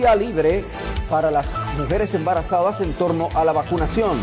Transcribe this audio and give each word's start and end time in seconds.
Libre 0.00 0.64
para 1.10 1.30
las 1.30 1.46
mujeres 1.76 2.14
embarazadas 2.14 2.80
en 2.80 2.94
torno 2.94 3.28
a 3.34 3.44
la 3.44 3.52
vacunación 3.52 4.18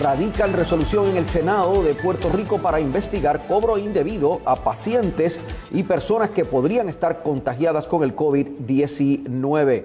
radican 0.00 0.52
resolución 0.52 1.06
en 1.06 1.16
el 1.16 1.24
Senado 1.24 1.82
de 1.82 1.94
Puerto 1.94 2.28
Rico 2.28 2.58
para 2.58 2.80
investigar 2.80 3.46
cobro 3.48 3.78
indebido 3.78 4.42
a 4.44 4.56
pacientes 4.56 5.40
y 5.72 5.84
personas 5.84 6.30
que 6.30 6.44
podrían 6.44 6.90
estar 6.90 7.22
contagiadas 7.22 7.86
con 7.86 8.02
el 8.02 8.14
COVID-19. 8.14 9.84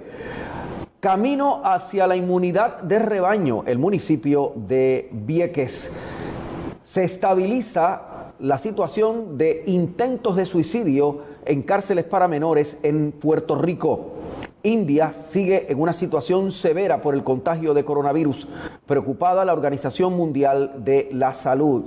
Camino 1.00 1.62
hacia 1.64 2.06
la 2.06 2.14
inmunidad 2.14 2.82
de 2.82 2.98
rebaño, 2.98 3.64
el 3.66 3.78
municipio 3.78 4.52
de 4.54 5.08
Vieques. 5.12 5.92
Se 6.86 7.04
estabiliza 7.04 8.34
la 8.38 8.58
situación 8.58 9.38
de 9.38 9.64
intentos 9.66 10.36
de 10.36 10.44
suicidio 10.44 11.22
en 11.46 11.62
cárceles 11.62 12.04
para 12.04 12.28
menores 12.28 12.76
en 12.82 13.12
Puerto 13.12 13.56
Rico. 13.56 14.11
India 14.62 15.12
sigue 15.12 15.70
en 15.70 15.80
una 15.80 15.92
situación 15.92 16.52
severa 16.52 17.00
por 17.02 17.14
el 17.14 17.24
contagio 17.24 17.74
de 17.74 17.84
coronavirus, 17.84 18.46
preocupada 18.86 19.44
la 19.44 19.52
Organización 19.52 20.16
Mundial 20.16 20.84
de 20.84 21.08
la 21.12 21.34
Salud. 21.34 21.84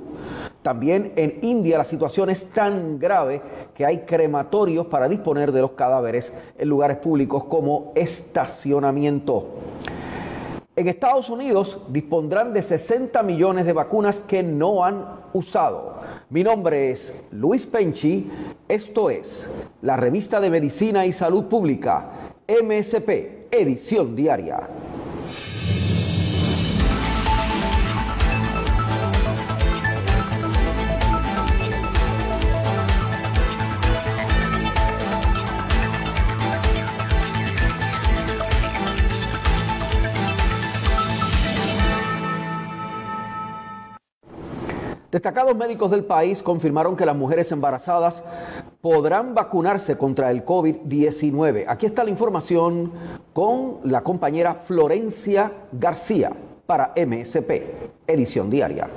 También 0.62 1.14
en 1.16 1.40
India 1.42 1.78
la 1.78 1.86
situación 1.86 2.30
es 2.30 2.48
tan 2.48 3.00
grave 3.00 3.42
que 3.74 3.86
hay 3.86 4.00
crematorios 4.00 4.88
para 4.88 5.08
disponer 5.08 5.52
de 5.52 5.62
los 5.62 5.72
cadáveres 5.72 6.34
en 6.58 6.68
lugares 6.68 6.98
públicos 6.98 7.46
como 7.46 7.94
estacionamiento. 7.96 9.48
En 10.76 10.90
Estados 10.90 11.30
Unidos 11.30 11.80
dispondrán 11.88 12.52
de 12.52 12.62
60 12.62 13.24
millones 13.24 13.66
de 13.66 13.72
vacunas 13.72 14.20
que 14.20 14.44
no 14.44 14.84
han 14.84 15.22
usado. 15.32 16.02
Mi 16.30 16.44
nombre 16.44 16.92
es 16.92 17.24
Luis 17.32 17.66
Penchi, 17.66 18.30
esto 18.68 19.10
es 19.10 19.50
la 19.82 19.96
revista 19.96 20.42
de 20.42 20.50
Medicina 20.50 21.06
y 21.06 21.14
Salud 21.14 21.46
Pública 21.46 22.10
MSP, 22.48 23.48
edición 23.50 24.16
diaria. 24.16 24.70
Destacados 45.16 45.56
médicos 45.56 45.90
del 45.90 46.04
país 46.04 46.44
confirmaron 46.44 46.98
que 46.98 47.06
las 47.06 47.16
mujeres 47.16 47.50
embarazadas 47.52 48.22
podrán 48.86 49.34
vacunarse 49.34 49.98
contra 49.98 50.30
el 50.30 50.46
COVID-19. 50.46 51.66
Aquí 51.68 51.88
está 51.88 52.04
la 52.04 52.12
información 52.12 52.92
con 53.34 53.80
la 53.84 54.02
compañera 54.02 54.54
Florencia 54.54 55.52
García 55.72 56.32
para 56.68 56.94
MSP, 56.96 57.50
edición 58.06 58.52
diaria. 58.52 58.88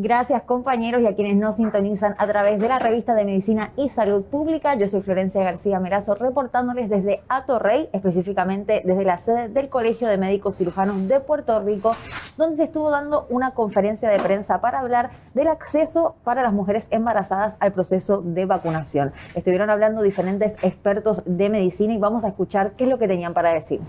Gracias 0.00 0.42
compañeros 0.42 1.02
y 1.02 1.06
a 1.08 1.16
quienes 1.16 1.34
nos 1.34 1.56
sintonizan 1.56 2.14
a 2.18 2.26
través 2.28 2.60
de 2.60 2.68
la 2.68 2.78
revista 2.78 3.16
de 3.16 3.24
Medicina 3.24 3.72
y 3.76 3.88
Salud 3.88 4.22
Pública. 4.22 4.76
Yo 4.76 4.86
soy 4.86 5.02
Florencia 5.02 5.42
García 5.42 5.80
Merazo 5.80 6.14
reportándoles 6.14 6.88
desde 6.88 7.20
Atorrey, 7.28 7.88
específicamente 7.92 8.80
desde 8.84 9.04
la 9.04 9.18
sede 9.18 9.48
del 9.48 9.68
Colegio 9.68 10.06
de 10.06 10.16
Médicos 10.16 10.56
Cirujanos 10.56 11.08
de 11.08 11.18
Puerto 11.18 11.58
Rico, 11.58 11.96
donde 12.36 12.58
se 12.58 12.62
estuvo 12.62 12.92
dando 12.92 13.26
una 13.28 13.54
conferencia 13.54 14.08
de 14.08 14.20
prensa 14.20 14.60
para 14.60 14.78
hablar 14.78 15.10
del 15.34 15.48
acceso 15.48 16.14
para 16.22 16.44
las 16.44 16.52
mujeres 16.52 16.86
embarazadas 16.92 17.56
al 17.58 17.72
proceso 17.72 18.22
de 18.22 18.46
vacunación. 18.46 19.12
Estuvieron 19.34 19.68
hablando 19.68 20.02
diferentes 20.02 20.54
expertos 20.62 21.24
de 21.26 21.48
medicina 21.48 21.92
y 21.92 21.98
vamos 21.98 22.22
a 22.22 22.28
escuchar 22.28 22.74
qué 22.76 22.84
es 22.84 22.90
lo 22.90 23.00
que 23.00 23.08
tenían 23.08 23.34
para 23.34 23.52
decir. 23.52 23.80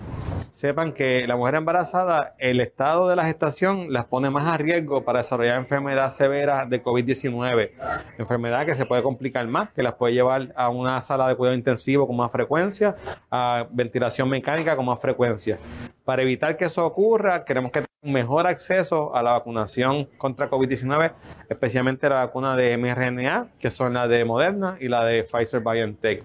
Sepan 0.50 0.92
que 0.92 1.24
la 1.28 1.36
mujer 1.36 1.54
embarazada, 1.54 2.34
el 2.38 2.60
estado 2.60 3.08
de 3.08 3.14
la 3.14 3.26
gestación 3.26 3.92
las 3.92 4.06
pone 4.06 4.28
más 4.30 4.52
a 4.52 4.56
riesgo 4.56 5.04
para 5.04 5.20
desarrollar 5.20 5.56
enfermedades 5.56 5.99
severa 6.08 6.64
de 6.64 6.80
COVID-19, 6.80 7.72
enfermedad 8.16 8.64
que 8.64 8.74
se 8.74 8.86
puede 8.86 9.02
complicar 9.02 9.44
más, 9.48 9.70
que 9.70 9.82
las 9.82 9.94
puede 9.94 10.14
llevar 10.14 10.52
a 10.54 10.68
una 10.68 11.00
sala 11.00 11.26
de 11.26 11.34
cuidado 11.34 11.56
intensivo 11.56 12.06
con 12.06 12.16
más 12.16 12.30
frecuencia, 12.30 12.94
a 13.28 13.66
ventilación 13.70 14.28
mecánica 14.28 14.76
con 14.76 14.86
más 14.86 15.00
frecuencia. 15.00 15.58
Para 16.04 16.22
evitar 16.22 16.56
que 16.56 16.64
eso 16.66 16.86
ocurra, 16.86 17.44
queremos 17.44 17.72
que 17.72 17.82
un 18.02 18.12
mejor 18.12 18.46
acceso 18.46 19.14
a 19.14 19.22
la 19.22 19.32
vacunación 19.32 20.06
contra 20.16 20.48
COVID-19, 20.48 21.12
especialmente 21.50 22.08
la 22.08 22.24
vacuna 22.24 22.56
de 22.56 22.76
mRNA, 22.78 23.48
que 23.58 23.70
son 23.70 23.92
la 23.92 24.08
de 24.08 24.24
Moderna 24.24 24.78
y 24.80 24.88
la 24.88 25.04
de 25.04 25.24
Pfizer 25.24 25.60
BioNTech. 25.60 26.22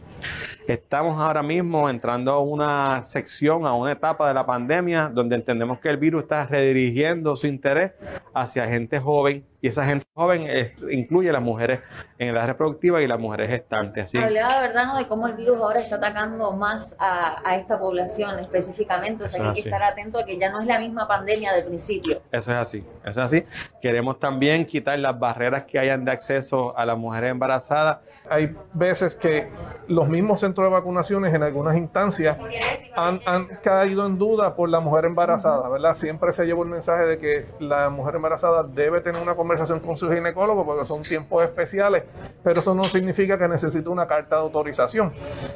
Estamos 0.68 1.22
ahora 1.22 1.44
mismo 1.44 1.88
entrando 1.92 2.32
a 2.32 2.40
una 2.40 3.04
sección, 3.04 3.68
a 3.68 3.76
una 3.76 3.92
etapa 3.92 4.28
de 4.28 4.34
la 4.34 4.48
pandemia 4.48 5.12
donde 5.14 5.36
entendemos 5.36 5.80
que 5.80 5.90
el 5.90 5.98
virus 5.98 6.24
está 6.24 6.48
redirigiendo 6.48 7.36
su 7.36 7.46
interés 7.46 7.92
hacia 8.34 8.66
gente 8.66 9.00
joven 9.00 9.46
y 9.66 9.68
esa 9.68 9.84
gente 9.84 10.06
joven 10.14 10.48
incluye 10.92 11.30
a 11.30 11.34
las 11.34 11.42
mujeres 11.42 11.80
en 12.20 12.30
edad 12.30 12.46
reproductiva 12.46 13.02
y 13.02 13.08
las 13.08 13.20
mujeres 13.20 13.50
gestantes. 13.50 14.06
Así. 14.06 14.18
Hablaba, 14.20 14.62
¿verdad?, 14.62 14.86
¿no? 14.86 14.96
de 14.96 15.08
cómo 15.08 15.28
el 15.28 15.34
virus 15.34 15.58
ahora 15.58 15.80
está 15.80 15.96
atacando 15.96 16.52
más 16.52 16.96
a, 17.00 17.56
esta 17.56 17.80
población 17.80 18.40
específicamente. 18.40 19.24
O 19.24 19.28
sea, 19.28 19.42
que 19.42 19.48
hay 19.48 19.54
que 19.56 19.60
estar 19.62 19.82
atento 19.82 20.20
a 20.20 20.24
que 20.26 20.38
ya 20.38 20.52
no 20.52 20.62
es 20.62 20.68
la 20.68 20.78
misma 20.78 21.08
pandemia 21.08 21.52
del 21.54 21.66
principio. 21.66 22.22
Eso 22.32 22.52
es 22.52 22.58
así, 22.58 22.86
eso 23.02 23.10
es 23.10 23.18
así. 23.18 23.44
Queremos 23.82 24.20
también 24.20 24.66
quitar 24.66 25.00
las 25.00 25.18
barreras 25.18 25.64
que 25.64 25.80
hayan 25.80 26.06
de 26.06 26.12
acceso 26.12 26.78
a 26.78 26.86
las 26.86 26.98
mujeres 26.98 27.32
embarazadas. 27.32 28.00
Hay 28.30 28.56
veces 28.74 29.16
que 29.16 29.48
los 29.88 30.08
mismos 30.08 30.40
centros 30.40 30.68
de 30.68 30.74
vacunaciones 30.74 31.34
en 31.34 31.44
algunas 31.44 31.78
instancias 31.78 32.38
han, 32.96 33.22
han 33.26 33.48
caído 33.62 34.06
en 34.06 34.18
duda 34.18 34.56
por 34.56 34.70
la 34.70 34.80
mujer 34.80 35.06
embarazada, 35.06 35.68
¿verdad? 35.70 35.96
Siempre 35.96 36.32
se 36.34 36.46
lleva 36.46 36.64
el 36.64 36.70
mensaje 36.70 37.06
de 37.06 37.18
que 37.18 37.46
la 37.60 37.90
mujer 37.90 38.16
embarazada 38.16 38.64
debe 38.64 39.02
tener 39.02 39.22
una 39.22 39.36
conversación 39.36 39.80
con 39.80 39.98
su 39.98 40.10
ginecólogo 40.10 40.66
porque 40.66 40.86
son 40.86 41.04
tiempos 41.04 41.44
especiales, 41.44 42.04
pero 42.44 42.60
eso 42.60 42.74
no 42.74 42.84
significa 42.86 43.38
que 43.38 43.48
necesite 43.48 43.88
una 43.90 44.08
carta 44.08 44.38
de 44.38 44.42
autorización. 44.42 45.14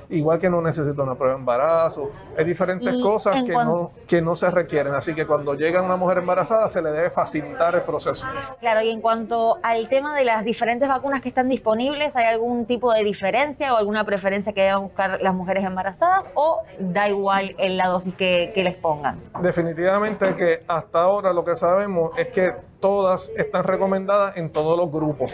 Igual 0.09 0.39
que 0.39 0.49
no 0.49 0.61
necesita 0.61 1.01
una 1.01 1.15
prueba 1.15 1.35
de 1.35 1.39
embarazo. 1.39 2.11
Hay 2.37 2.45
diferentes 2.45 2.93
cosas 3.01 3.43
que 3.43 3.53
no, 3.53 3.91
que 4.07 4.21
no 4.21 4.35
se 4.35 4.49
requieren. 4.49 4.93
Así 4.93 5.15
que 5.15 5.25
cuando 5.25 5.53
llega 5.53 5.81
una 5.81 5.95
mujer 5.95 6.19
embarazada 6.19 6.69
se 6.69 6.81
le 6.81 6.91
debe 6.91 7.09
facilitar 7.09 7.75
el 7.75 7.81
proceso. 7.81 8.27
Claro, 8.59 8.81
y 8.81 8.89
en 8.89 9.01
cuanto 9.01 9.57
al 9.63 9.87
tema 9.89 10.15
de 10.15 10.25
las 10.25 10.43
diferentes 10.43 10.87
vacunas 10.87 11.21
que 11.21 11.29
están 11.29 11.49
disponibles, 11.49 12.15
¿hay 12.15 12.25
algún 12.25 12.58
tipo 12.65 12.93
de 12.93 13.03
diferencia 13.03 13.73
o 13.73 13.77
alguna 13.77 14.05
preferencia 14.05 14.53
que 14.53 14.61
deban 14.61 14.83
buscar 14.83 15.21
las 15.21 15.33
mujeres 15.33 15.63
embarazadas 15.63 16.29
o 16.33 16.61
da 16.79 17.09
igual 17.09 17.55
en 17.57 17.77
la 17.77 17.87
dosis 17.87 18.13
que, 18.15 18.51
que 18.53 18.63
les 18.63 18.75
pongan? 18.75 19.19
Definitivamente 19.41 20.35
que 20.35 20.63
hasta 20.67 21.01
ahora 21.01 21.33
lo 21.33 21.43
que 21.43 21.55
sabemos 21.55 22.11
es 22.17 22.27
que 22.29 22.53
todas 22.79 23.31
están 23.35 23.63
recomendadas 23.63 24.37
en 24.37 24.49
todos 24.49 24.77
los 24.77 24.91
grupos. 24.91 25.31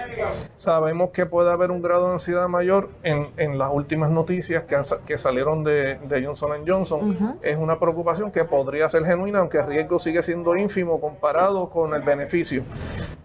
Sabemos 0.56 1.12
que 1.12 1.25
puede 1.25 1.52
haber 1.52 1.72
un 1.72 1.81
grado 1.81 2.08
de 2.08 2.14
ansiedad 2.14 2.47
mayor 2.47 2.90
en, 3.03 3.28
en 3.38 3.58
las 3.58 3.69
últimas 3.72 4.09
noticias 4.09 4.64
que, 4.64 4.80
que 5.06 5.18
salieron 5.18 5.64
de, 5.64 5.96
de, 5.96 6.25
Johnson 6.25 6.64
Johnson. 6.66 7.38
Es 7.41 7.58
una 7.58 7.80
preocupación 7.80 8.31
que 8.31 8.44
podría 8.46 8.90
ser 8.90 9.06
genuina, 9.06 9.40
aunque 9.40 9.59
el 9.59 9.67
riesgo 9.67 9.99
sigue 9.99 10.23
siendo 10.23 10.55
ínfimo 10.55 10.99
comparado 10.99 11.70
con 11.70 11.94
el 11.94 12.02
beneficio. 12.02 12.64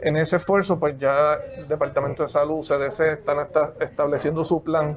En 0.03 0.17
ese 0.17 0.37
esfuerzo, 0.37 0.79
pues 0.79 0.99
ya 0.99 1.35
el 1.57 1.69
Departamento 1.69 2.23
de 2.23 2.29
Salud, 2.29 2.65
CDC, 2.67 3.19
están 3.19 3.37
estableciendo 3.81 4.45
su 4.45 4.63
plan 4.63 4.97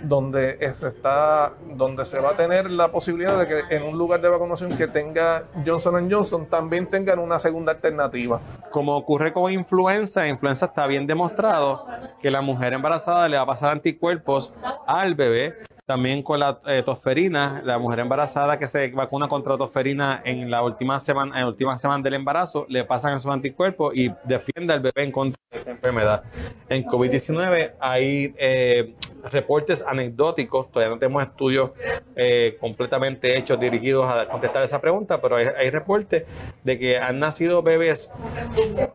donde 0.00 0.58
se, 0.74 0.88
está, 0.88 1.52
donde 1.74 2.04
se 2.04 2.18
va 2.18 2.30
a 2.30 2.36
tener 2.36 2.70
la 2.70 2.90
posibilidad 2.90 3.38
de 3.38 3.46
que 3.46 3.76
en 3.76 3.84
un 3.84 3.96
lugar 3.96 4.20
de 4.20 4.28
vacunación 4.28 4.76
que 4.76 4.88
tenga 4.88 5.44
Johnson 5.64 6.10
Johnson 6.10 6.46
también 6.46 6.88
tengan 6.88 7.18
una 7.18 7.38
segunda 7.38 7.72
alternativa. 7.72 8.40
Como 8.70 8.96
ocurre 8.96 9.32
con 9.32 9.52
influenza, 9.52 10.26
influenza 10.26 10.66
está 10.66 10.86
bien 10.86 11.06
demostrado 11.06 11.86
que 12.20 12.30
la 12.30 12.40
mujer 12.40 12.72
embarazada 12.72 13.28
le 13.28 13.36
va 13.36 13.44
a 13.44 13.46
pasar 13.46 13.70
anticuerpos 13.70 14.54
al 14.86 15.14
bebé. 15.14 15.54
También 15.84 16.22
con 16.22 16.38
la 16.38 16.60
eh, 16.66 16.84
tosferina, 16.84 17.60
la 17.64 17.76
mujer 17.76 17.98
embarazada 17.98 18.56
que 18.56 18.68
se 18.68 18.88
vacuna 18.90 19.26
contra 19.26 19.58
tosferina 19.58 20.22
en 20.24 20.48
la 20.48 20.62
última 20.62 21.00
semana, 21.00 21.34
en 21.34 21.40
la 21.40 21.48
última 21.48 21.76
semana 21.76 22.00
del 22.04 22.14
embarazo, 22.14 22.66
le 22.68 22.84
pasan 22.84 23.16
esos 23.16 23.32
anticuerpos 23.32 23.92
y 23.96 24.08
defiende 24.22 24.74
al 24.74 24.80
bebé 24.80 25.02
en 25.02 25.10
contra 25.10 25.36
de 25.50 25.58
esta 25.58 25.70
enfermedad. 25.72 26.22
En 26.68 26.84
COVID-19 26.84 27.72
hay 27.80 28.32
eh, 28.38 28.94
reportes 29.30 29.84
anecdóticos, 29.86 30.70
todavía 30.70 30.94
no 30.94 30.98
tenemos 30.98 31.22
estudios 31.22 31.70
eh, 32.16 32.56
completamente 32.60 33.36
hechos 33.36 33.58
dirigidos 33.58 34.06
a 34.10 34.26
contestar 34.28 34.62
esa 34.62 34.80
pregunta, 34.80 35.20
pero 35.20 35.36
hay, 35.36 35.70
reportes 35.70 36.24
de 36.62 36.78
que 36.78 36.98
han 36.98 37.18
nacido 37.18 37.62
bebés 37.62 38.10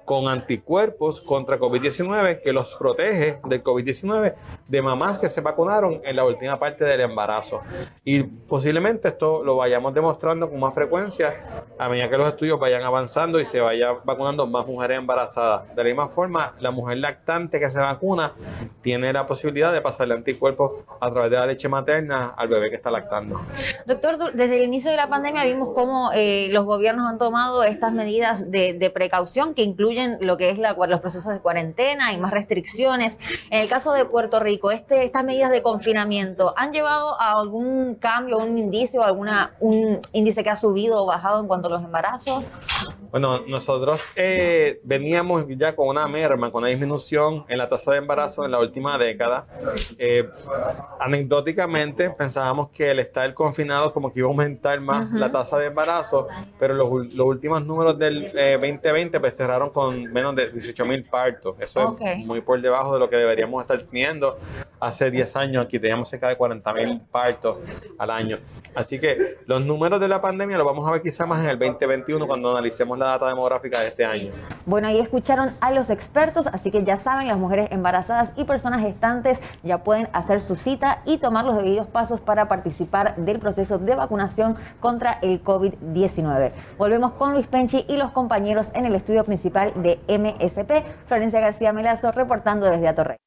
con 0.06 0.28
anticuerpos 0.28 1.22
contra 1.22 1.60
COVID-19 1.60 2.42
que 2.42 2.54
los 2.54 2.75
protege 2.75 3.40
del 3.45 3.63
COVID-19 3.63 4.36
de 4.68 4.81
mamás 4.81 5.18
que 5.18 5.28
se 5.28 5.42
vacunaron 5.42 6.01
en 6.04 6.16
la 6.16 6.25
última 6.25 6.60
parte 6.60 6.76
del 6.85 7.01
embarazo. 7.01 7.62
Y 8.03 8.24
posiblemente 8.24 9.09
esto 9.09 9.44
lo 9.44 9.56
vayamos 9.57 9.94
demostrando 9.94 10.50
con 10.50 10.59
más 10.59 10.74
frecuencia 10.74 11.35
a 11.77 11.89
medida 11.89 12.09
que 12.09 12.18
los 12.18 12.27
estudios 12.27 12.59
vayan 12.59 12.83
avanzando 12.83 13.39
y 13.39 13.45
se 13.45 13.59
vaya 13.59 13.94
vacunando 14.03 14.45
más 14.47 14.65
mujeres 14.65 14.97
embarazadas. 14.97 15.75
De 15.75 15.83
la 15.83 15.89
misma 15.89 16.07
forma, 16.07 16.53
la 16.59 16.71
mujer 16.71 16.97
lactante 16.97 17.59
que 17.59 17.69
se 17.69 17.79
vacuna 17.79 18.33
tiene 18.81 19.12
la 19.13 19.25
posibilidad 19.27 19.71
de 19.71 19.81
pasarle 19.81 20.13
anticuerpos 20.13 20.83
a 21.00 21.12
través 21.12 21.31
de 21.31 21.38
la 21.38 21.45
leche 21.45 21.69
materna 21.69 22.33
al 22.38 22.47
bebé 22.47 22.69
que 22.69 22.75
está 22.75 22.91
lactando. 22.91 23.41
Doctor, 23.85 24.33
desde 24.33 24.57
el 24.57 24.63
inicio 24.63 24.91
de 24.91 24.97
la 24.97 25.07
pandemia 25.07 25.44
vimos 25.44 25.69
cómo 25.73 26.12
eh, 26.13 26.47
los 26.51 26.65
gobiernos 26.65 27.07
han 27.09 27.18
tomado 27.18 27.63
estas 27.63 27.94
medidas 27.94 28.51
de, 28.51 28.91
precaución 28.94 29.53
que 29.53 29.63
incluyen 29.63 30.18
lo 30.21 30.38
que 30.38 30.50
es 30.50 30.57
la, 30.57 30.73
los 30.73 31.01
procesos 31.01 31.33
de 31.33 31.39
cuarentena 31.39 32.13
y 32.13 32.18
más 32.18 32.31
restricciones. 32.31 33.18
En 33.50 33.59
el 33.59 33.69
caso 33.69 33.91
de 33.94 34.06
Puerto 34.06 34.39
Rico, 34.39 34.71
este, 34.71 35.03
estas 35.03 35.23
medidas 35.23 35.51
de 35.51 35.62
confinamiento 35.62 36.53
han 36.56 36.67
llevado 36.72 37.19
a 37.19 37.31
algún 37.31 37.96
cambio, 37.96 38.38
un 38.38 38.58
indicio, 38.58 39.04
alguna 39.04 39.52
un 39.60 40.00
índice 40.14 40.44
que 40.44 40.50
ha 40.50 40.58
subido 40.58 41.04
o 41.04 41.06
bajado 41.06 41.40
en 41.42 41.48
cuanto 41.48 41.68
a 41.68 41.72
los 41.72 41.84
embarazos. 41.84 42.44
Bueno, 43.12 43.39
nosotros 43.48 44.01
eh, 44.15 44.80
veníamos 44.83 45.45
ya 45.50 45.75
con 45.75 45.88
una 45.88 46.07
merma, 46.07 46.51
con 46.51 46.63
una 46.63 46.69
disminución 46.69 47.45
en 47.48 47.57
la 47.57 47.69
tasa 47.69 47.92
de 47.92 48.00
embarazo 48.00 48.44
en 48.44 48.51
la 48.51 48.59
última 48.59 48.98
década. 48.98 49.45
Eh, 49.98 50.27
anecdóticamente 51.00 52.09
pensábamos 52.09 52.69
que 52.69 52.92
el 52.92 53.00
estar 53.00 53.33
confinado 53.33 53.94
como 53.94 54.12
que 54.12 54.19
iba 54.19 54.27
a 54.27 54.31
aumentar 54.31 54.80
más 54.81 55.12
la 55.12 55.31
tasa 55.31 55.57
de 55.57 55.68
embarazo, 55.68 56.27
pero 56.59 56.74
los, 56.74 56.89
últimos 56.89 57.65
números 57.65 57.98
del 57.98 58.31
2020 58.31 59.18
eh, 59.18 59.19
pues 59.19 59.38
cerraron 59.38 59.69
con 59.69 60.04
menos 60.12 60.36
de 60.36 60.50
18 60.51 60.86
mil 60.86 61.04
partos. 61.06 61.56
Eso 61.59 61.95
es 62.00 62.25
muy 62.25 62.42
por 62.42 62.62
debajo 62.62 62.94
de 62.94 63.00
lo 63.00 63.09
que 63.09 63.15
deberíamos 63.15 63.62
estar 63.62 63.81
teniendo. 63.83 64.38
Hace 64.80 65.09
10 65.09 65.36
años 65.38 65.65
aquí 65.65 65.80
teníamos 65.80 66.09
cerca 66.09 66.27
de 66.27 66.36
40 66.36 66.74
mil 66.74 67.01
partos 67.12 67.57
al 67.98 68.12
año. 68.12 68.39
Así 68.75 69.00
que 69.00 69.38
los 69.45 69.65
números 69.65 70.00
de 70.00 70.07
la 70.07 70.21
pandemia 70.21 70.57
los 70.57 70.65
vamos 70.65 70.88
a 70.88 70.92
ver 70.92 71.01
quizá 71.01 71.25
más 71.25 71.44
en 71.44 71.50
el 71.50 71.57
2021 71.57 72.27
cuando 72.27 72.51
analicemos 72.51 72.96
la 72.99 73.11
data 73.11 73.27
demográfica 73.27 73.79
de 73.81 73.88
este 73.88 74.05
año. 74.05 74.31
Bueno, 74.65 74.88
ahí 74.88 74.99
escucharon 74.99 75.51
a 75.61 75.71
los 75.71 75.89
expertos, 75.89 76.47
así 76.47 76.71
que 76.71 76.83
ya 76.83 76.97
saben, 76.97 77.27
las 77.27 77.38
mujeres 77.38 77.69
embarazadas 77.71 78.31
y 78.35 78.44
personas 78.44 78.81
gestantes 78.81 79.39
ya 79.63 79.83
pueden 79.83 80.09
hacer 80.13 80.41
su 80.41 80.55
cita 80.55 81.01
y 81.05 81.17
tomar 81.17 81.45
los 81.45 81.55
debidos 81.55 81.88
pasos 81.88 82.21
para 82.21 82.47
participar 82.47 83.15
del 83.15 83.39
proceso 83.39 83.77
de 83.77 83.95
vacunación 83.95 84.57
contra 84.79 85.19
el 85.21 85.44
COVID-19. 85.44 86.51
Volvemos 86.77 87.11
con 87.13 87.33
Luis 87.33 87.47
Penchi 87.47 87.85
y 87.88 87.97
los 87.97 88.11
compañeros 88.11 88.69
en 88.73 88.85
el 88.85 88.95
estudio 88.95 89.23
principal 89.23 89.73
de 89.75 89.99
MSP. 90.07 91.07
Florencia 91.07 91.39
García 91.39 91.73
Melazo 91.73 92.11
reportando 92.11 92.65
desde 92.67 92.88
Atorrey. 92.88 93.26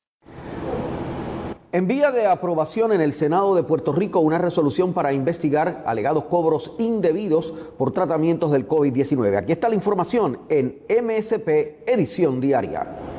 En 1.72 1.86
vía 1.86 2.10
de 2.10 2.26
aprobación 2.26 2.92
en 2.92 3.00
el 3.00 3.12
Senado 3.12 3.54
de 3.54 3.62
Puerto 3.62 3.92
Rico 3.92 4.18
una 4.18 4.38
resolución 4.38 4.92
para 4.92 5.12
investigar 5.12 5.84
alegados 5.86 6.24
cobros 6.24 6.72
indebidos 6.78 7.54
por 7.78 7.92
tratamientos 7.92 8.50
del 8.50 8.66
COVID-19. 8.66 9.36
Aquí 9.36 9.52
está 9.52 9.68
la 9.68 9.76
información 9.76 10.40
en 10.48 10.80
MSP 10.88 11.88
Edición 11.88 12.40
Diaria. 12.40 13.09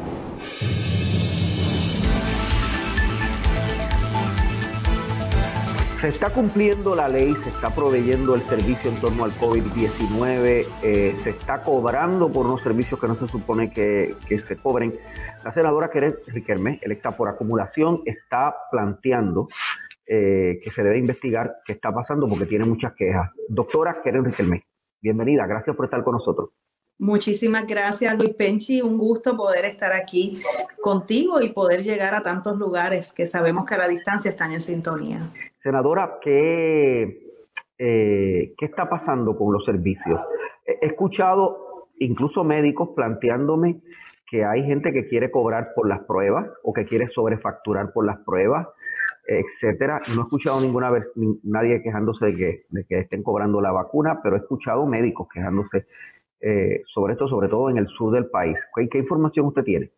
Se 6.01 6.07
está 6.07 6.31
cumpliendo 6.31 6.95
la 6.95 7.07
ley, 7.07 7.35
se 7.43 7.49
está 7.49 7.69
proveyendo 7.75 8.33
el 8.33 8.41
servicio 8.41 8.89
en 8.89 8.99
torno 8.99 9.23
al 9.23 9.31
COVID-19, 9.33 10.65
eh, 10.81 11.15
se 11.23 11.29
está 11.29 11.61
cobrando 11.61 12.27
por 12.27 12.47
unos 12.47 12.63
servicios 12.63 12.99
que 12.99 13.07
no 13.07 13.13
se 13.13 13.27
supone 13.27 13.71
que, 13.71 14.15
se 14.27 14.57
cobren. 14.57 14.93
La 15.45 15.53
senadora 15.53 15.91
Keren 15.91 16.15
Riquelme, 16.25 16.79
electa 16.81 17.15
por 17.15 17.29
acumulación, 17.29 18.01
está 18.05 18.55
planteando 18.71 19.47
eh, 20.07 20.59
que 20.63 20.71
se 20.71 20.81
debe 20.81 20.97
investigar 20.97 21.57
qué 21.65 21.73
está 21.73 21.93
pasando 21.93 22.27
porque 22.27 22.47
tiene 22.47 22.65
muchas 22.65 22.93
quejas. 22.95 23.29
Doctora 23.47 24.01
Keren 24.03 24.25
Riquelme, 24.25 24.63
bienvenida, 25.03 25.45
gracias 25.45 25.75
por 25.75 25.85
estar 25.85 26.03
con 26.03 26.15
nosotros. 26.15 26.49
Muchísimas 27.01 27.65
gracias, 27.65 28.15
Luis 28.15 28.35
Penchi. 28.35 28.79
Un 28.79 28.95
gusto 28.99 29.35
poder 29.35 29.65
estar 29.65 29.91
aquí 29.91 30.39
contigo 30.83 31.41
y 31.41 31.49
poder 31.49 31.81
llegar 31.81 32.13
a 32.13 32.21
tantos 32.21 32.59
lugares 32.59 33.11
que 33.11 33.25
sabemos 33.25 33.65
que 33.65 33.73
a 33.73 33.79
la 33.79 33.87
distancia 33.87 34.29
están 34.29 34.51
en 34.51 34.61
sintonía. 34.61 35.31
Senadora, 35.63 36.19
¿qué, 36.21 37.25
eh, 37.79 38.53
¿qué 38.55 38.65
está 38.65 38.87
pasando 38.87 39.35
con 39.35 39.51
los 39.51 39.65
servicios? 39.65 40.21
He 40.63 40.85
escuchado 40.85 41.87
incluso 41.97 42.43
médicos 42.43 42.89
planteándome 42.95 43.81
que 44.29 44.45
hay 44.45 44.63
gente 44.63 44.93
que 44.93 45.07
quiere 45.07 45.31
cobrar 45.31 45.73
por 45.73 45.89
las 45.89 46.01
pruebas 46.01 46.51
o 46.61 46.71
que 46.71 46.85
quiere 46.85 47.09
sobrefacturar 47.09 47.93
por 47.93 48.05
las 48.05 48.19
pruebas, 48.19 48.67
etcétera. 49.25 50.01
No 50.13 50.21
he 50.21 50.23
escuchado 50.25 50.61
ninguna 50.61 50.91
vez 50.91 51.07
nadie 51.15 51.81
quejándose 51.81 52.27
de 52.27 52.35
que, 52.35 52.65
de 52.69 52.85
que 52.85 52.99
estén 52.99 53.23
cobrando 53.23 53.59
la 53.59 53.71
vacuna, 53.71 54.19
pero 54.21 54.35
he 54.35 54.39
escuchado 54.39 54.85
médicos 54.85 55.27
quejándose 55.33 55.87
eh, 56.41 56.83
sobre 56.93 57.13
esto, 57.13 57.27
sobre 57.27 57.49
todo 57.49 57.69
en 57.69 57.77
el 57.77 57.87
sur 57.87 58.13
del 58.13 58.25
país. 58.27 58.57
¿Qué 58.89 58.97
información 58.97 59.47
usted 59.47 59.63
tiene? 59.63 59.91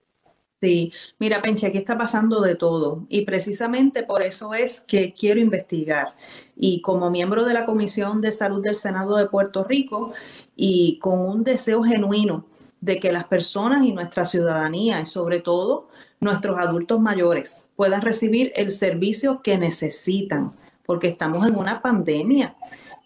Sí, 0.63 0.93
mira, 1.19 1.41
Penche, 1.41 1.67
aquí 1.67 1.77
está 1.77 1.97
pasando 1.97 2.39
de 2.39 2.55
todo 2.55 3.05
y 3.09 3.25
precisamente 3.25 4.03
por 4.03 4.21
eso 4.21 4.53
es 4.53 4.79
que 4.79 5.13
quiero 5.13 5.41
investigar. 5.41 6.15
Y 6.55 6.81
como 6.81 7.11
miembro 7.11 7.43
de 7.43 7.53
la 7.53 7.65
Comisión 7.65 8.21
de 8.21 8.31
Salud 8.31 8.63
del 8.63 8.75
Senado 8.75 9.17
de 9.17 9.25
Puerto 9.25 9.65
Rico 9.65 10.13
y 10.55 10.99
con 10.99 11.19
un 11.19 11.43
deseo 11.43 11.83
genuino 11.83 12.45
de 12.79 12.97
que 12.97 13.11
las 13.11 13.25
personas 13.25 13.85
y 13.85 13.91
nuestra 13.91 14.25
ciudadanía 14.25 15.01
y 15.01 15.05
sobre 15.05 15.41
todo 15.41 15.89
nuestros 16.21 16.57
adultos 16.57 16.99
mayores 17.01 17.69
puedan 17.75 18.01
recibir 18.01 18.53
el 18.55 18.71
servicio 18.71 19.41
que 19.41 19.57
necesitan, 19.57 20.53
porque 20.85 21.07
estamos 21.07 21.45
en 21.45 21.57
una 21.57 21.81
pandemia 21.81 22.55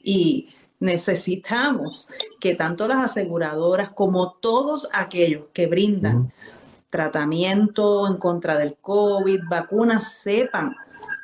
y 0.03 0.49
necesitamos 0.79 2.07
que 2.39 2.55
tanto 2.55 2.87
las 2.87 3.03
aseguradoras 3.03 3.89
como 3.89 4.33
todos 4.33 4.87
aquellos 4.93 5.45
que 5.53 5.67
brindan 5.67 6.31
tratamiento 6.89 8.07
en 8.07 8.17
contra 8.17 8.57
del 8.57 8.75
COVID, 8.75 9.41
vacunas, 9.49 10.13
sepan 10.13 10.75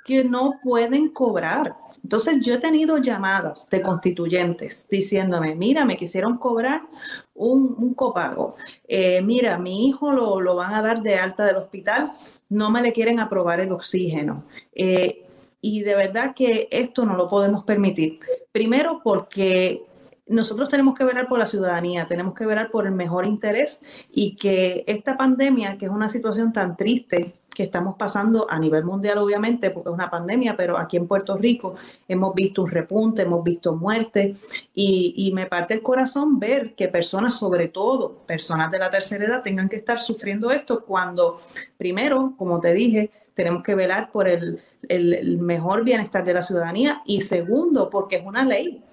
que 0.06 0.24
no 0.24 0.60
pueden 0.62 1.10
cobrar. 1.10 1.76
Entonces 2.04 2.40
yo 2.42 2.56
he 2.56 2.60
tenido 2.60 2.98
llamadas 2.98 3.70
de 3.70 3.82
constituyentes 3.82 4.88
diciéndome, 4.90 5.56
mira, 5.56 5.86
me 5.86 5.96
quisieron 5.96 6.38
cobrar 6.38 6.82
un, 7.34 7.94
copago, 7.94 8.56
eh, 8.88 9.22
mira, 9.22 9.58
mi 9.58 9.88
hijo 9.88 10.12
lo, 10.12 10.42
lo, 10.42 10.56
van 10.56 10.74
a 10.74 10.82
dar 10.82 11.02
de 11.02 11.16
alta 11.16 11.46
del 11.46 11.56
hospital, 11.56 12.12
no 12.50 12.70
me 12.70 12.82
le 12.82 12.92
quieren 12.92 13.22
aprobar 13.22 13.62
el 13.62 13.72
oxígeno. 13.72 14.44
Eh, 14.76 15.26
y 15.62 15.82
de 15.82 15.96
verdad 15.96 16.34
que 16.36 16.68
esto 16.72 17.06
no 17.06 17.16
lo 17.16 17.30
podemos 17.30 17.64
permitir. 17.64 18.20
Primero 18.54 19.02
porque 19.04 19.84
nosotros 20.28 20.70
tenemos 20.70 20.94
que 20.94 21.04
velar 21.04 21.28
por 21.28 21.40
la 21.40 21.48
ciudadanía, 21.48 22.06
tenemos 22.06 22.36
que 22.36 22.46
velar 22.46 22.70
por 22.70 22.86
el 22.86 22.94
mejor 22.94 23.26
interés 23.26 23.82
y 24.12 24.36
que 24.36 24.84
esta 24.86 25.18
pandemia, 25.18 25.78
que 25.78 25.86
es 25.86 25.92
una 25.92 26.08
situación 26.08 26.54
tan 26.54 26.78
triste 26.78 27.34
que 27.50 27.64
estamos 27.64 27.96
pasando 27.98 28.46
a 28.50 28.60
nivel 28.60 28.84
mundial, 28.84 29.18
obviamente, 29.18 29.72
porque 29.72 29.90
es 29.90 29.94
una 29.94 30.10
pandemia, 30.12 30.56
pero 30.56 30.78
aquí 30.78 30.98
en 30.98 31.08
Puerto 31.08 31.36
Rico 31.36 31.76
hemos 32.08 32.36
visto 32.36 32.62
un 32.62 32.70
repunte, 32.70 33.24
hemos 33.24 33.44
visto 33.44 33.76
muerte 33.76 34.36
y, 34.74 35.16
y 35.18 35.32
me 35.34 35.48
parte 35.48 35.74
el 35.74 35.82
corazón 35.82 36.40
ver 36.40 36.76
que 36.76 36.88
personas, 36.90 37.36
sobre 37.36 37.70
todo 37.70 38.18
personas 38.28 38.72
de 38.72 38.78
la 38.80 38.92
tercera 38.92 39.26
edad, 39.26 39.42
tengan 39.42 39.68
que 39.68 39.78
estar 39.78 40.00
sufriendo 40.00 40.52
esto 40.52 40.86
cuando, 40.86 41.42
primero, 41.78 42.36
como 42.38 42.60
te 42.60 42.72
dije, 42.72 43.10
tenemos 43.34 43.64
que 43.64 43.76
velar 43.76 44.12
por 44.12 44.28
el, 44.28 44.62
el 44.90 45.38
mejor 45.40 45.84
bienestar 45.84 46.24
de 46.24 46.34
la 46.34 46.44
ciudadanía 46.44 47.02
y 47.06 47.22
segundo, 47.22 47.90
porque 47.90 48.18
es 48.18 48.26
una 48.26 48.44
ley 48.46 48.84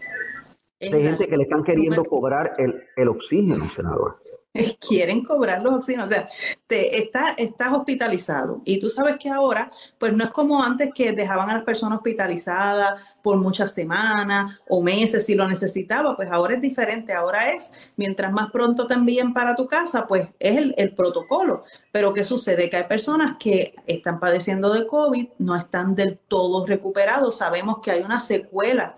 hay 0.80 1.02
gente 1.02 1.28
que 1.28 1.36
le 1.36 1.42
están 1.42 1.62
queriendo 1.62 2.04
cobrar 2.04 2.54
el, 2.58 2.82
el 2.96 3.08
oxígeno, 3.08 3.68
senador. 3.76 4.22
quieren 4.88 5.22
cobrar 5.22 5.62
los 5.62 5.74
oxígenos. 5.74 6.06
O 6.06 6.10
sea, 6.10 6.28
te, 6.66 6.98
está, 6.98 7.34
estás 7.36 7.72
hospitalizado 7.72 8.60
y 8.64 8.78
tú 8.78 8.90
sabes 8.90 9.16
que 9.16 9.28
ahora, 9.28 9.70
pues 9.98 10.12
no 10.12 10.24
es 10.24 10.30
como 10.30 10.62
antes 10.62 10.90
que 10.94 11.12
dejaban 11.12 11.50
a 11.50 11.54
las 11.54 11.64
personas 11.64 11.98
hospitalizadas 11.98 13.00
por 13.22 13.36
muchas 13.36 13.72
semanas 13.72 14.60
o 14.68 14.82
meses 14.82 15.26
si 15.26 15.34
lo 15.34 15.46
necesitaba, 15.46 16.16
pues 16.16 16.30
ahora 16.30 16.54
es 16.54 16.60
diferente. 16.60 17.12
Ahora 17.12 17.50
es, 17.50 17.70
mientras 17.96 18.32
más 18.32 18.50
pronto 18.50 18.86
te 18.86 18.94
envíen 18.94 19.32
para 19.32 19.54
tu 19.54 19.66
casa, 19.66 20.06
pues 20.06 20.28
es 20.38 20.56
el, 20.56 20.74
el 20.76 20.94
protocolo. 20.94 21.64
Pero 21.92 22.12
¿qué 22.12 22.24
sucede? 22.24 22.68
Que 22.68 22.78
hay 22.78 22.84
personas 22.84 23.36
que 23.38 23.74
están 23.86 24.18
padeciendo 24.18 24.72
de 24.72 24.86
COVID, 24.86 25.28
no 25.38 25.54
están 25.54 25.94
del 25.94 26.18
todo 26.28 26.66
recuperados. 26.66 27.38
Sabemos 27.38 27.78
que 27.82 27.90
hay 27.90 28.02
una 28.02 28.20
secuela 28.20 28.96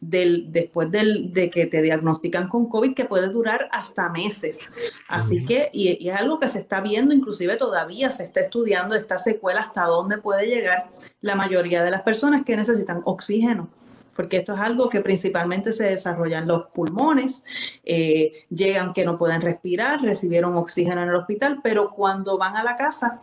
del, 0.00 0.46
después 0.50 0.90
del, 0.90 1.32
de 1.32 1.50
que 1.50 1.66
te 1.66 1.82
diagnostican 1.82 2.48
con 2.48 2.68
COVID 2.68 2.94
que 2.94 3.04
puede 3.04 3.28
durar 3.28 3.68
hasta 3.72 4.08
meses. 4.10 4.70
Así 5.08 5.44
que, 5.44 5.70
y, 5.72 6.08
es 6.08 6.16
algo 6.16 6.38
que 6.38 6.48
se 6.48 6.60
está 6.60 6.80
viendo, 6.80 7.14
inclusive 7.14 7.56
todavía 7.56 8.10
se 8.10 8.24
está 8.24 8.40
estudiando 8.40 8.94
esta 8.94 9.18
secuela 9.18 9.60
hasta 9.60 9.84
dónde 9.84 10.18
puede 10.18 10.46
llegar 10.46 10.86
la 11.20 11.34
mayoría 11.34 11.82
de 11.82 11.90
las 11.90 12.02
personas 12.02 12.44
que 12.44 12.56
necesitan 12.56 13.02
oxígeno 13.04 13.68
porque 14.14 14.38
esto 14.38 14.54
es 14.54 14.60
algo 14.60 14.88
que 14.88 15.00
principalmente 15.00 15.72
se 15.72 15.86
desarrolla 15.86 16.38
en 16.38 16.46
los 16.46 16.66
pulmones, 16.66 17.42
eh, 17.84 18.44
llegan 18.48 18.92
que 18.92 19.04
no 19.04 19.18
pueden 19.18 19.40
respirar, 19.40 20.00
recibieron 20.02 20.56
oxígeno 20.56 21.02
en 21.02 21.08
el 21.08 21.16
hospital, 21.16 21.60
pero 21.62 21.90
cuando 21.90 22.38
van 22.38 22.56
a 22.56 22.62
la 22.62 22.76
casa, 22.76 23.20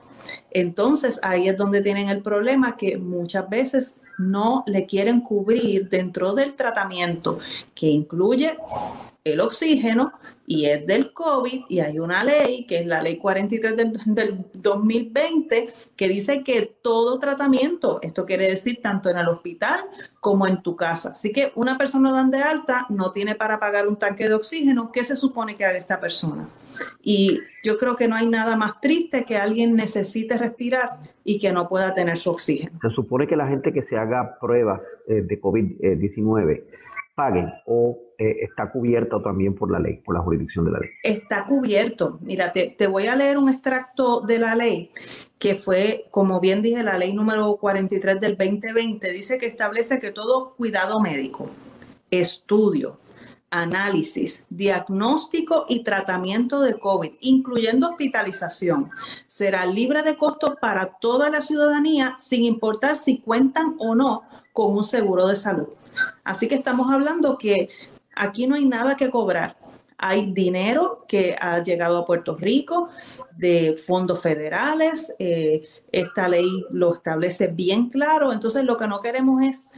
entonces 0.51 1.19
ahí 1.23 1.47
es 1.47 1.57
donde 1.57 1.81
tienen 1.81 2.09
el 2.09 2.21
problema 2.21 2.77
que 2.77 2.97
muchas 2.97 3.49
veces 3.49 3.97
no 4.17 4.63
le 4.67 4.85
quieren 4.85 5.21
cubrir 5.21 5.89
dentro 5.89 6.33
del 6.33 6.55
tratamiento 6.55 7.39
que 7.73 7.87
incluye 7.87 8.57
el 9.23 9.39
oxígeno 9.39 10.13
y 10.47 10.65
es 10.65 10.85
del 10.85 11.13
COVID 11.13 11.65
y 11.69 11.79
hay 11.79 11.99
una 11.99 12.23
ley, 12.23 12.65
que 12.65 12.79
es 12.79 12.85
la 12.85 13.01
ley 13.01 13.17
43 13.17 13.75
del, 14.05 14.45
2020, 14.53 15.69
que 15.95 16.07
dice 16.07 16.43
que 16.43 16.75
todo 16.81 17.19
tratamiento, 17.19 17.99
esto 18.01 18.25
quiere 18.25 18.47
decir 18.47 18.79
tanto 18.81 19.09
en 19.09 19.17
el 19.17 19.27
hospital 19.27 19.81
como 20.19 20.47
en 20.47 20.61
tu 20.61 20.75
casa. 20.75 21.11
Así 21.11 21.31
que 21.31 21.51
una 21.55 21.77
persona 21.77 22.11
dan 22.11 22.31
de 22.31 22.39
alta 22.39 22.85
no 22.89 23.11
tiene 23.11 23.35
para 23.35 23.59
pagar 23.59 23.87
un 23.87 23.95
tanque 23.95 24.27
de 24.27 24.33
oxígeno, 24.33 24.91
¿qué 24.91 25.03
se 25.03 25.15
supone 25.15 25.55
que 25.55 25.65
haga 25.65 25.77
esta 25.77 25.99
persona? 25.99 26.49
Y 27.03 27.39
yo 27.63 27.77
creo 27.77 27.95
que 27.95 28.07
no 28.07 28.15
hay 28.15 28.27
nada 28.27 28.55
más 28.55 28.81
triste 28.81 29.23
que 29.23 29.37
alguien 29.37 29.75
necesite 29.75 30.37
respirar 30.37 30.97
y 31.23 31.39
que 31.39 31.51
no 31.51 31.69
pueda 31.69 31.93
tener 31.93 32.17
su 32.17 32.31
oxígeno. 32.31 32.79
Se 32.81 32.89
supone 32.89 33.27
que 33.27 33.35
la 33.35 33.47
gente 33.47 33.71
que 33.71 33.83
se 33.83 33.97
haga 33.97 34.37
pruebas 34.39 34.81
eh, 35.07 35.21
de 35.21 35.39
COVID-19 35.39 36.63
paguen 37.15 37.53
o 37.65 37.99
eh, 38.21 38.43
está 38.43 38.71
cubierto 38.71 39.19
también 39.19 39.55
por 39.55 39.71
la 39.71 39.79
ley, 39.79 39.95
por 39.95 40.13
la 40.13 40.21
jurisdicción 40.21 40.65
de 40.65 40.71
la 40.71 40.79
ley? 40.79 40.89
Está 41.01 41.43
cubierto. 41.43 42.19
Mira, 42.21 42.51
te, 42.51 42.85
voy 42.85 43.07
a 43.07 43.15
leer 43.15 43.39
un 43.39 43.49
extracto 43.49 44.21
de 44.21 44.37
la 44.37 44.53
ley 44.53 44.91
que 45.39 45.55
fue, 45.55 46.05
como 46.11 46.39
bien 46.39 46.61
dije, 46.61 46.83
la 46.83 46.99
ley 46.99 47.13
número 47.13 47.57
43 47.57 48.21
del 48.21 48.37
2020, 48.37 49.11
dice 49.11 49.39
que 49.39 49.47
establece 49.47 49.97
que 49.97 50.11
todo 50.11 50.53
cuidado 50.55 50.99
médico, 50.99 51.49
estudio, 52.11 52.99
análisis, 53.49 54.45
diagnóstico 54.51 55.65
y 55.67 55.83
tratamiento 55.83 56.61
de 56.61 56.77
COVID, 56.77 57.13
incluyendo 57.21 57.89
hospitalización, 57.89 58.91
será 59.25 59.65
libre 59.65 60.03
de 60.03 60.15
costo 60.15 60.57
para 60.61 60.99
toda 60.99 61.31
la 61.31 61.41
ciudadanía 61.41 62.15
sin 62.19 62.43
importar 62.43 62.97
si 62.97 63.17
cuentan 63.17 63.77
o 63.79 63.95
no 63.95 64.21
con 64.53 64.77
un 64.77 64.83
seguro 64.83 65.27
de 65.27 65.35
salud. 65.35 65.69
Así 66.23 66.47
que 66.47 66.55
estamos 66.55 66.91
hablando 66.91 67.37
que 67.37 67.69
aquí 68.15 68.47
no 68.47 68.55
hay 68.55 68.65
nada 68.65 68.95
que 68.95 69.09
cobrar. 69.09 69.57
Hay 69.97 70.31
dinero 70.33 71.05
que 71.07 71.35
ha 71.39 71.63
llegado 71.63 71.99
a 71.99 72.05
Puerto 72.05 72.35
Rico 72.35 72.89
de 73.37 73.75
fondos 73.75 74.21
federales. 74.21 75.13
Eh, 75.19 75.67
esta 75.91 76.27
ley 76.27 76.65
lo 76.71 76.95
establece 76.95 77.47
bien 77.47 77.89
claro. 77.89 78.31
Entonces 78.33 78.63
lo 78.63 78.77
que 78.77 78.87
no 78.87 78.99
queremos 78.99 79.43
es 79.43 79.69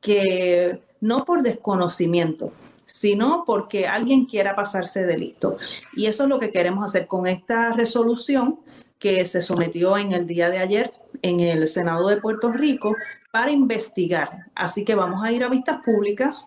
que 0.00 0.80
no 1.00 1.24
por 1.24 1.42
desconocimiento, 1.42 2.52
sino 2.86 3.42
porque 3.44 3.88
alguien 3.88 4.26
quiera 4.26 4.54
pasarse 4.54 5.04
de 5.04 5.18
listo. 5.18 5.56
Y 5.94 6.06
eso 6.06 6.22
es 6.22 6.28
lo 6.28 6.38
que 6.38 6.50
queremos 6.50 6.84
hacer 6.84 7.06
con 7.06 7.26
esta 7.26 7.72
resolución 7.72 8.60
que 8.98 9.24
se 9.24 9.42
sometió 9.42 9.98
en 9.98 10.12
el 10.12 10.26
día 10.28 10.48
de 10.48 10.58
ayer 10.58 10.92
en 11.22 11.40
el 11.40 11.66
Senado 11.66 12.08
de 12.08 12.18
Puerto 12.18 12.52
Rico 12.52 12.94
para 13.32 13.50
investigar. 13.50 14.46
Así 14.54 14.84
que 14.84 14.94
vamos 14.94 15.24
a 15.24 15.32
ir 15.32 15.42
a 15.42 15.48
vistas 15.48 15.80
públicas. 15.84 16.46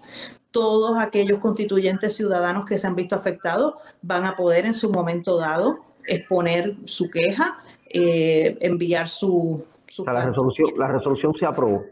Todos 0.56 0.98
aquellos 0.98 1.40
constituyentes 1.40 2.16
ciudadanos 2.16 2.66
que 2.66 2.78
se 2.78 2.88
han 2.88 2.96
visto 2.96 3.14
afectados 3.14 3.74
van 4.02 4.24
a 4.24 4.38
poder 4.38 4.66
en 4.66 4.74
su 4.74 4.90
momento 4.90 5.38
dado 5.38 5.80
exponer 6.08 6.78
su 6.86 7.10
queja, 7.10 7.62
eh, 7.90 8.58
enviar 8.62 9.10
su... 9.10 9.66
la, 10.06 10.26
resolución, 10.26 10.70
la 10.78 10.88
resolución 10.88 11.36
se 11.36 11.46
aprobó. 11.46 11.84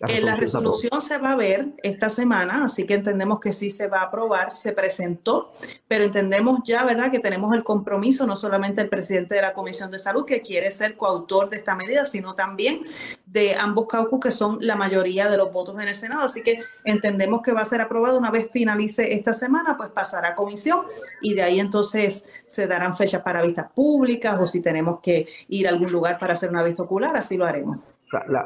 La 0.00 0.34
resolución, 0.34 1.02
se 1.02 1.18
va 1.18 1.32
a 1.32 1.36
ver 1.36 1.66
esta 1.82 2.08
semana, 2.08 2.64
así 2.64 2.86
que 2.86 2.94
entendemos 2.94 3.38
que 3.38 3.52
sí 3.52 3.68
se 3.68 3.86
va 3.86 3.98
a 3.98 4.04
aprobar, 4.04 4.54
se 4.54 4.72
presentó, 4.72 5.52
pero 5.86 6.04
entendemos 6.04 6.60
ya, 6.64 6.84
¿verdad?, 6.84 7.10
que 7.10 7.18
tenemos 7.18 7.54
el 7.54 7.62
compromiso, 7.62 8.26
no 8.26 8.34
solamente 8.34 8.80
el 8.80 8.88
presidente 8.88 9.34
de 9.34 9.42
la 9.42 9.52
Comisión 9.52 9.90
de 9.90 9.98
Salud, 9.98 10.24
que 10.24 10.40
quiere 10.40 10.70
ser 10.70 10.96
coautor 10.96 11.50
de 11.50 11.58
esta 11.58 11.74
medida, 11.74 12.06
sino 12.06 12.34
también 12.34 12.80
de 13.26 13.54
ambos 13.54 13.88
caucus, 13.88 14.20
que 14.20 14.30
son 14.30 14.56
la 14.62 14.74
mayoría 14.74 15.28
de 15.28 15.36
los 15.36 15.52
votos 15.52 15.78
en 15.78 15.88
el 15.88 15.94
Senado. 15.94 16.24
Así 16.24 16.42
que 16.42 16.60
entendemos 16.84 17.42
que 17.42 17.52
va 17.52 17.60
a 17.60 17.66
ser 17.66 17.82
aprobado 17.82 18.16
una 18.16 18.30
vez 18.30 18.48
finalice 18.50 19.12
esta 19.12 19.34
semana, 19.34 19.76
pues 19.76 19.90
pasará 19.90 20.30
a 20.30 20.34
comisión 20.34 20.86
y 21.20 21.34
de 21.34 21.42
ahí 21.42 21.60
entonces 21.60 22.24
se 22.46 22.66
darán 22.66 22.96
fechas 22.96 23.20
para 23.20 23.42
vistas 23.42 23.70
públicas 23.72 24.38
o 24.40 24.46
si 24.46 24.62
tenemos 24.62 25.00
que 25.00 25.26
ir 25.48 25.66
a 25.66 25.70
algún 25.70 25.92
lugar 25.92 26.18
para 26.18 26.32
hacer 26.32 26.48
una 26.48 26.62
vista 26.62 26.84
ocular, 26.84 27.14
así 27.18 27.36
lo 27.36 27.44
haremos 27.44 27.80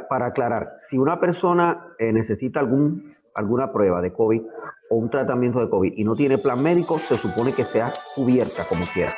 para 0.08 0.26
aclarar, 0.26 0.78
si 0.88 0.98
una 0.98 1.18
persona 1.18 1.94
eh, 1.98 2.12
necesita 2.12 2.60
algún, 2.60 3.14
alguna 3.34 3.72
prueba 3.72 4.00
de 4.00 4.12
COVID 4.12 4.42
o 4.90 4.96
un 4.96 5.10
tratamiento 5.10 5.60
de 5.60 5.68
COVID 5.68 5.94
y 5.96 6.04
no 6.04 6.14
tiene 6.14 6.38
plan 6.38 6.62
médico, 6.62 7.00
se 7.08 7.16
supone 7.18 7.54
que 7.54 7.64
sea 7.64 7.94
cubierta 8.14 8.68
como 8.68 8.86
quiera. 8.92 9.14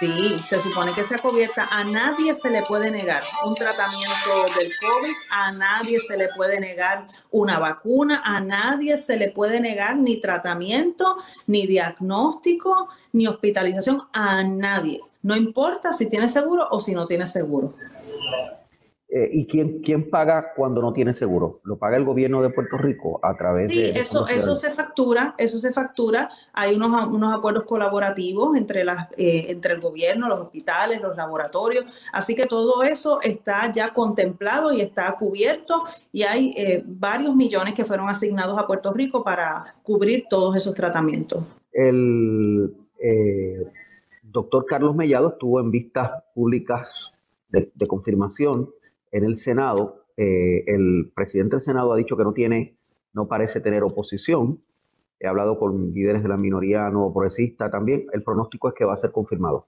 Sí, 0.00 0.40
se 0.44 0.58
supone 0.60 0.94
que 0.94 1.04
sea 1.04 1.18
cubierta. 1.18 1.68
A 1.70 1.84
nadie 1.84 2.34
se 2.34 2.48
le 2.48 2.62
puede 2.62 2.90
negar 2.90 3.22
un 3.44 3.54
tratamiento 3.54 4.46
del 4.58 4.72
COVID, 4.80 5.14
a 5.30 5.52
nadie 5.52 6.00
se 6.00 6.16
le 6.16 6.28
puede 6.34 6.58
negar 6.58 7.06
una 7.30 7.58
vacuna, 7.58 8.22
a 8.24 8.40
nadie 8.40 8.96
se 8.96 9.18
le 9.18 9.30
puede 9.30 9.60
negar 9.60 9.96
ni 9.96 10.18
tratamiento, 10.18 11.18
ni 11.46 11.66
diagnóstico, 11.66 12.88
ni 13.12 13.26
hospitalización, 13.26 14.04
a 14.14 14.42
nadie. 14.42 15.02
No 15.22 15.36
importa 15.36 15.92
si 15.92 16.06
tiene 16.06 16.30
seguro 16.30 16.66
o 16.70 16.80
si 16.80 16.94
no 16.94 17.06
tiene 17.06 17.26
seguro. 17.26 17.74
Eh, 19.12 19.28
¿Y 19.32 19.46
quién, 19.46 19.80
quién 19.80 20.08
paga 20.08 20.52
cuando 20.54 20.80
no 20.80 20.92
tiene 20.92 21.12
seguro? 21.12 21.60
¿Lo 21.64 21.76
paga 21.78 21.96
el 21.96 22.04
gobierno 22.04 22.42
de 22.42 22.50
Puerto 22.50 22.78
Rico 22.78 23.18
a 23.24 23.36
través 23.36 23.66
de...? 23.66 23.74
Sí, 23.74 23.98
eso, 23.98 24.28
eso 24.28 24.54
se 24.54 24.70
factura, 24.70 25.34
eso 25.36 25.58
se 25.58 25.72
factura. 25.72 26.30
Hay 26.52 26.76
unos, 26.76 27.08
unos 27.08 27.36
acuerdos 27.36 27.64
colaborativos 27.64 28.56
entre, 28.56 28.84
las, 28.84 29.10
eh, 29.16 29.46
entre 29.48 29.74
el 29.74 29.80
gobierno, 29.80 30.28
los 30.28 30.38
hospitales, 30.42 31.00
los 31.02 31.16
laboratorios. 31.16 31.86
Así 32.12 32.36
que 32.36 32.46
todo 32.46 32.84
eso 32.84 33.20
está 33.20 33.72
ya 33.72 33.92
contemplado 33.92 34.72
y 34.72 34.80
está 34.80 35.10
cubierto 35.16 35.82
y 36.12 36.22
hay 36.22 36.54
eh, 36.56 36.84
varios 36.86 37.34
millones 37.34 37.74
que 37.74 37.84
fueron 37.84 38.08
asignados 38.08 38.56
a 38.60 38.66
Puerto 38.68 38.92
Rico 38.92 39.24
para 39.24 39.74
cubrir 39.82 40.26
todos 40.30 40.54
esos 40.54 40.72
tratamientos. 40.72 41.42
El 41.72 42.72
doctor 44.22 44.64
Carlos 44.66 44.94
Mellado 44.94 45.30
estuvo 45.30 45.58
en 45.58 45.72
vistas 45.72 46.12
públicas 46.32 47.12
de, 47.48 47.72
de 47.74 47.86
confirmación 47.88 48.70
en 49.12 49.24
el 49.24 49.36
Senado, 49.36 50.04
eh, 50.16 50.64
el 50.66 51.10
presidente 51.14 51.56
del 51.56 51.62
Senado 51.62 51.92
ha 51.92 51.96
dicho 51.96 52.16
que 52.16 52.24
no 52.24 52.32
tiene, 52.32 52.76
no 53.12 53.26
parece 53.26 53.60
tener 53.60 53.82
oposición. 53.82 54.62
He 55.18 55.26
hablado 55.26 55.58
con 55.58 55.92
líderes 55.92 56.22
de 56.22 56.28
la 56.28 56.36
minoría 56.36 56.88
no 56.90 57.12
progresista 57.12 57.70
también. 57.70 58.06
El 58.12 58.22
pronóstico 58.22 58.68
es 58.68 58.74
que 58.74 58.84
va 58.84 58.94
a 58.94 58.98
ser 58.98 59.12
confirmado. 59.12 59.66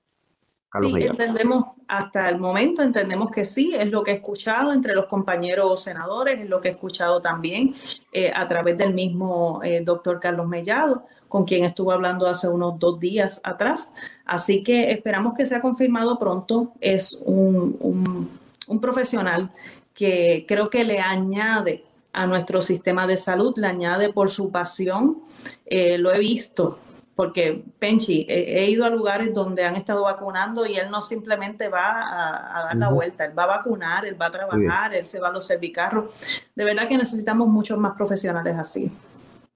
Carlos 0.68 0.92
sí, 0.94 1.02
entendemos, 1.02 1.64
hasta 1.86 2.30
el 2.30 2.38
momento 2.38 2.82
entendemos 2.82 3.30
que 3.30 3.44
sí, 3.44 3.74
es 3.78 3.90
lo 3.90 4.02
que 4.02 4.12
he 4.12 4.14
escuchado 4.14 4.72
entre 4.72 4.94
los 4.94 5.04
compañeros 5.04 5.82
senadores, 5.82 6.40
es 6.40 6.48
lo 6.48 6.62
que 6.62 6.68
he 6.68 6.70
escuchado 6.70 7.20
también 7.20 7.74
eh, 8.10 8.32
a 8.34 8.48
través 8.48 8.78
del 8.78 8.94
mismo 8.94 9.60
eh, 9.62 9.82
doctor 9.84 10.18
Carlos 10.18 10.48
Mellado, 10.48 11.04
con 11.28 11.44
quien 11.44 11.64
estuvo 11.64 11.92
hablando 11.92 12.26
hace 12.26 12.48
unos 12.48 12.78
dos 12.78 12.98
días 12.98 13.38
atrás. 13.44 13.92
Así 14.24 14.62
que 14.62 14.92
esperamos 14.92 15.34
que 15.34 15.44
sea 15.44 15.60
confirmado 15.60 16.18
pronto. 16.18 16.72
Es 16.80 17.22
un 17.26 17.76
un 17.80 18.41
profesional 18.80 19.50
que 19.94 20.44
creo 20.48 20.70
que 20.70 20.84
le 20.84 21.00
añade 21.00 21.84
a 22.12 22.26
nuestro 22.26 22.62
sistema 22.62 23.06
de 23.06 23.16
salud, 23.16 23.54
le 23.56 23.66
añade 23.66 24.12
por 24.12 24.30
su 24.30 24.50
pasión. 24.50 25.22
Eh, 25.66 25.98
lo 25.98 26.12
he 26.12 26.18
visto, 26.18 26.78
porque 27.14 27.64
Penchi, 27.78 28.26
he 28.28 28.68
ido 28.70 28.84
a 28.84 28.90
lugares 28.90 29.32
donde 29.32 29.64
han 29.64 29.76
estado 29.76 30.02
vacunando 30.02 30.66
y 30.66 30.76
él 30.76 30.90
no 30.90 31.00
simplemente 31.00 31.68
va 31.68 32.58
a, 32.58 32.64
dar 32.64 32.76
la 32.76 32.88
vuelta, 32.90 33.24
él 33.24 33.38
va 33.38 33.44
a 33.44 33.58
vacunar, 33.58 34.04
él 34.06 34.20
va 34.20 34.26
a 34.26 34.30
trabajar, 34.30 34.94
él 34.94 35.04
se 35.04 35.20
va 35.20 35.28
a 35.28 35.32
los 35.32 35.46
servicarros. 35.46 36.10
De 36.54 36.64
verdad 36.64 36.88
que 36.88 36.96
necesitamos 36.96 37.48
muchos 37.48 37.78
más 37.78 37.94
profesionales 37.96 38.56
así. 38.58 38.90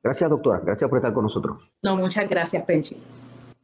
Gracias, 0.03 0.31
doctora. 0.31 0.61
Gracias 0.65 0.89
por 0.89 0.99
estar 0.99 1.13
con 1.13 1.25
nosotros. 1.25 1.59
No, 1.83 1.97
muchas 1.97 2.29
gracias, 2.29 2.63
Penchi. 2.65 2.97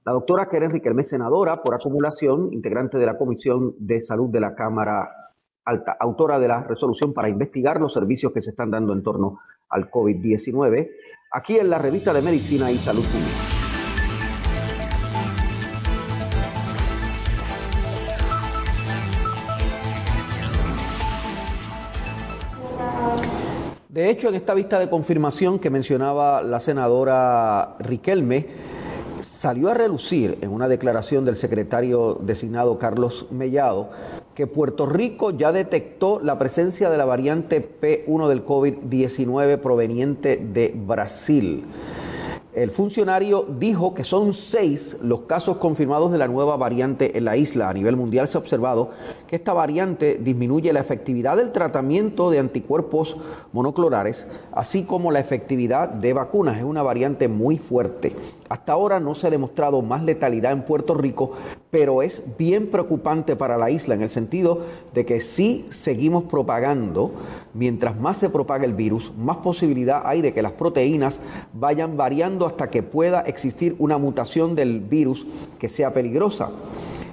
La 0.04 0.12
doctora 0.12 0.48
Keren 0.48 0.72
Riquelme, 0.72 1.04
senadora 1.04 1.62
por 1.62 1.74
acumulación, 1.74 2.52
integrante 2.52 2.98
de 2.98 3.06
la 3.06 3.16
Comisión 3.16 3.74
de 3.78 4.00
Salud 4.00 4.28
de 4.30 4.40
la 4.40 4.56
Cámara 4.56 5.08
alta, 5.64 5.96
autora 5.98 6.38
de 6.38 6.48
la 6.48 6.62
resolución 6.62 7.12
para 7.12 7.28
investigar 7.28 7.80
los 7.80 7.92
servicios 7.92 8.32
que 8.32 8.42
se 8.42 8.50
están 8.50 8.70
dando 8.70 8.92
en 8.92 9.02
torno 9.02 9.40
al 9.68 9.90
COVID-19, 9.90 10.90
aquí 11.30 11.58
en 11.58 11.70
la 11.70 11.78
revista 11.78 12.12
de 12.12 12.22
Medicina 12.22 12.70
y 12.70 12.76
Salud 12.76 13.04
Pública. 13.04 13.62
De 23.88 24.08
hecho, 24.08 24.30
en 24.30 24.36
esta 24.36 24.54
vista 24.54 24.78
de 24.78 24.88
confirmación 24.88 25.58
que 25.58 25.68
mencionaba 25.68 26.42
la 26.42 26.60
senadora 26.60 27.76
Riquelme, 27.78 28.46
salió 29.20 29.68
a 29.68 29.74
relucir 29.74 30.38
en 30.40 30.50
una 30.50 30.66
declaración 30.66 31.26
del 31.26 31.36
secretario 31.36 32.14
designado 32.22 32.78
Carlos 32.78 33.26
Mellado 33.30 33.90
que 34.34 34.46
Puerto 34.46 34.86
Rico 34.86 35.30
ya 35.30 35.52
detectó 35.52 36.20
la 36.20 36.38
presencia 36.38 36.90
de 36.90 36.96
la 36.96 37.04
variante 37.04 37.60
P1 37.60 38.28
del 38.28 38.44
COVID-19 38.44 39.58
proveniente 39.58 40.36
de 40.36 40.72
Brasil. 40.74 41.64
El 42.54 42.70
funcionario 42.70 43.46
dijo 43.58 43.94
que 43.94 44.04
son 44.04 44.34
seis 44.34 44.98
los 45.00 45.20
casos 45.20 45.56
confirmados 45.56 46.12
de 46.12 46.18
la 46.18 46.28
nueva 46.28 46.54
variante 46.58 47.16
en 47.16 47.24
la 47.24 47.38
isla. 47.38 47.70
A 47.70 47.72
nivel 47.72 47.96
mundial 47.96 48.28
se 48.28 48.36
ha 48.36 48.40
observado 48.40 48.90
que 49.26 49.36
esta 49.36 49.54
variante 49.54 50.18
disminuye 50.22 50.70
la 50.70 50.80
efectividad 50.80 51.38
del 51.38 51.50
tratamiento 51.50 52.30
de 52.30 52.40
anticuerpos 52.40 53.16
monoclorares, 53.52 54.28
así 54.52 54.82
como 54.82 55.10
la 55.10 55.20
efectividad 55.20 55.88
de 55.88 56.12
vacunas. 56.12 56.58
Es 56.58 56.64
una 56.64 56.82
variante 56.82 57.26
muy 57.26 57.56
fuerte. 57.56 58.14
Hasta 58.50 58.74
ahora 58.74 59.00
no 59.00 59.14
se 59.14 59.28
ha 59.28 59.30
demostrado 59.30 59.80
más 59.80 60.02
letalidad 60.02 60.52
en 60.52 60.66
Puerto 60.66 60.92
Rico, 60.92 61.30
pero 61.72 62.02
es 62.02 62.22
bien 62.36 62.66
preocupante 62.66 63.34
para 63.34 63.56
la 63.56 63.70
isla 63.70 63.94
en 63.94 64.02
el 64.02 64.10
sentido 64.10 64.60
de 64.92 65.06
que 65.06 65.22
si 65.22 65.64
seguimos 65.70 66.24
propagando, 66.24 67.12
mientras 67.54 67.98
más 67.98 68.18
se 68.18 68.28
propaga 68.28 68.66
el 68.66 68.74
virus, 68.74 69.10
más 69.16 69.38
posibilidad 69.38 70.02
hay 70.04 70.20
de 70.20 70.34
que 70.34 70.42
las 70.42 70.52
proteínas 70.52 71.18
vayan 71.54 71.96
variando 71.96 72.44
hasta 72.44 72.68
que 72.68 72.82
pueda 72.82 73.22
existir 73.22 73.74
una 73.78 73.96
mutación 73.96 74.54
del 74.54 74.80
virus 74.80 75.26
que 75.58 75.70
sea 75.70 75.94
peligrosa. 75.94 76.50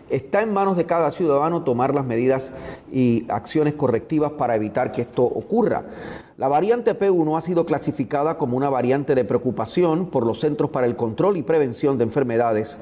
Está 0.09 0.41
en 0.41 0.51
manos 0.51 0.75
de 0.75 0.85
cada 0.85 1.11
ciudadano 1.11 1.63
tomar 1.63 1.95
las 1.95 2.03
medidas 2.03 2.51
y 2.91 3.23
acciones 3.29 3.75
correctivas 3.75 4.33
para 4.33 4.57
evitar 4.57 4.91
que 4.91 5.03
esto 5.03 5.23
ocurra. 5.23 5.85
La 6.35 6.49
variante 6.49 6.97
P1 6.97 7.37
ha 7.37 7.41
sido 7.41 7.65
clasificada 7.65 8.37
como 8.37 8.57
una 8.57 8.69
variante 8.69 9.15
de 9.15 9.23
preocupación 9.23 10.07
por 10.07 10.25
los 10.25 10.41
Centros 10.41 10.69
para 10.69 10.87
el 10.87 10.97
Control 10.97 11.37
y 11.37 11.43
Prevención 11.43 11.97
de 11.97 12.05
Enfermedades, 12.05 12.77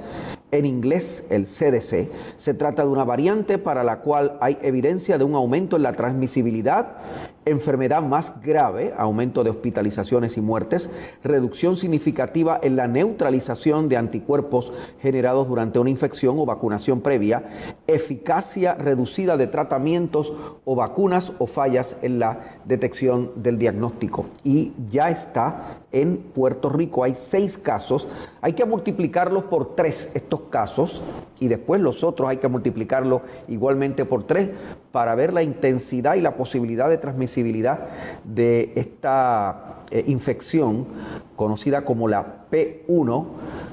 en 0.52 0.66
inglés 0.66 1.26
el 1.32 1.46
CDC. 1.46 2.12
Se 2.38 2.54
trata 2.54 2.84
de 2.84 2.90
una 2.90 3.04
variante 3.04 3.58
para 3.58 3.84
la 3.84 4.02
cual 4.02 4.38
hay 4.42 4.58
evidencia 4.62 5.18
de 5.18 5.24
un 5.24 5.34
aumento 5.34 5.76
en 5.76 5.84
la 5.84 5.94
transmisibilidad, 5.94 6.98
enfermedad 7.46 8.04
más 8.04 8.40
grave, 8.44 8.94
aumento 8.98 9.44
de 9.44 9.50
hospitalizaciones 9.50 10.38
y 10.38 10.42
muertes, 10.42 10.90
reducción 11.24 11.78
significativa 11.78 12.60
en 12.62 12.76
la 12.76 12.88
neutralización 12.88 13.90
de 13.90 13.98
anticuerpos 13.98 14.72
generados 15.02 15.48
durante 15.48 15.80
una 15.80 15.90
infección 15.90 16.38
o 16.38 16.46
vacunación 16.46 17.02
previa, 17.02 17.44
eficacia 17.88 18.76
reducida 18.76 19.36
de 19.38 19.48
tratamientos 19.48 20.34
o 20.64 20.76
vacunas 20.76 21.32
o 21.40 21.48
fallas 21.48 21.96
en 22.02 22.20
la 22.20 22.60
detección 22.66 23.32
de 23.36 23.48
del 23.48 23.58
diagnóstico 23.58 24.26
y 24.44 24.74
ya 24.92 25.10
está 25.10 25.80
en 25.92 26.18
Puerto 26.18 26.70
Rico. 26.70 27.04
Hay 27.04 27.16
seis 27.16 27.58
casos, 27.58 28.08
hay 28.42 28.54
que 28.54 28.66
multiplicarlos 28.66 29.46
por 29.46 29.76
tres 29.76 30.12
estos 30.14 30.42
casos 30.50 31.02
y 31.40 31.48
después 31.48 31.82
los 31.82 32.04
otros 32.04 32.30
hay 32.30 32.38
que 32.38 32.48
multiplicarlos 32.48 33.22
igualmente 33.48 34.06
por 34.06 34.26
tres 34.26 34.50
para 34.92 35.16
ver 35.16 35.34
la 35.34 35.44
intensidad 35.44 36.16
y 36.16 36.22
la 36.22 36.36
posibilidad 36.36 36.90
de 36.90 36.98
transmisibilidad 36.98 37.88
de 38.24 38.74
esta 38.76 39.84
eh, 39.92 40.04
infección 40.08 40.88
conocida 41.36 41.86
como 41.86 42.08
la 42.08 42.48
P1, 42.52 43.26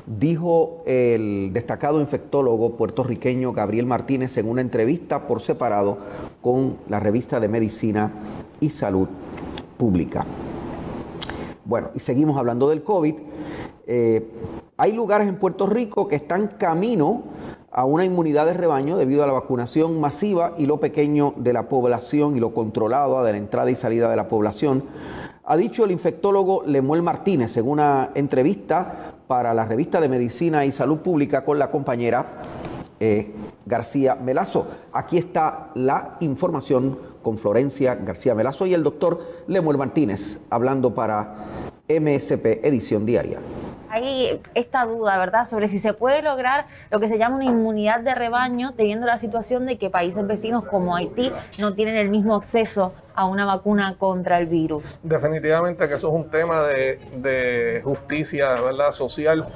dijo 0.06 0.82
el 0.86 1.50
destacado 1.52 2.00
infectólogo 2.00 2.76
puertorriqueño 2.76 3.52
Gabriel 3.52 3.86
Martínez 3.86 4.36
en 4.36 4.48
una 4.48 4.60
entrevista 4.60 5.26
por 5.26 5.40
separado 5.40 5.98
con 6.42 6.76
la 6.88 7.00
revista 7.00 7.40
de 7.40 7.48
Medicina 7.48 8.12
y 8.60 8.70
Salud 8.70 9.08
pública. 9.76 10.24
Bueno, 11.64 11.90
y 11.94 11.98
seguimos 11.98 12.36
hablando 12.36 12.68
del 12.68 12.82
COVID. 12.82 13.14
Eh, 13.86 14.30
hay 14.76 14.92
lugares 14.92 15.28
en 15.28 15.36
Puerto 15.36 15.66
Rico 15.66 16.08
que 16.08 16.16
están 16.16 16.48
camino 16.58 17.22
a 17.70 17.84
una 17.84 18.04
inmunidad 18.04 18.46
de 18.46 18.54
rebaño 18.54 18.96
debido 18.96 19.24
a 19.24 19.26
la 19.26 19.32
vacunación 19.32 19.98
masiva 19.98 20.54
y 20.58 20.66
lo 20.66 20.78
pequeño 20.78 21.32
de 21.36 21.52
la 21.52 21.68
población 21.68 22.36
y 22.36 22.40
lo 22.40 22.52
controlado 22.52 23.22
de 23.24 23.32
la 23.32 23.38
entrada 23.38 23.70
y 23.70 23.76
salida 23.76 24.10
de 24.10 24.16
la 24.16 24.28
población. 24.28 24.84
Ha 25.44 25.56
dicho 25.56 25.84
el 25.84 25.90
infectólogo 25.90 26.62
Lemuel 26.66 27.02
Martínez 27.02 27.56
en 27.56 27.68
una 27.68 28.10
entrevista 28.14 29.14
para 29.26 29.54
la 29.54 29.64
revista 29.64 30.00
de 30.00 30.08
Medicina 30.08 30.64
y 30.64 30.72
Salud 30.72 30.98
Pública 30.98 31.44
con 31.44 31.58
la 31.58 31.70
compañera 31.70 32.42
eh, 33.00 33.34
García 33.66 34.14
Melazo. 34.14 34.66
Aquí 34.92 35.18
está 35.18 35.70
la 35.74 36.16
información 36.20 37.13
con 37.24 37.38
Florencia 37.38 37.96
García 37.96 38.36
Melazo 38.36 38.66
y 38.66 38.74
el 38.74 38.84
doctor 38.84 39.20
Lemuel 39.48 39.78
Martínez, 39.78 40.38
hablando 40.50 40.94
para 40.94 41.34
MSP 41.88 42.64
Edición 42.64 43.04
Diaria 43.04 43.40
hay 43.94 44.40
esta 44.54 44.84
duda, 44.86 45.16
¿verdad?, 45.18 45.46
sobre 45.46 45.68
si 45.68 45.78
se 45.78 45.94
puede 45.94 46.20
lograr 46.20 46.66
lo 46.90 46.98
que 46.98 47.06
se 47.06 47.16
llama 47.16 47.36
una 47.36 47.44
inmunidad 47.44 48.00
de 48.00 48.12
rebaño, 48.16 48.72
teniendo 48.74 49.06
la 49.06 49.18
situación 49.18 49.66
de 49.66 49.78
que 49.78 49.88
países 49.88 50.26
vecinos 50.26 50.64
como 50.64 50.96
Haití 50.96 51.30
no 51.60 51.74
tienen 51.74 51.96
el 51.96 52.08
mismo 52.08 52.34
acceso 52.34 52.92
a 53.14 53.26
una 53.26 53.44
vacuna 53.44 53.96
contra 53.98 54.38
el 54.38 54.46
virus. 54.46 54.82
Definitivamente 55.02 55.88
que 55.88 55.94
eso 55.94 56.08
es 56.08 56.14
un 56.14 56.30
tema 56.30 56.66
de, 56.66 57.80
justicia 57.84 58.60
¿verdad? 58.60 58.92
social 58.92 59.46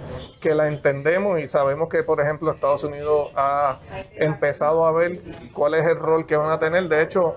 que 0.40 0.54
la 0.54 0.68
entendemos 0.68 1.40
y 1.40 1.48
sabemos 1.48 1.88
que, 1.88 2.02
por 2.02 2.20
ejemplo, 2.20 2.50
Estados 2.50 2.84
Unidos 2.84 3.30
ha 3.34 3.78
empezado 4.16 4.86
a 4.86 4.92
ver 4.92 5.20
cuál 5.52 5.74
es 5.74 5.86
el 5.86 5.96
rol 5.96 6.26
que 6.26 6.36
van 6.36 6.50
a 6.50 6.58
tener. 6.58 6.88
De 6.88 7.02
hecho, 7.02 7.36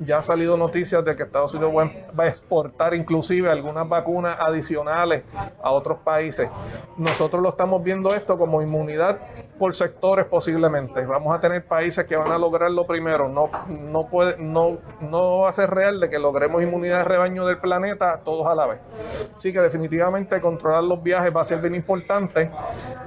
ya 0.00 0.18
ha 0.18 0.22
salido 0.22 0.56
noticias 0.56 1.04
de 1.04 1.14
que 1.14 1.22
Estados 1.22 1.54
Unidos 1.54 1.72
va 2.18 2.24
a 2.24 2.28
exportar 2.28 2.94
inclusive 2.94 3.50
algunas 3.50 3.88
vacunas 3.88 4.36
adicionales 4.40 5.24
a 5.62 5.70
otros 5.70 5.98
países. 5.98 6.48
Nosotros 6.96 7.42
lo 7.42 7.50
estamos 7.50 7.82
viendo 7.82 8.14
esto 8.14 8.36
como 8.36 8.62
inmunidad 8.62 9.18
por 9.58 9.74
sectores 9.74 10.26
posiblemente. 10.26 11.04
Vamos 11.04 11.34
a 11.34 11.40
tener 11.40 11.64
países 11.64 12.04
que 12.04 12.16
van 12.16 12.32
a 12.32 12.38
lograrlo 12.38 12.86
primero. 12.86 13.28
No, 13.28 13.50
no, 13.68 14.06
puede, 14.06 14.36
no, 14.38 14.78
no 15.00 15.40
va 15.40 15.48
real 15.66 16.00
de 16.00 16.08
que 16.08 16.18
logremos 16.18 16.62
inmunidad 16.62 16.98
de 16.98 17.04
rebaño 17.04 17.46
del 17.46 17.58
planeta 17.58 18.20
todos 18.24 18.46
a 18.46 18.54
la 18.54 18.66
vez. 18.66 18.78
Así 19.34 19.52
que 19.52 19.60
definitivamente 19.60 20.40
controlar 20.40 20.84
los 20.84 21.02
viajes 21.02 21.34
va 21.34 21.42
a 21.42 21.44
ser 21.44 21.60
bien 21.60 21.74
importante. 21.74 22.50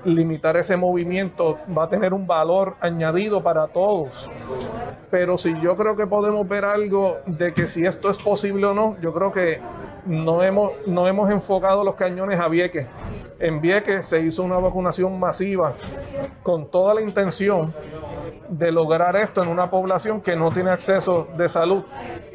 Limitar 0.05 0.57
ese 0.57 0.77
movimiento 0.77 1.59
va 1.75 1.83
a 1.85 1.89
tener 1.89 2.13
un 2.13 2.27
valor 2.27 2.75
añadido 2.79 3.41
para 3.41 3.67
todos. 3.67 4.29
Pero 5.09 5.37
si 5.37 5.59
yo 5.61 5.75
creo 5.75 5.95
que 5.95 6.07
podemos 6.07 6.47
ver 6.47 6.65
algo 6.65 7.17
de 7.25 7.53
que 7.53 7.67
si 7.67 7.85
esto 7.85 8.09
es 8.09 8.17
posible 8.17 8.67
o 8.67 8.73
no, 8.73 8.97
yo 8.99 9.13
creo 9.13 9.31
que 9.31 9.61
no 10.05 10.41
hemos, 10.43 10.71
no 10.85 11.07
hemos 11.07 11.29
enfocado 11.29 11.83
los 11.83 11.95
cañones 11.95 12.39
a 12.39 12.47
Vieques. 12.47 12.87
En 13.39 13.61
Vieques 13.61 14.05
se 14.07 14.21
hizo 14.21 14.43
una 14.43 14.57
vacunación 14.57 15.19
masiva 15.19 15.73
con 16.43 16.69
toda 16.69 16.93
la 16.93 17.01
intención 17.01 17.73
de 18.57 18.71
lograr 18.71 19.15
esto 19.15 19.41
en 19.41 19.49
una 19.49 19.69
población 19.69 20.21
que 20.21 20.35
no 20.35 20.51
tiene 20.51 20.71
acceso 20.71 21.27
de 21.37 21.49
salud. 21.49 21.83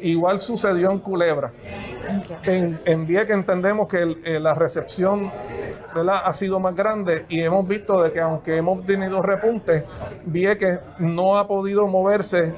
Igual 0.01 0.39
sucedió 0.41 0.91
en 0.91 0.99
Culebra. 0.99 1.51
En, 2.43 2.79
en 2.85 3.05
Vieques 3.05 3.35
entendemos 3.35 3.87
que 3.87 4.17
eh, 4.23 4.39
la 4.39 4.53
recepción 4.53 5.31
ha 5.93 6.33
sido 6.33 6.59
más 6.59 6.75
grande 6.75 7.25
y 7.29 7.41
hemos 7.41 7.67
visto 7.67 8.01
de 8.01 8.11
que 8.11 8.19
aunque 8.19 8.57
hemos 8.57 8.85
tenido 8.85 9.21
repuntes, 9.21 9.83
Vieques 10.25 10.79
no 10.99 11.37
ha 11.37 11.47
podido 11.47 11.87
moverse 11.87 12.53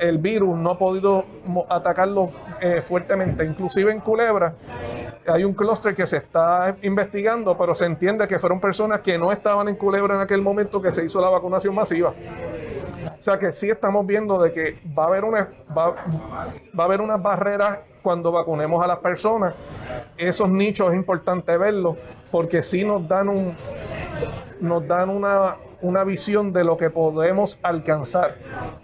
el 0.00 0.18
virus 0.18 0.56
no 0.56 0.70
ha 0.70 0.78
podido 0.78 1.24
atacarlo 1.68 2.30
eh, 2.60 2.82
fuertemente. 2.82 3.44
Inclusive 3.44 3.92
en 3.92 4.00
Culebra 4.00 4.54
hay 5.26 5.44
un 5.44 5.54
clúster 5.54 5.94
que 5.94 6.06
se 6.06 6.18
está 6.18 6.76
investigando, 6.82 7.56
pero 7.56 7.74
se 7.74 7.86
entiende 7.86 8.26
que 8.26 8.38
fueron 8.38 8.60
personas 8.60 9.00
que 9.00 9.18
no 9.18 9.32
estaban 9.32 9.68
en 9.68 9.76
Culebra 9.76 10.14
en 10.14 10.20
aquel 10.20 10.42
momento 10.42 10.80
que 10.80 10.90
se 10.90 11.04
hizo 11.04 11.20
la 11.20 11.28
vacunación 11.28 11.74
masiva. 11.74 12.12
O 13.06 13.22
sea 13.22 13.38
que 13.38 13.52
sí 13.52 13.70
estamos 13.70 14.06
viendo 14.06 14.40
de 14.40 14.52
que 14.52 14.78
va 14.96 15.04
a 15.04 15.06
haber 15.06 15.24
una 15.24 15.48
va, 15.76 15.90
va 15.90 16.84
a 16.84 16.86
haber 16.86 17.00
unas 17.00 17.22
barreras 17.22 17.80
cuando 18.02 18.32
vacunemos 18.32 18.82
a 18.82 18.86
las 18.86 18.98
personas. 18.98 19.54
Esos 20.16 20.48
nichos 20.48 20.90
es 20.90 20.96
importante 20.96 21.56
verlos 21.56 21.96
porque 22.30 22.62
sí 22.62 22.84
nos 22.84 23.06
dan 23.06 23.28
un 23.28 23.56
nos 24.60 24.86
dan 24.86 25.10
una 25.10 25.56
una 25.82 26.04
visión 26.04 26.52
de 26.52 26.64
lo 26.64 26.76
que 26.76 26.90
podemos 26.90 27.58
alcanzar. 27.62 28.36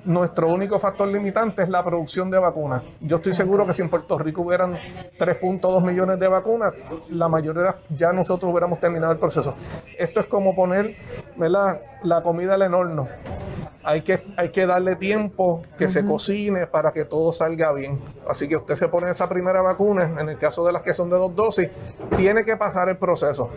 Nuestro 0.04 0.48
único 0.48 0.78
factor 0.78 1.09
limitante 1.09 1.62
es 1.62 1.68
la 1.68 1.85
producción 1.85 2.28
de 2.28 2.38
vacunas. 2.38 2.83
Yo 3.00 3.16
estoy 3.16 3.33
seguro 3.33 3.64
que 3.64 3.72
si 3.72 3.83
en 3.83 3.88
Puerto 3.88 4.18
Rico 4.18 4.42
hubieran 4.42 4.72
3.2 4.72 5.81
millones 5.83 6.18
de 6.18 6.28
vacunas, 6.28 6.74
la 7.09 7.28
mayoría 7.28 7.76
ya 7.88 8.12
nosotros 8.12 8.50
hubiéramos 8.50 8.81
terminado 8.81 9.12
el 9.12 9.18
proceso. 9.18 9.54
Esto 9.96 10.20
es 10.20 10.26
como 10.26 10.54
poner 10.54 10.96
la 11.37 12.22
comida 12.22 12.57
el 12.57 12.74
horno 12.74 13.09
hay 13.88 14.03
que, 14.03 14.22
hay 14.37 14.51
que 14.51 14.66
darle 14.66 14.96
tiempo 14.96 15.62
que 15.79 15.88
se 15.88 16.05
cocine 16.05 16.66
para 16.66 16.92
que 16.92 17.07
todo 17.07 17.33
salga 17.33 17.72
bien. 17.72 17.98
Así 18.29 18.46
que 18.46 18.57
usted 18.57 18.74
se 18.74 18.87
pone 18.88 19.11
esa 19.11 19.27
primera 19.31 19.62
vacuna, 19.62 20.20
en 20.20 20.29
el 20.29 20.37
caso 20.37 20.62
de 20.66 20.72
las 20.72 20.83
que 20.83 20.92
son 20.92 21.09
de 21.09 21.16
dos 21.16 21.35
dosis, 21.35 21.70
tiene 22.14 22.44
que 22.44 22.55
pasar 22.59 22.90
el 22.90 22.98
proceso. 22.98 23.48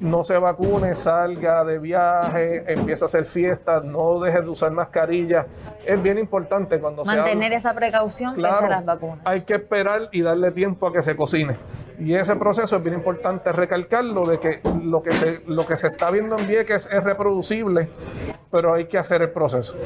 No 0.00 0.24
se 0.24 0.38
vacune, 0.38 0.96
salga 0.96 1.62
de 1.62 1.78
viaje, 1.78 2.72
empieza 2.72 3.04
a 3.04 3.06
hacer 3.06 3.26
fiestas, 3.26 3.84
no 3.84 4.18
deje 4.18 4.40
de 4.40 4.48
usar 4.48 4.72
mascarilla. 4.72 5.46
Es 5.84 6.02
bien 6.02 6.16
importante 6.16 6.80
cuando 6.80 7.04
se 7.04 7.14
Mantener 7.14 7.52
esa 7.52 7.74
precaución 7.74 8.34
claro, 8.34 8.66
las 8.66 8.82
vacunas. 8.82 9.18
Hay 9.26 9.42
que 9.42 9.56
esperar 9.56 10.08
y 10.10 10.22
darle 10.22 10.52
tiempo 10.52 10.86
a 10.86 10.92
que 10.92 11.02
se 11.02 11.14
cocine. 11.14 11.56
Y 11.98 12.14
ese 12.14 12.34
proceso 12.36 12.76
es 12.76 12.82
bien 12.82 12.94
importante 12.94 13.52
recalcarlo 13.52 14.26
de 14.26 14.40
que 14.40 14.60
lo 14.82 15.02
que 15.02 15.12
se, 15.12 15.42
lo 15.46 15.66
que 15.66 15.76
se 15.76 15.88
está 15.88 16.10
viendo 16.10 16.38
en 16.38 16.46
Vieques 16.46 16.88
es 16.90 17.04
reproducible, 17.04 17.90
pero 18.50 18.72
hay 18.72 18.86
que 18.86 18.96
hacer 18.96 19.20
el 19.20 19.30
proceso. 19.30 19.76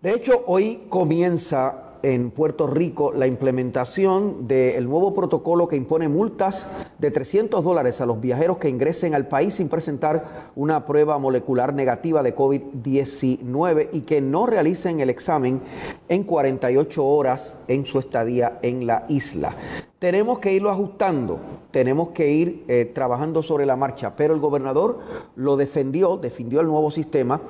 De 0.00 0.12
hecho, 0.12 0.44
hoy 0.46 0.86
comienza 0.88 1.83
en 2.04 2.30
Puerto 2.30 2.66
Rico 2.66 3.12
la 3.14 3.26
implementación 3.26 4.46
del 4.46 4.84
nuevo 4.84 5.14
protocolo 5.14 5.66
que 5.68 5.76
impone 5.76 6.08
multas 6.08 6.68
de 6.98 7.10
300 7.10 7.64
dólares 7.64 8.02
a 8.02 8.06
los 8.06 8.20
viajeros 8.20 8.58
que 8.58 8.68
ingresen 8.68 9.14
al 9.14 9.26
país 9.26 9.54
sin 9.54 9.70
presentar 9.70 10.50
una 10.54 10.84
prueba 10.84 11.18
molecular 11.18 11.72
negativa 11.72 12.22
de 12.22 12.36
COVID-19 12.36 13.88
y 13.92 14.02
que 14.02 14.20
no 14.20 14.44
realicen 14.44 15.00
el 15.00 15.08
examen 15.08 15.62
en 16.08 16.24
48 16.24 17.04
horas 17.06 17.56
en 17.68 17.86
su 17.86 17.98
estadía 17.98 18.58
en 18.60 18.86
la 18.86 19.04
isla. 19.08 19.56
Tenemos 19.98 20.38
que 20.38 20.52
irlo 20.52 20.70
ajustando, 20.70 21.38
tenemos 21.70 22.08
que 22.08 22.30
ir 22.30 22.64
eh, 22.68 22.84
trabajando 22.84 23.42
sobre 23.42 23.64
la 23.64 23.76
marcha, 23.76 24.14
pero 24.16 24.34
el 24.34 24.40
gobernador 24.40 24.98
lo 25.36 25.56
defendió, 25.56 26.16
defendió 26.16 26.60
el 26.60 26.66
nuevo 26.66 26.90
sistema 26.90 27.40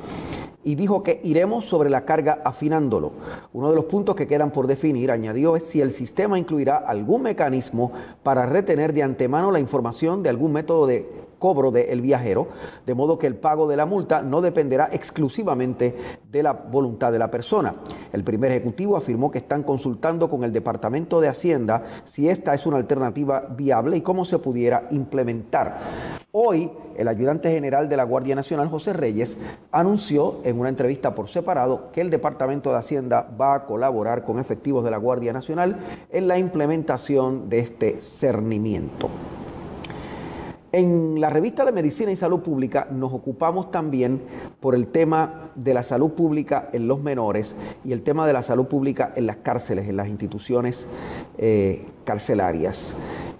y 0.62 0.74
dijo 0.76 1.02
que 1.02 1.20
iremos 1.24 1.64
sobre 1.64 1.90
la 1.90 2.04
carga 2.04 2.40
afinándolo. 2.44 3.12
Uno 3.52 3.70
de 3.70 3.76
los 3.76 3.85
puntos 3.87 4.14
que 4.14 4.26
quedan 4.26 4.50
por 4.50 4.66
definir, 4.66 5.11
añadió, 5.11 5.57
es 5.57 5.64
si 5.64 5.80
el 5.80 5.90
sistema 5.90 6.38
incluirá 6.38 6.76
algún 6.76 7.22
mecanismo 7.22 7.92
para 8.22 8.46
retener 8.46 8.92
de 8.92 9.02
antemano 9.02 9.50
la 9.50 9.61
información 9.61 10.22
de 10.22 10.30
algún 10.30 10.52
método 10.52 10.87
de 10.87 11.23
cobro 11.44 11.70
del 11.70 12.00
viajero, 12.00 12.48
de 12.87 12.94
modo 12.94 13.18
que 13.18 13.26
el 13.26 13.37
pago 13.37 13.68
de 13.68 13.76
la 13.76 13.85
multa 13.85 14.22
no 14.22 14.40
dependerá 14.40 14.88
exclusivamente 14.90 15.94
de 16.33 16.42
la 16.42 16.54
voluntad 16.54 17.12
de 17.12 17.18
la 17.18 17.30
persona. 17.30 17.74
El 18.14 18.24
primer 18.24 18.50
ejecutivo 18.50 18.96
afirmó 18.96 19.30
que 19.30 19.40
están 19.40 19.62
consultando 19.62 20.30
con 20.30 20.42
el 20.42 20.54
Departamento 20.54 21.20
de 21.20 21.28
Hacienda 21.28 21.83
si 22.04 22.30
esta 22.30 22.54
es 22.54 22.64
una 22.64 22.78
alternativa 22.78 23.40
viable 23.40 23.98
y 23.98 24.00
cómo 24.00 24.24
se 24.24 24.38
pudiera 24.38 24.88
implementar. 24.90 25.80
Hoy, 26.33 26.70
el 26.96 27.09
ayudante 27.09 27.50
general 27.50 27.90
de 27.90 27.98
la 27.98 28.04
Guardia 28.04 28.35
Nacional, 28.35 28.70
José 28.70 28.94
Reyes, 28.94 29.37
anunció 29.70 30.40
en 30.44 30.59
una 30.59 30.70
entrevista 30.70 31.14
por 31.14 31.28
separado 31.28 31.92
que 31.92 32.00
el 32.00 32.09
Departamento 32.09 32.70
de 32.70 32.78
Hacienda 32.78 33.28
va 33.38 33.52
a 33.52 33.66
colaborar 33.66 34.24
con 34.24 34.38
efectivos 34.38 34.83
de 34.83 34.92
la 34.92 34.96
Guardia 34.96 35.35
Nacional 35.35 35.76
en 36.11 36.26
la 36.26 36.38
implementación 36.38 37.50
de 37.50 37.59
este 37.59 38.00
cernimiento. 38.00 39.11
En 40.76 41.20
la 41.20 41.30
revista 41.30 41.64
de 41.64 41.70
Medicina 41.70 42.10
y 42.10 42.16
Salud 42.16 42.40
Pública 42.40 42.88
nos 42.90 43.12
ocupamos 43.12 43.70
también 43.70 44.20
por 44.58 44.74
el 44.74 44.88
tema 44.88 45.52
de 45.54 45.72
la 45.72 45.84
salud 45.84 46.14
pública 46.14 46.68
en 46.72 46.88
los 46.88 47.00
menores 47.00 47.54
y 47.84 47.92
el 47.92 48.02
tema 48.02 48.26
de 48.26 48.32
la 48.32 48.42
salud 48.42 48.66
pública 48.66 49.12
en 49.14 49.26
las 49.26 49.37
cárceles, 49.37 49.88
en 49.88 49.96
las 49.96 50.08
instituciones 50.08 50.88
eh, 51.38 51.87
carcelarias. 52.02 52.96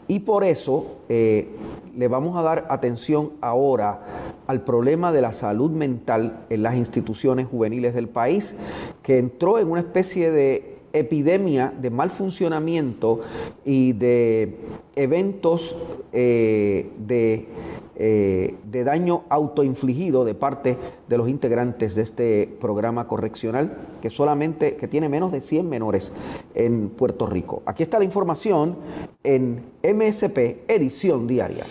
Y 0.07 0.21
por 0.21 0.45
eso 0.45 0.99
eh, 1.09 1.49
le 1.97 2.07
vamos 2.07 2.37
a 2.37 2.43
dar 2.43 2.67
atención 2.69 3.33
ahora 3.41 4.05
al 4.47 4.63
problema 4.63 5.11
de 5.11 5.23
la 5.23 5.33
salud 5.33 5.73
mental 5.73 6.45
en 6.51 6.63
las 6.63 6.77
instituciones 6.77 7.49
juveniles 7.49 7.95
del 7.95 8.09
país, 8.09 8.55
que 9.03 9.19
entró 9.19 9.59
en 9.59 9.69
una 9.69 9.81
especie 9.81 10.31
de 10.31 10.74
epidemia 10.95 11.75
de 11.79 11.91
mal 11.91 12.11
funcionamiento 12.11 13.21
y 13.65 13.93
de 13.93 14.57
eventos 14.97 15.77
eh, 16.13 16.91
de, 16.99 17.49
eh, 17.97 18.55
de, 18.65 18.85
daño 18.85 19.25
autoinfligido 19.29 20.25
de 20.25 20.35
parte 20.35 20.79
de 21.09 21.19
los 21.19 21.29
integrantes 21.29 21.97
de 21.97 22.03
este 22.03 22.57
programa 22.61 23.09
correccional 23.09 23.77
que 24.01 24.09
solamente 24.09 24.77
que 24.77 24.89
tiene 24.89 25.09
menos 25.09 25.33
de 25.33 25.41
100 25.41 25.69
menores 25.69 26.13
en 26.55 26.89
Puerto 26.91 27.27
Rico. 27.27 27.63
Aquí 27.67 27.83
está 27.83 27.99
la 27.99 28.05
información 28.05 28.77
en 29.25 29.65
MSP 29.83 30.63
edición 30.69 31.27
diaria. 31.27 31.67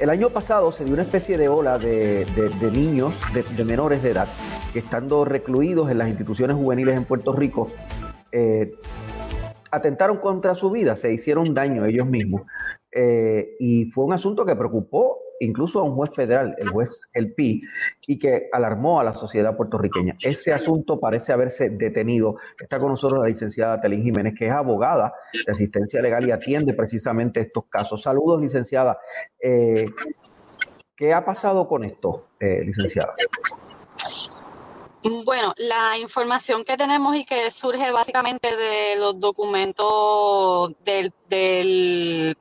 El 0.00 0.08
año 0.08 0.30
pasado 0.30 0.72
se 0.72 0.82
dio 0.82 0.94
una 0.94 1.02
especie 1.02 1.36
de 1.36 1.50
ola 1.50 1.78
de, 1.78 2.24
niños, 2.72 3.12
de, 3.34 3.64
menores 3.66 4.02
de 4.02 4.12
edad, 4.12 4.28
que 4.72 4.78
estando 4.78 5.26
recluidos 5.26 5.90
en 5.90 5.98
las 5.98 6.08
instituciones 6.08 6.56
juveniles 6.56 6.96
en 6.96 7.04
Puerto 7.04 7.34
Rico, 7.34 7.70
eh, 8.32 8.72
atentaron 9.70 10.16
contra 10.16 10.54
su 10.54 10.70
vida, 10.70 10.96
se 10.96 11.12
hicieron 11.12 11.52
daño 11.52 11.84
ellos 11.84 12.06
mismos. 12.06 12.42
Eh, 12.92 13.56
y 13.58 13.86
fue 13.86 14.04
un 14.04 14.12
asunto 14.12 14.44
que 14.44 14.56
preocupó 14.56 15.18
incluso 15.40 15.80
a 15.80 15.82
un 15.82 15.94
juez 15.94 16.14
federal, 16.14 16.54
el 16.58 16.68
juez 16.68 17.00
El 17.14 17.32
Pi, 17.32 17.62
y 18.06 18.18
que 18.18 18.48
alarmó 18.52 19.00
a 19.00 19.04
la 19.04 19.14
sociedad 19.14 19.56
puertorriqueña. 19.56 20.16
Ese 20.22 20.52
asunto 20.52 21.00
parece 21.00 21.32
haberse 21.32 21.70
detenido. 21.70 22.36
Está 22.58 22.78
con 22.78 22.90
nosotros 22.90 23.20
la 23.22 23.28
licenciada 23.28 23.80
Telín 23.80 24.02
Jiménez, 24.02 24.34
que 24.38 24.46
es 24.46 24.52
abogada 24.52 25.14
de 25.32 25.50
asistencia 25.50 26.02
legal 26.02 26.26
y 26.28 26.30
atiende 26.30 26.74
precisamente 26.74 27.40
estos 27.40 27.64
casos. 27.68 28.02
Saludos, 28.02 28.40
licenciada. 28.40 28.98
Eh, 29.42 29.86
¿Qué 30.94 31.14
ha 31.14 31.24
pasado 31.24 31.66
con 31.66 31.84
esto, 31.84 32.28
eh, 32.38 32.62
licenciada? 32.62 33.14
Bueno, 35.02 35.54
la 35.56 35.96
información 35.96 36.62
que 36.62 36.76
tenemos 36.76 37.16
y 37.16 37.24
que 37.24 37.50
surge 37.50 37.90
básicamente 37.90 38.54
de 38.54 38.96
los 38.96 39.18
documentos 39.18 40.72
del, 40.84 41.14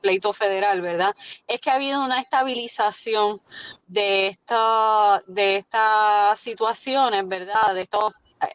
pleito 0.02 0.34
federal, 0.34 0.82
¿verdad? 0.82 1.16
Es 1.48 1.62
que 1.62 1.70
ha 1.70 1.76
habido 1.76 2.04
una 2.04 2.20
estabilización 2.20 3.40
de, 3.88 4.28
esta, 4.28 5.24
de 5.28 5.58
estas 5.58 6.38
situaciones, 6.40 7.26
¿verdad? 7.30 7.74
De 7.74 7.82
estos 7.82 8.14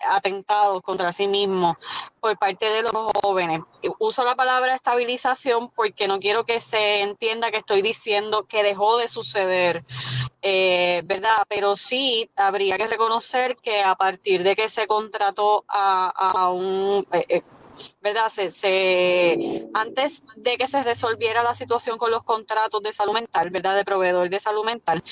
atentados 0.09 0.83
contra 0.83 1.13
sí 1.13 1.29
mismos 1.29 1.77
por 2.21 2.39
parte 2.39 2.67
de 2.67 2.83
los 2.83 2.93
jóvenes. 3.23 3.61
Uso 3.99 4.25
la 4.25 4.35
palabra 4.35 4.75
estabilización 4.75 5.71
porque 5.71 6.09
no 6.09 6.19
quiero 6.19 6.45
que 6.45 6.61
se 6.61 7.03
entienda 7.03 7.51
que 7.51 7.59
estoy 7.59 7.83
diciendo 7.83 8.47
que 8.47 8.63
dejó 8.63 8.97
de 8.97 9.09
suceder, 9.09 9.85
eh, 10.43 11.03
¿verdad? 11.05 11.37
Pero 11.49 11.77
sí 11.77 12.31
habría 12.37 12.77
que 12.77 12.87
reconocer 12.87 13.57
que 13.57 13.83
a 13.83 13.95
partir 13.95 14.43
de 14.43 14.57
que 14.57 14.69
se 14.69 14.87
contrató 14.87 15.65
a, 15.69 16.51
un... 16.51 17.07
Eh, 17.13 17.27
eh, 17.29 17.43
¿verdad? 18.01 18.29
Se, 18.29 19.67
antes 19.75 20.23
de 20.37 20.57
que 20.57 20.69
se 20.69 20.85
resolviera 20.85 21.43
la 21.43 21.57
situación 21.57 21.99
con 21.99 22.13
los 22.13 22.23
contratos 22.23 22.81
de 22.83 22.93
salud 22.93 23.15
mental, 23.15 23.51
¿verdad? 23.51 23.75
De 23.75 23.85
proveedor 23.85 24.31
de 24.31 24.39
salud 24.39 24.65
mental, 24.65 25.03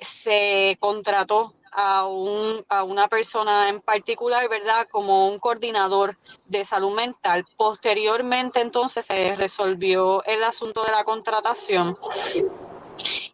se 0.00 0.78
contrató 0.80 1.54
a, 1.80 2.06
un, 2.06 2.64
a 2.68 2.82
una 2.82 3.06
persona 3.06 3.68
en 3.68 3.80
particular, 3.80 4.48
¿verdad? 4.48 4.88
Como 4.90 5.28
un 5.28 5.38
coordinador 5.38 6.18
de 6.46 6.64
salud 6.64 6.92
mental. 6.92 7.46
Posteriormente, 7.56 8.60
entonces, 8.60 9.06
se 9.06 9.36
resolvió 9.36 10.24
el 10.24 10.42
asunto 10.42 10.82
de 10.82 10.90
la 10.90 11.04
contratación. 11.04 11.96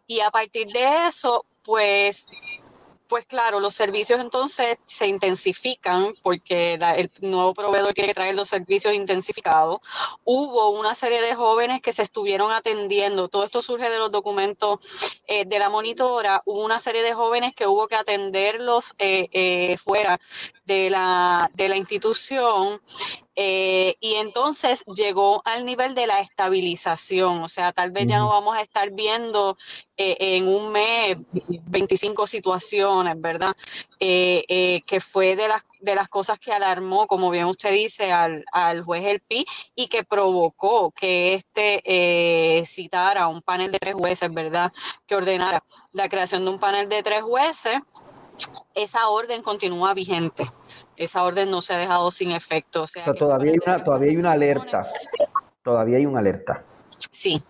Y 0.05 0.19
a 0.19 0.29
partir 0.29 0.67
de 0.67 1.07
eso, 1.07 1.43
pues 1.65 2.27
pues 3.07 3.25
claro, 3.25 3.59
los 3.59 3.73
servicios 3.73 4.19
entonces 4.19 4.77
se 4.87 5.07
intensifican 5.07 6.13
porque 6.23 6.73
el 6.73 7.11
nuevo 7.21 7.53
proveedor 7.53 7.93
quiere 7.93 8.13
traer 8.13 8.35
los 8.35 8.49
servicios 8.49 8.93
intensificados. 8.93 9.79
Hubo 10.23 10.69
una 10.71 10.95
serie 10.95 11.21
de 11.21 11.35
jóvenes 11.35 11.81
que 11.81 11.93
se 11.93 12.03
estuvieron 12.03 12.51
atendiendo. 12.51 13.27
Todo 13.27 13.45
esto 13.45 13.61
surge 13.61 13.89
de 13.89 13.99
los 13.99 14.11
documentos 14.11 14.79
eh, 15.27 15.45
de 15.45 15.59
la 15.59 15.69
monitora. 15.69 16.41
Hubo 16.45 16.63
una 16.63 16.79
serie 16.79 17.03
de 17.03 17.13
jóvenes 17.13 17.55
que 17.55 17.67
hubo 17.67 17.87
que 17.87 17.95
atenderlos 17.95 18.95
eh, 18.97 19.29
eh, 19.31 19.77
fuera 19.77 20.19
de 20.65 20.89
la, 20.89 21.49
de 21.53 21.69
la 21.69 21.77
institución 21.77 22.81
eh, 23.37 23.97
y 23.99 24.15
entonces 24.15 24.83
llegó 24.95 25.41
al 25.43 25.65
nivel 25.65 25.93
de 25.93 26.07
la 26.07 26.21
estabilización, 26.21 27.43
o 27.43 27.49
sea, 27.49 27.73
tal 27.73 27.91
vez 27.91 28.07
ya 28.07 28.19
no 28.19 28.29
vamos 28.29 28.55
a 28.55 28.61
estar 28.61 28.91
viendo 28.91 29.57
eh, 29.97 30.15
en 30.19 30.47
un 30.47 30.71
mes 30.71 31.17
25 31.67 32.27
situaciones, 32.27 33.19
¿verdad? 33.19 33.53
Eh, 33.99 34.81
que 34.85 35.01
fue 35.01 35.35
de 35.35 35.49
las, 35.49 35.63
de 35.81 35.95
las 35.95 36.07
cosas 36.07 36.39
que 36.39 36.53
alarmó, 36.53 37.07
como 37.07 37.29
bien 37.29 37.45
usted 37.45 37.73
dice, 37.73 38.13
al, 38.13 38.45
al 38.53 38.83
juez 38.83 39.03
El 39.05 39.19
Pi 39.19 39.45
y 39.75 39.87
que 39.87 40.05
provocó 40.05 40.91
que 40.91 41.33
este 41.33 42.63
citara 42.65 43.27
un 43.27 43.41
panel 43.41 43.71
de 43.73 43.79
tres 43.79 43.95
jueces, 43.95 44.33
¿verdad? 44.33 44.71
Que 45.05 45.15
ordenara 45.15 45.61
la 45.91 46.07
creación 46.07 46.45
de 46.45 46.51
un 46.51 46.59
panel 46.59 46.87
de 46.87 47.03
tres 47.03 47.21
jueces. 47.21 47.81
Esa 48.73 49.07
orden 49.09 49.41
continúa 49.41 49.93
vigente 49.93 50.51
esa 50.97 51.23
orden 51.23 51.51
no 51.51 51.61
se 51.61 51.73
ha 51.73 51.77
dejado 51.77 52.09
sin 52.11 52.31
efecto. 52.31 52.83
O 52.83 52.87
sea, 52.87 53.13
todavía, 53.13 53.51
hay 53.51 53.57
una, 53.65 53.83
todavía 53.83 54.11
hay 54.11 54.17
una 54.17 54.31
alerta. 54.31 54.87
Todavía 55.63 55.97
hay 55.97 56.05
una 56.05 56.19
alerta. 56.19 56.63
Sí. 57.11 57.43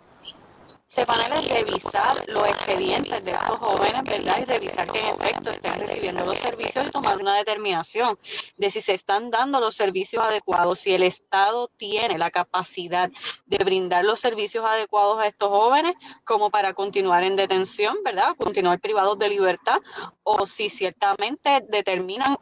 Ese 0.96 1.06
panel 1.06 1.34
es 1.34 1.50
revisar 1.50 2.24
los 2.30 2.48
expedientes 2.48 3.26
de 3.26 3.32
estos 3.32 3.60
jóvenes, 3.60 4.02
¿verdad? 4.04 4.40
Y 4.42 4.46
revisar 4.46 4.90
que 4.90 5.00
en 5.00 5.08
efecto 5.08 5.52
estén 5.52 5.74
recibiendo 5.74 6.24
los 6.24 6.40
servicios 6.40 6.88
y 6.88 6.90
tomar 6.90 7.18
una 7.18 7.36
determinación 7.36 8.18
de 8.56 8.70
si 8.70 8.80
se 8.80 8.94
están 8.94 9.30
dando 9.30 9.60
los 9.60 9.76
servicios 9.76 10.24
adecuados, 10.24 10.80
si 10.80 10.94
el 10.94 11.04
Estado 11.04 11.68
tiene 11.76 12.18
la 12.18 12.32
capacidad 12.32 13.12
de 13.46 13.58
brindar 13.58 14.06
los 14.06 14.22
servicios 14.22 14.64
adecuados 14.64 15.20
a 15.20 15.28
estos 15.28 15.50
jóvenes 15.50 15.96
como 16.24 16.50
para 16.50 16.74
continuar 16.74 17.24
en 17.24 17.36
detención, 17.36 17.98
¿verdad? 18.06 18.34
Continuar 18.38 18.80
privados 18.80 19.20
de 19.20 19.28
libertad 19.28 19.82
o 20.24 20.46
si 20.46 20.70
ciertamente 20.70 21.62
determinan 21.68 22.38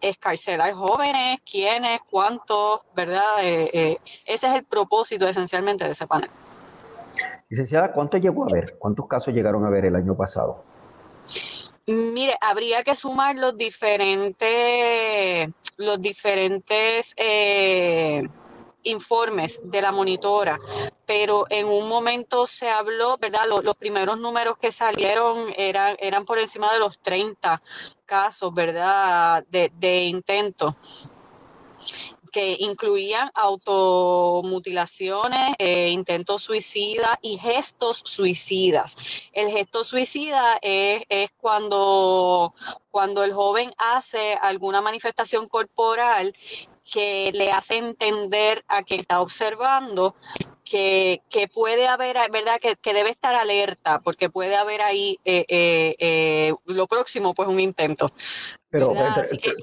escarcelar 0.00 0.72
jóvenes, 0.72 1.38
quiénes, 1.48 2.00
cuántos, 2.10 2.80
¿verdad? 2.96 3.44
Eh, 3.44 3.70
eh, 3.72 3.98
ese 4.24 4.48
es 4.48 4.54
el 4.54 4.64
propósito 4.64 5.28
esencialmente 5.28 5.84
de 5.84 5.92
ese 5.92 6.08
panel. 6.08 6.30
Licenciada, 7.52 7.92
¿cuántos 7.92 8.18
llegó 8.18 8.44
a 8.44 8.48
ver? 8.50 8.78
¿Cuántos 8.78 9.06
casos 9.06 9.34
llegaron 9.34 9.66
a 9.66 9.68
ver 9.68 9.84
el 9.84 9.94
año 9.94 10.16
pasado? 10.16 10.64
Mire, 11.86 12.34
habría 12.40 12.82
que 12.82 12.94
sumar 12.94 13.36
los 13.36 13.54
diferentes, 13.58 14.40
los 15.76 16.00
diferentes 16.00 17.12
eh, 17.14 18.26
informes 18.84 19.60
de 19.64 19.82
la 19.82 19.92
monitora, 19.92 20.58
pero 21.04 21.44
en 21.50 21.66
un 21.66 21.90
momento 21.90 22.46
se 22.46 22.70
habló, 22.70 23.18
¿verdad? 23.18 23.42
Los, 23.46 23.76
primeros 23.76 24.18
números 24.18 24.56
que 24.56 24.72
salieron 24.72 25.52
eran, 25.54 25.96
eran 25.98 26.24
por 26.24 26.38
encima 26.38 26.72
de 26.72 26.78
los 26.78 26.98
30 27.00 27.60
casos, 28.06 28.54
¿verdad? 28.54 29.44
De, 29.50 29.70
de 29.78 30.04
intento 30.04 30.74
que 32.32 32.56
incluían 32.58 33.30
automutilaciones, 33.34 35.54
eh, 35.58 35.90
intentos 35.90 36.42
suicidas 36.42 37.18
y 37.20 37.36
gestos 37.38 38.02
suicidas. 38.04 38.96
El 39.32 39.50
gesto 39.50 39.84
suicida 39.84 40.58
es, 40.62 41.04
cuando, 41.36 42.54
cuando 42.90 43.22
el 43.22 43.34
joven 43.34 43.70
hace 43.76 44.34
alguna 44.40 44.80
manifestación 44.80 45.46
corporal 45.48 46.34
que 46.90 47.30
le 47.34 47.52
hace 47.52 47.76
entender 47.76 48.64
a 48.66 48.82
quien 48.82 49.00
está 49.00 49.20
observando 49.20 50.16
que, 50.64 51.20
puede 51.52 51.86
haber, 51.86 52.16
¿verdad? 52.30 52.58
Que, 52.60 52.94
debe 52.94 53.10
estar 53.10 53.34
alerta, 53.34 53.98
porque 54.00 54.30
puede 54.30 54.56
haber 54.56 54.80
ahí 54.80 55.18
eh, 55.24 55.44
eh, 55.48 56.54
lo 56.64 56.86
próximo, 56.86 57.34
pues 57.34 57.48
un 57.48 57.60
intento. 57.60 58.10
Pero 58.70 58.94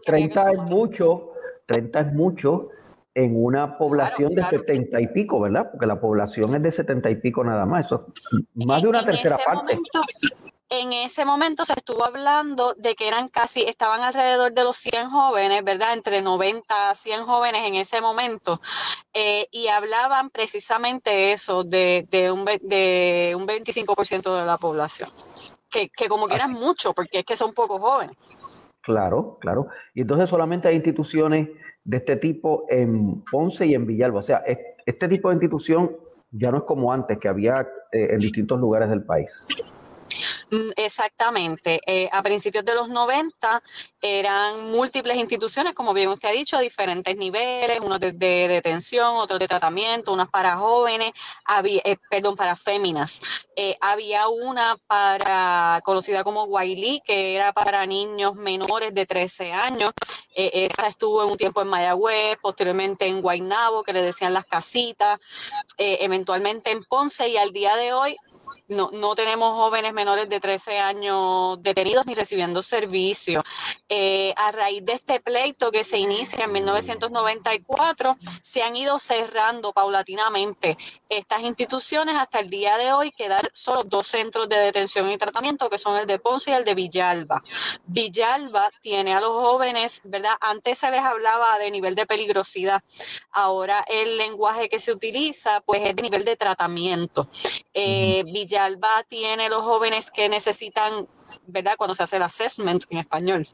30 0.05 0.51
es 0.51 0.57
mucho 0.59 1.28
30 1.69 1.99
es 1.99 2.13
mucho 2.13 2.69
en 3.13 3.43
una 3.43 3.77
población 3.77 4.33
de 4.33 4.43
70 4.43 5.01
y 5.01 5.07
pico, 5.07 5.39
¿verdad? 5.39 5.69
Porque 5.71 5.85
la 5.85 5.99
población 5.99 6.55
es 6.55 6.63
de 6.63 6.71
70 6.71 7.09
y 7.11 7.15
pico 7.17 7.43
nada 7.43 7.65
más, 7.65 7.85
eso 7.85 8.07
es 8.31 8.65
más 8.65 8.81
de 8.81 8.87
una 8.87 9.05
tercera 9.05 9.37
parte. 9.37 9.77
en 10.69 10.93
ese 10.93 11.25
momento 11.25 11.65
se 11.65 11.73
estuvo 11.73 12.03
hablando 12.05 12.73
de 12.75 12.95
que 12.95 13.07
eran 13.07 13.27
casi, 13.27 13.61
estaban 13.61 14.01
alrededor 14.01 14.53
de 14.53 14.63
los 14.63 14.77
100 14.77 15.09
jóvenes, 15.09 15.63
¿verdad? 15.63 15.93
Entre 15.93 16.21
90 16.21 16.89
a 16.89 16.95
100 16.95 17.25
jóvenes 17.25 17.65
en 17.65 17.75
ese 17.75 18.01
momento. 18.01 18.61
Eh, 19.13 19.47
y 19.51 19.67
hablaban 19.67 20.29
precisamente 20.29 21.31
eso, 21.31 21.63
de, 21.63 22.07
un, 22.31 22.45
de 22.45 23.35
un 23.35 23.47
25% 23.47 24.39
de 24.39 24.45
la 24.45 24.57
población. 24.57 25.09
Que, 25.69 25.89
como 26.07 26.27
que 26.27 26.35
eran 26.35 26.53
mucho, 26.53 26.93
porque 26.93 27.19
es 27.19 27.25
que 27.25 27.37
son 27.37 27.53
pocos 27.53 27.79
jóvenes. 27.79 28.15
Claro, 28.81 29.37
claro. 29.41 29.67
Y 29.93 30.01
entonces 30.01 30.29
solamente 30.29 30.67
hay 30.67 30.75
instituciones 30.75 31.49
de 31.83 31.97
este 31.97 32.15
tipo 32.15 32.65
en 32.69 33.23
Ponce 33.29 33.65
y 33.65 33.73
en 33.73 33.85
Villalba. 33.85 34.19
O 34.19 34.23
sea, 34.23 34.43
este 34.85 35.07
tipo 35.07 35.29
de 35.29 35.35
institución 35.35 35.91
ya 36.31 36.51
no 36.51 36.59
es 36.59 36.63
como 36.63 36.91
antes, 36.93 37.17
que 37.17 37.27
había 37.27 37.61
eh, 37.91 38.07
en 38.11 38.19
distintos 38.19 38.59
lugares 38.59 38.89
del 38.89 39.03
país. 39.03 39.47
Mm, 40.51 40.71
exactamente. 40.75 41.79
Eh, 41.85 42.09
a 42.11 42.23
principios 42.23 42.65
de 42.65 42.73
los 42.73 42.89
90 42.89 43.61
eran 44.01 44.71
múltiples 44.71 45.17
instituciones, 45.17 45.73
como 45.73 45.93
bien 45.93 46.09
usted 46.09 46.29
ha 46.29 46.31
dicho, 46.31 46.57
a 46.57 46.61
diferentes 46.61 47.15
niveles, 47.17 47.79
unos 47.81 47.99
de, 47.99 48.13
detención, 48.13 49.15
otros 49.17 49.39
de 49.39 49.47
tratamiento, 49.47 50.11
unas 50.11 50.29
para 50.29 50.57
jóvenes, 50.57 51.11
eh, 51.63 51.97
perdón, 52.09 52.35
para 52.35 52.55
féminas. 52.55 53.21
Eh, 53.55 53.77
había 53.79 54.27
una 54.29 54.77
para 54.87 55.81
conocida 55.83 56.23
como 56.23 56.47
Guailí, 56.47 57.01
que 57.05 57.35
era 57.35 57.53
para 57.53 57.85
niños 57.85 58.35
menores 58.35 58.93
de 58.93 59.05
13 59.05 59.51
años. 59.51 59.91
esa 60.33 60.87
estuvo 60.87 61.23
en 61.23 61.31
un 61.31 61.37
tiempo 61.37 61.61
en 61.61 61.67
Mayagüez, 61.67 62.37
posteriormente 62.41 63.05
en 63.05 63.21
Guaynabo, 63.21 63.83
que 63.83 63.93
le 63.93 64.01
decían 64.01 64.33
las 64.33 64.45
casitas, 64.45 65.19
eventualmente 65.77 66.71
en 66.71 66.83
Ponce 66.85 67.27
y 67.27 67.37
al 67.37 67.51
día 67.51 67.75
de 67.75 67.93
hoy 67.93 68.17
no, 68.69 68.91
no 68.91 69.15
tenemos 69.15 69.55
jóvenes 69.55 69.93
menores 69.93 70.29
de 70.29 70.39
13 70.39 70.77
años 70.77 71.61
detenidos 71.61 72.05
ni 72.05 72.13
recibiendo 72.13 72.61
servicio. 72.61 73.41
Eh, 73.89 74.31
a 74.37 74.51
raíz 74.51 74.85
de 74.85 74.93
este 74.93 75.19
pleito 75.19 75.71
que 75.71 75.83
se 75.83 75.97
inicia 75.97 76.45
en 76.45 76.51
1994, 76.51 78.15
se 78.41 78.61
han 78.61 78.75
ido 78.75 78.99
cerrando 78.99 79.73
paulatinamente 79.73 80.77
estas 81.09 81.41
instituciones 81.41 82.15
hasta 82.15 82.39
el 82.39 82.49
día 82.49 82.77
de 82.77 82.93
hoy 82.93 83.11
quedar 83.11 83.49
solo 83.53 83.83
dos 83.83 84.07
centros 84.07 84.47
de 84.47 84.57
detención 84.57 85.09
y 85.09 85.17
tratamiento, 85.17 85.69
que 85.69 85.79
son 85.79 85.97
el 85.97 86.05
de 86.05 86.19
Ponce 86.19 86.51
y 86.51 86.53
el 86.53 86.63
de 86.63 86.75
Villalba. 86.75 87.43
Villalba 87.85 88.69
tiene 88.81 89.15
a 89.15 89.19
los 89.19 89.31
jóvenes, 89.31 90.01
¿verdad? 90.03 90.35
Antes 90.39 90.77
se 90.77 90.91
les 90.91 91.01
hablaba 91.01 91.57
de 91.57 91.71
nivel 91.71 91.95
de 91.95 92.05
peligrosidad, 92.05 92.83
ahora 93.31 93.83
el 93.87 94.17
lenguaje 94.17 94.69
que 94.69 94.79
se 94.79 94.91
utiliza 94.91 95.61
pues 95.61 95.81
es 95.83 95.95
de 95.95 96.03
nivel 96.03 96.23
de 96.23 96.35
tratamiento. 96.35 97.27
Eh, 97.73 98.23
Villalba 98.25 98.58
tiene 99.07 99.49
los 99.49 99.63
jóvenes 99.63 100.11
que 100.11 100.29
necesitan 100.29 101.07
¿verdad? 101.45 101.75
Cuando 101.77 101.95
se 101.95 102.03
hace 102.03 102.17
el 102.17 102.23
assessment 102.23 102.83
en 102.89 102.97
español, 102.97 103.47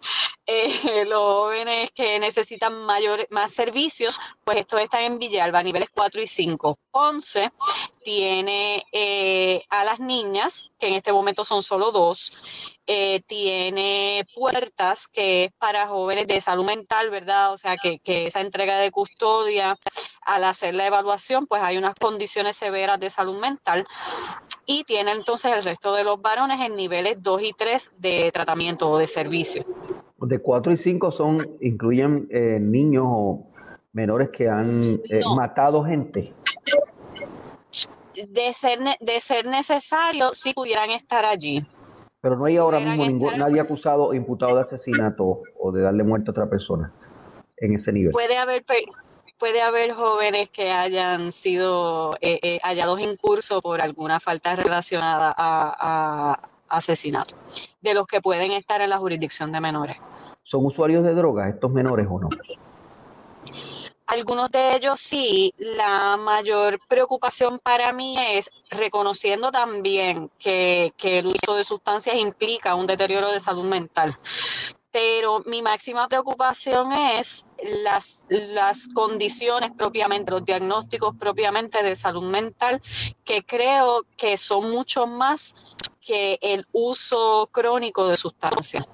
eh, 0.46 1.06
los 1.06 1.22
jóvenes 1.22 1.92
que 1.94 2.20
necesitan 2.20 2.86
mayor, 2.86 3.28
más 3.32 3.54
servicios, 3.54 4.20
pues 4.44 4.60
estos 4.60 4.82
están 4.82 5.02
en 5.04 5.20
Villalba, 5.20 5.64
niveles 5.64 5.90
4 5.94 6.22
y 6.22 6.28
5. 6.28 6.80
11 6.92 7.52
tiene 8.06 8.84
eh, 8.92 9.64
a 9.72 9.84
las 9.84 10.00
niñas, 10.00 10.72
que 10.80 10.88
en 10.88 10.94
este 10.94 11.12
momento 11.12 11.44
son 11.44 11.64
solo 11.64 11.92
dos, 11.92 12.32
eh, 12.86 13.24
tiene 13.26 14.28
puertas 14.36 15.08
que 15.08 15.46
es 15.46 15.52
para 15.58 15.88
jóvenes 15.88 16.28
de 16.28 16.40
salud 16.40 16.66
mental, 16.66 17.10
¿verdad? 17.10 17.52
O 17.52 17.58
sea, 17.58 17.78
que, 17.78 17.98
que, 17.98 18.28
esa 18.28 18.42
entrega 18.42 18.78
de 18.78 18.92
custodia, 18.92 19.76
al 20.22 20.44
hacer 20.44 20.76
la 20.76 20.86
evaluación, 20.86 21.48
pues 21.48 21.64
hay 21.64 21.78
unas 21.78 21.96
condiciones 21.96 22.56
severas 22.56 23.00
de 23.00 23.10
salud 23.10 23.40
mental 23.40 23.88
y 24.68 24.84
tiene 24.84 25.12
entonces 25.12 25.52
el 25.52 25.64
resto 25.64 25.96
de 25.96 26.04
los 26.04 26.22
varones 26.22 26.62
en 26.62 26.76
niveles 26.76 27.24
2 27.24 27.42
y 27.42 27.54
3 27.54 27.92
de 27.98 28.32
tratamiento 28.32 28.88
o 28.92 29.00
de 29.00 29.08
servicio. 29.08 29.64
De 30.18 30.40
4 30.40 30.74
y 30.74 30.78
5 30.78 31.12
son, 31.12 31.58
incluyen 31.60 32.28
eh, 32.30 32.60
niños 32.62 33.06
o 33.08 33.48
menores 33.94 34.30
que 34.30 34.48
han 34.48 35.02
eh, 35.10 35.22
matado 35.36 35.84
gente. 35.84 36.34
De 38.30 38.54
ser, 38.54 38.80
de 39.00 39.20
ser 39.20 39.46
necesario, 39.46 40.34
sí 40.34 40.54
pudieran 40.54 40.90
estar 40.92 41.26
allí. 41.26 41.66
Pero 42.22 42.38
no 42.38 42.46
hay 42.46 42.58
ahora 42.58 42.80
mismo 42.80 43.06
ningún, 43.06 43.38
nadie 43.38 43.60
acusado 43.62 44.06
o 44.06 44.14
imputado 44.14 44.56
de 44.56 44.62
asesinato 44.62 45.42
o 45.60 45.72
de 45.72 45.84
darle 45.84 46.04
muerte 46.04 46.30
a 46.30 46.32
otra 46.32 46.50
persona 46.50 46.92
en 47.58 47.76
ese 47.76 47.92
nivel. 47.92 48.12
Puede 48.12 48.38
haber, 48.38 48.66
puede 49.38 49.62
haber 49.62 49.94
jóvenes 49.94 50.50
que 50.50 50.72
hayan 50.72 51.32
sido 51.32 52.16
eh, 52.22 52.40
eh, 52.42 52.60
hallados 52.64 53.00
en 53.00 53.16
curso 53.18 53.62
por 53.62 53.82
alguna 53.82 54.20
falta 54.20 54.56
relacionada 54.56 55.34
a, 55.38 56.50
asesinato, 56.68 57.36
de 57.82 57.94
los 57.94 58.08
que 58.08 58.22
pueden 58.22 58.52
estar 58.52 58.82
en 58.82 58.90
la 58.90 58.98
jurisdicción 58.98 59.52
de 59.52 59.62
menores. 59.62 59.98
¿Son 60.42 60.66
usuarios 60.66 61.04
de 61.04 61.14
drogas 61.14 61.54
estos 61.54 61.72
menores 61.72 62.08
o 62.10 62.20
no? 62.20 62.30
Algunos 64.08 64.52
de 64.52 64.76
ellos 64.76 65.00
sí. 65.00 65.54
La 65.58 66.18
mayor 66.18 66.80
preocupación 66.88 67.60
para 67.60 67.92
mí 67.92 68.16
es 68.18 68.50
reconociendo 68.70 69.52
también 69.52 70.30
que, 70.38 70.94
el 71.02 71.28
uso 71.28 71.56
de 71.56 71.64
sustancias 71.64 72.16
implica 72.16 72.76
un 72.76 72.88
deterioro 72.88 73.32
de 73.32 73.40
salud 73.40 73.66
mental 73.66 74.18
pero 74.92 75.44
mi 75.46 75.62
máxima 75.62 76.08
preocupación 76.08 76.94
es 76.94 77.46
las, 77.84 78.24
las 78.30 78.88
condiciones 78.88 79.72
propiamente, 79.78 80.32
los 80.32 80.46
diagnósticos 80.46 81.14
propiamente 81.18 81.84
de 81.84 81.98
salud 81.98 82.24
mental, 82.24 82.82
que 83.26 83.44
creo 83.44 84.06
que 84.16 84.38
son 84.38 84.72
mucho 84.72 85.06
más 85.06 85.54
que 86.00 86.40
el 86.42 86.66
uso 86.72 87.50
crónico 87.52 88.08
de 88.08 88.16
sustancias 88.16 88.86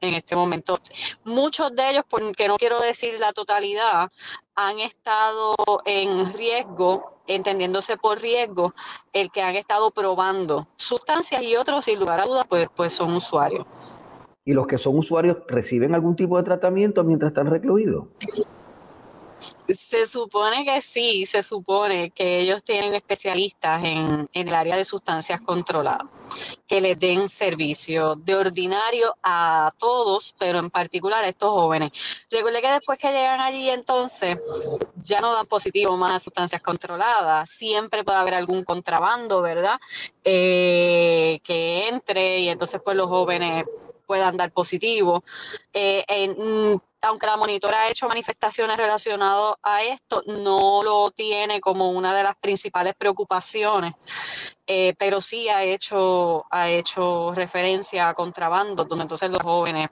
en 0.00 0.14
este 0.14 0.34
momento. 0.36 0.78
Muchos 1.24 1.74
de 1.74 1.90
ellos, 1.90 2.04
porque 2.08 2.48
no 2.48 2.56
quiero 2.56 2.80
decir 2.80 3.18
la 3.18 3.32
totalidad, 3.32 4.10
han 4.54 4.78
estado 4.80 5.54
en 5.84 6.32
riesgo, 6.34 7.22
entendiéndose 7.26 7.96
por 7.96 8.20
riesgo, 8.20 8.74
el 9.12 9.30
que 9.30 9.42
han 9.42 9.56
estado 9.56 9.90
probando 9.90 10.68
sustancias 10.76 11.42
y 11.42 11.56
otros, 11.56 11.84
sin 11.84 11.98
lugar 11.98 12.20
a 12.20 12.26
dudas, 12.26 12.46
pues, 12.48 12.68
pues 12.74 12.94
son 12.94 13.14
usuarios 13.14 13.98
y 14.44 14.52
los 14.52 14.66
que 14.66 14.78
son 14.78 14.98
usuarios 14.98 15.36
reciben 15.46 15.94
algún 15.94 16.16
tipo 16.16 16.36
de 16.36 16.42
tratamiento 16.42 17.04
mientras 17.04 17.30
están 17.30 17.46
recluidos? 17.46 18.06
Se 19.68 20.06
supone 20.06 20.64
que 20.64 20.82
sí, 20.82 21.26
se 21.26 21.42
supone 21.42 22.10
que 22.10 22.40
ellos 22.40 22.62
tienen 22.64 22.94
especialistas 22.94 23.82
en, 23.84 24.28
el 24.32 24.54
área 24.54 24.76
de 24.76 24.84
sustancias 24.84 25.40
controladas, 25.40 26.08
que 26.66 26.80
les 26.80 26.98
den 26.98 27.28
servicio 27.28 28.16
de 28.16 28.34
ordinario 28.34 29.14
a 29.22 29.72
todos, 29.78 30.34
pero 30.38 30.58
en 30.58 30.70
particular 30.70 31.24
a 31.24 31.28
estos 31.28 31.50
jóvenes. 31.50 31.92
Recuerde 32.30 32.60
que 32.60 32.72
después 32.72 32.98
que 32.98 33.08
llegan 33.08 33.40
allí 33.40 33.70
entonces 33.70 34.38
ya 35.02 35.20
no 35.20 35.32
dan 35.32 35.46
positivo 35.46 35.96
más 35.96 36.14
a 36.14 36.18
sustancias 36.18 36.62
controladas, 36.62 37.50
siempre 37.50 38.04
puede 38.04 38.18
haber 38.18 38.34
algún 38.34 38.64
contrabando, 38.64 39.40
¿verdad? 39.40 39.78
Eh, 40.24 41.40
que 41.44 41.88
entre 41.88 42.40
y 42.40 42.48
entonces 42.48 42.80
pues 42.84 42.96
los 42.96 43.06
jóvenes 43.06 43.64
puedan 44.10 44.36
dar 44.36 44.50
positivo. 44.50 45.22
Eh, 45.72 46.04
en, 46.08 46.82
aunque 47.02 47.26
la 47.26 47.36
monitora 47.36 47.82
ha 47.82 47.90
hecho 47.90 48.08
manifestaciones 48.08 48.76
relacionadas 48.76 49.54
a 49.62 49.82
esto, 49.82 50.22
no 50.26 50.82
lo 50.82 51.10
tiene 51.10 51.60
como 51.60 51.90
una 51.90 52.14
de 52.14 52.22
las 52.22 52.36
principales 52.36 52.94
preocupaciones, 52.96 53.94
eh, 54.66 54.94
pero 54.98 55.20
sí 55.20 55.48
ha 55.48 55.64
hecho, 55.64 56.44
ha 56.50 56.68
hecho 56.68 57.32
referencia 57.34 58.08
a 58.08 58.14
contrabando, 58.14 58.84
donde 58.84 59.02
entonces 59.02 59.30
los 59.30 59.42
jóvenes 59.42 59.88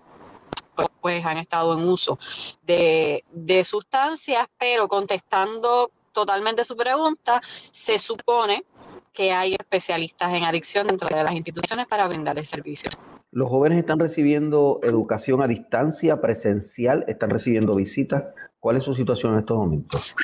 pues, 0.74 0.88
pues 1.00 1.24
han 1.24 1.38
estado 1.38 1.72
en 1.72 1.88
uso 1.88 2.18
de, 2.62 3.24
de 3.30 3.64
sustancias, 3.64 4.46
pero 4.58 4.86
contestando 4.86 5.90
totalmente 6.12 6.64
su 6.64 6.76
pregunta, 6.76 7.40
se 7.70 7.98
supone 7.98 8.64
que 9.12 9.32
hay 9.32 9.54
especialistas 9.54 10.32
en 10.32 10.44
adicción 10.44 10.86
dentro 10.86 11.08
de 11.08 11.22
las 11.22 11.32
instituciones 11.34 11.86
para 11.86 12.06
brindarles 12.06 12.48
servicios. 12.48 12.94
¿Los 13.30 13.50
jóvenes 13.50 13.78
están 13.78 13.98
recibiendo 13.98 14.80
educación 14.82 15.42
a 15.42 15.46
distancia, 15.46 16.20
presencial? 16.20 17.04
¿Están 17.08 17.28
recibiendo 17.30 17.74
visitas? 17.74 18.24
¿Cuál 18.58 18.78
es 18.78 18.84
su 18.84 18.94
situación 18.94 19.34
en 19.34 19.40
estos 19.40 19.56
momentos? 19.56 20.14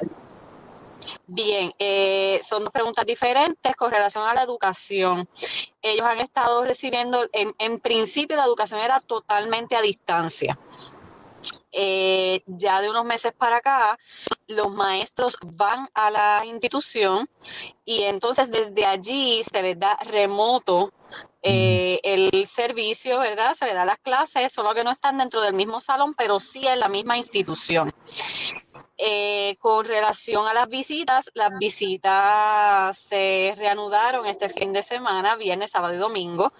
Bien, 1.27 1.73
eh, 1.79 2.40
son 2.43 2.64
dos 2.64 2.73
preguntas 2.73 3.05
diferentes 3.05 3.77
con 3.77 3.90
relación 3.90 4.25
a 4.27 4.35
la 4.35 4.43
educación. 4.43 5.29
Ellos 5.83 6.07
han 6.07 6.21
estado 6.21 6.64
recibiendo, 6.64 7.29
en, 7.33 7.81
principio 7.81 8.37
la 8.37 8.45
educación 8.45 8.81
era 8.81 9.01
totalmente 9.01 9.77
a 9.77 9.83
distancia. 9.83 10.59
Eh, 11.77 12.43
ya 12.47 12.81
de 12.81 12.89
unos 12.89 13.05
meses 13.05 13.33
para 13.33 13.57
acá, 13.57 13.99
los 14.47 14.73
maestros 14.73 15.37
van 15.43 15.89
a 15.93 16.09
la 16.11 16.43
institución 16.47 17.29
y 17.85 18.03
entonces 18.03 18.49
desde 18.49 18.87
allí 18.87 19.43
se 19.43 19.61
les 19.61 19.79
da 19.79 19.97
remoto 20.05 20.93
eh, 21.43 21.99
el 22.05 22.47
servicio, 22.47 23.19
¿verdad? 23.19 23.55
Se 23.55 23.67
le 23.67 23.75
da 23.75 23.85
las 23.85 23.99
clases, 23.99 24.53
solo 24.53 24.73
que 24.73 24.85
no 24.85 24.93
están 24.93 25.19
dentro 25.19 25.41
del 25.41 25.55
mismo 25.55 25.81
salón, 25.81 26.15
pero 26.15 26.39
sí 26.39 26.67
en 26.67 26.79
la 26.79 26.89
misma 26.89 27.19
institución. 27.19 27.93
Eh, 28.96 29.57
con 29.59 29.85
relación 29.85 30.46
a 30.46 30.54
las 30.54 30.68
visitas, 30.68 31.30
las 31.35 31.50
visitas 31.59 32.96
se 32.96 33.54
reanudaron 33.57 34.26
este 34.26 34.48
fin 34.48 34.72
de 34.72 34.83
semana, 34.83 35.37
viernes, 35.37 35.70
sábado 35.72 35.94
y 35.94 35.98
domingo. 35.98 36.52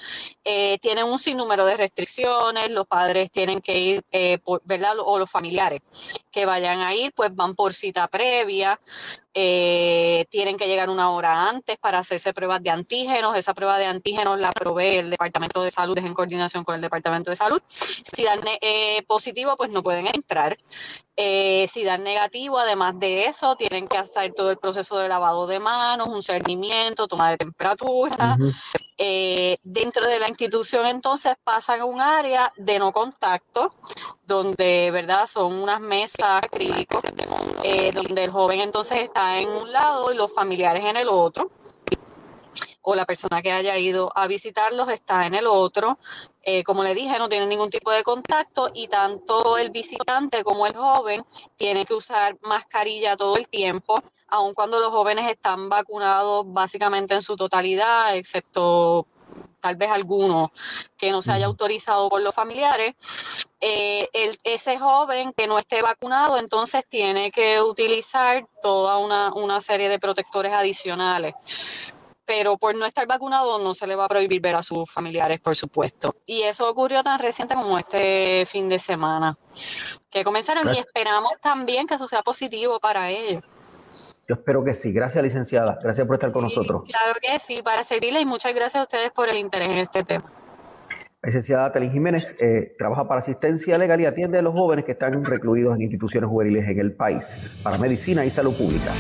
Eh, 0.45 0.79
tienen 0.81 1.05
un 1.05 1.19
sinnúmero 1.19 1.65
de 1.65 1.77
restricciones, 1.77 2.71
los 2.71 2.87
padres 2.87 3.31
tienen 3.31 3.61
que 3.61 3.79
ir, 3.79 4.05
¿verdad? 4.65 4.97
O 4.99 5.19
los 5.19 5.31
familiares 5.31 5.81
que 6.31 6.47
vayan 6.47 6.81
a 6.81 6.95
ir, 6.95 7.13
pues 7.15 7.35
van 7.35 7.55
por 7.55 7.73
cita 7.73 8.09
previa. 8.09 8.81
Eh, 9.37 10.27
tienen 10.31 10.57
que 10.57 10.69
llegar 10.69 10.89
una 10.89 11.11
hora 11.11 11.49
antes 11.49 11.77
para 11.79 11.99
hacerse 11.99 12.33
pruebas 12.33 12.63
de 12.63 12.71
antígenos. 12.71 13.37
Esa 13.37 13.53
prueba 13.53 13.79
de 13.79 13.87
antígenos 13.87 14.39
la 14.39 14.53
provee 14.53 14.99
el 14.99 15.11
Departamento 15.11 15.63
de 15.63 15.73
Salud, 15.73 15.99
es 15.99 16.05
en 16.05 16.15
coordinación 16.15 16.63
con 16.63 16.77
el 16.77 16.81
Departamento 16.81 17.31
de 17.31 17.37
Salud. 17.37 17.61
Si 17.69 18.23
dan 18.23 18.41
eh, 18.61 19.03
positivo, 19.09 19.57
pues 19.57 19.71
no 19.71 19.83
pueden 19.83 20.07
entrar. 20.07 20.57
Eh, 21.17 21.67
si 21.69 21.83
dan 21.83 22.05
negativo, 22.05 22.59
además 22.59 22.99
de 23.01 23.27
eso, 23.27 23.57
tienen 23.57 23.89
que 23.89 23.97
hacer 23.97 24.33
todo 24.35 24.53
el 24.53 24.59
proceso 24.59 24.99
de 24.99 25.09
lavado 25.09 25.49
de 25.49 25.59
manos, 25.59 26.09
un 26.09 26.23
cernimiento, 26.23 27.09
toma 27.09 27.31
de 27.31 27.39
temperatura. 27.39 28.37
Dentro 28.97 30.07
de 30.07 30.19
la 30.21 30.29
institución, 30.29 30.87
entonces, 30.87 31.35
pasan 31.43 31.81
a 31.81 31.85
un 31.85 32.01
área 32.01 32.53
de 32.57 32.79
no 32.79 32.93
contacto, 32.93 33.75
donde, 34.27 34.91
¿verdad? 34.91 35.27
Son 35.27 35.53
unas 35.55 35.81
mesas 35.81 36.43
acrílicas, 36.45 37.03
donde 37.03 38.25
el 38.25 38.31
joven 38.31 38.61
entonces 38.61 38.99
está 38.99 39.39
en 39.39 39.49
un 39.49 39.73
lado 39.73 40.13
y 40.13 40.17
los 40.17 40.33
familiares 40.33 40.85
en 40.85 40.97
el 40.97 41.09
otro, 41.09 41.51
o 42.83 42.95
la 42.95 43.07
persona 43.07 43.41
que 43.43 43.51
haya 43.51 43.79
ido 43.79 44.13
a 44.15 44.27
visitarlos 44.27 44.91
está 44.91 45.27
en 45.27 45.35
el 45.35 45.47
otro. 45.47 45.99
Eh, 46.47 46.63
como 46.63 46.83
le 46.83 46.95
dije, 46.95 47.19
no 47.19 47.29
tienen 47.29 47.49
ningún 47.49 47.71
tipo 47.71 47.91
de 47.91 48.03
contacto 48.03 48.71
y 48.75 48.87
tanto 48.89 49.57
el 49.57 49.71
visitante 49.71 50.45
como 50.45 50.67
el 50.67 50.77
joven 50.77 51.25
tienen 51.57 51.87
que 51.87 51.95
usar 51.95 52.37
mascarilla 52.43 53.17
todo 53.17 53.39
el 53.39 53.49
tiempo, 53.49 53.99
aun 54.29 54.53
cuando 54.53 54.79
los 54.79 54.91
jóvenes 54.91 55.27
están 55.31 55.71
vacunados 55.71 56.45
básicamente 56.47 57.15
en 57.15 57.23
su 57.23 57.35
totalidad, 57.35 58.15
excepto 58.17 59.07
tal 59.61 59.77
vez 59.77 59.91
alguno 59.91 60.53
que 60.99 61.11
no 61.11 61.23
se 61.23 61.33
haya 61.33 61.47
autorizado 61.47 62.11
por 62.11 62.21
los 62.21 62.35
familiares, 62.35 62.95
eh, 63.59 64.07
ese 64.45 64.79
joven 64.79 65.33
que 65.33 65.47
no 65.47 65.59
esté 65.59 65.81
vacunado 65.81 66.37
entonces 66.39 66.85
tiene 66.87 67.31
que 67.31 67.63
utilizar 67.63 68.47
toda 68.61 68.99
una, 68.99 69.61
serie 69.63 69.89
de 69.89 69.99
protectores 69.99 70.53
adicionales 70.53 71.33
pero 72.27 72.57
por 72.59 72.75
no 72.75 72.87
estar 72.87 73.07
vacunado 73.07 73.59
no 73.59 73.75
se 73.75 73.87
le 73.87 73.97
va 73.97 74.07
a 74.07 74.09
prohibir 74.09 74.41
ver 74.41 74.55
a 74.55 74.63
sus 74.63 74.91
familiares, 74.91 75.41
por 75.41 75.57
supuesto. 75.57 76.17
Y 76.27 76.43
eso 76.43 76.69
ocurrió 76.69 77.03
tan 77.03 77.19
reciente 77.19 77.55
como 77.55 77.79
este 77.79 78.47
fin 78.47 78.69
de 78.69 78.79
semana, 78.79 79.35
que 80.11 80.25
comenzaron 80.25 80.75
y 80.75 80.79
esperamos 80.79 81.33
también 81.41 81.87
que 81.87 81.95
eso 81.95 82.07
sea 82.07 82.23
positivo 82.23 82.81
para 82.81 83.11
ellos. 83.11 83.45
Yo 84.29 84.37
espero 84.37 84.65
que 84.65 84.75
sí. 84.75 84.93
Gracias, 84.93 85.23
licenciada. 85.23 85.79
Gracias 85.83 86.07
por 86.07 86.17
estar 86.17 86.33
con 86.33 86.45
nosotros. 86.45 86.83
Claro 86.85 87.19
que 87.21 87.39
sí, 87.41 87.63
para 87.63 87.85
servirle 87.85 88.21
y 88.21 88.25
muchas 88.25 88.55
gracias 88.55 88.81
a 88.81 88.83
ustedes 88.85 89.11
por 89.11 89.29
el 89.29 89.37
interés 89.37 89.69
en 89.69 89.79
este 89.79 90.03
tema. 90.03 90.33
licenciada 91.23 91.73
Telín 91.73 91.93
Jiménez 91.93 92.35
eh, 92.41 92.75
trabaja 92.79 93.07
para 93.07 93.21
asistencia 93.21 93.77
legal 93.77 94.01
y 94.01 94.07
atiende 94.07 94.39
a 94.39 94.43
los 94.43 94.55
jóvenes 94.55 94.85
que 94.85 94.93
están 94.93 95.25
recluidos 95.25 95.75
en 95.75 95.83
instituciones 95.83 96.29
juveniles 96.29 96.69
en 96.69 96.79
el 96.79 96.95
país 96.95 97.37
para 97.63 97.77
medicina 97.77 98.25
y 98.25 98.31
salud 98.31 98.57
pública. 98.57 98.93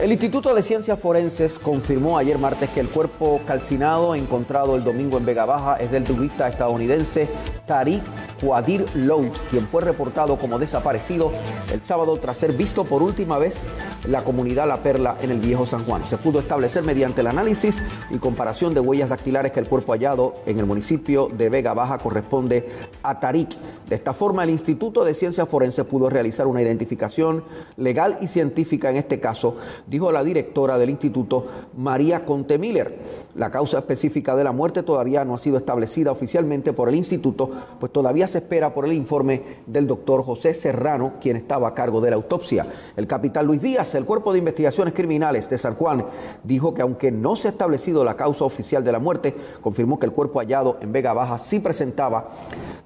El 0.00 0.12
Instituto 0.12 0.54
de 0.54 0.62
Ciencias 0.62 0.96
Forenses 1.00 1.58
confirmó 1.58 2.18
ayer 2.18 2.38
martes 2.38 2.70
que 2.70 2.78
el 2.78 2.88
cuerpo 2.88 3.40
calcinado 3.44 4.14
encontrado 4.14 4.76
el 4.76 4.84
domingo 4.84 5.18
en 5.18 5.26
Vega 5.26 5.44
Baja 5.44 5.74
es 5.74 5.90
del 5.90 6.04
turista 6.04 6.46
estadounidense 6.46 7.28
Tariq 7.66 8.04
Quadir 8.40 8.86
Loud, 8.94 9.32
quien 9.50 9.66
fue 9.66 9.82
reportado 9.82 10.38
como 10.38 10.58
desaparecido 10.58 11.32
el 11.72 11.80
sábado 11.80 12.16
tras 12.18 12.36
ser 12.36 12.52
visto 12.52 12.84
por 12.84 13.02
última 13.02 13.38
vez 13.38 13.60
en 14.04 14.12
la 14.12 14.24
comunidad 14.24 14.68
La 14.68 14.82
Perla 14.82 15.16
en 15.20 15.30
el 15.30 15.40
Viejo 15.40 15.66
San 15.66 15.84
Juan. 15.84 16.04
Se 16.06 16.18
pudo 16.18 16.38
establecer 16.38 16.82
mediante 16.82 17.20
el 17.20 17.26
análisis 17.26 17.80
y 18.10 18.18
comparación 18.18 18.74
de 18.74 18.80
huellas 18.80 19.08
dactilares 19.08 19.52
que 19.52 19.60
el 19.60 19.66
cuerpo 19.66 19.92
hallado 19.92 20.34
en 20.46 20.58
el 20.58 20.66
municipio 20.66 21.28
de 21.28 21.48
Vega 21.48 21.74
Baja 21.74 21.98
corresponde 21.98 22.68
a 23.02 23.20
Tariq. 23.20 23.50
De 23.88 23.96
esta 23.96 24.12
forma, 24.12 24.44
el 24.44 24.50
Instituto 24.50 25.04
de 25.04 25.14
Ciencias 25.14 25.48
Forenses 25.48 25.84
pudo 25.86 26.10
realizar 26.10 26.46
una 26.46 26.62
identificación 26.62 27.42
legal 27.76 28.18
y 28.20 28.26
científica 28.26 28.90
en 28.90 28.96
este 28.96 29.20
caso 29.20 29.56
dijo 29.86 30.12
la 30.12 30.22
directora 30.24 30.78
del 30.78 30.90
instituto, 30.90 31.46
María 31.76 32.24
Conte 32.24 32.58
Miller. 32.58 32.98
La 33.38 33.52
causa 33.52 33.78
específica 33.78 34.34
de 34.34 34.42
la 34.42 34.50
muerte 34.50 34.82
todavía 34.82 35.24
no 35.24 35.36
ha 35.36 35.38
sido 35.38 35.58
establecida 35.58 36.10
oficialmente 36.10 36.72
por 36.72 36.88
el 36.88 36.96
instituto, 36.96 37.48
pues 37.78 37.92
todavía 37.92 38.26
se 38.26 38.38
espera 38.38 38.74
por 38.74 38.84
el 38.84 38.92
informe 38.92 39.58
del 39.64 39.86
doctor 39.86 40.24
José 40.24 40.54
Serrano, 40.54 41.12
quien 41.20 41.36
estaba 41.36 41.68
a 41.68 41.74
cargo 41.74 42.00
de 42.00 42.10
la 42.10 42.16
autopsia. 42.16 42.66
El 42.96 43.06
capitán 43.06 43.46
Luis 43.46 43.62
Díaz, 43.62 43.94
el 43.94 44.04
Cuerpo 44.04 44.32
de 44.32 44.40
Investigaciones 44.40 44.92
Criminales 44.92 45.48
de 45.48 45.56
San 45.56 45.76
Juan, 45.76 46.04
dijo 46.42 46.74
que 46.74 46.82
aunque 46.82 47.12
no 47.12 47.36
se 47.36 47.46
ha 47.46 47.52
establecido 47.52 48.02
la 48.02 48.16
causa 48.16 48.44
oficial 48.44 48.82
de 48.82 48.90
la 48.90 48.98
muerte, 48.98 49.32
confirmó 49.60 50.00
que 50.00 50.06
el 50.06 50.12
cuerpo 50.12 50.40
hallado 50.40 50.76
en 50.80 50.90
Vega 50.90 51.12
Baja 51.12 51.38
sí 51.38 51.60
presentaba 51.60 52.30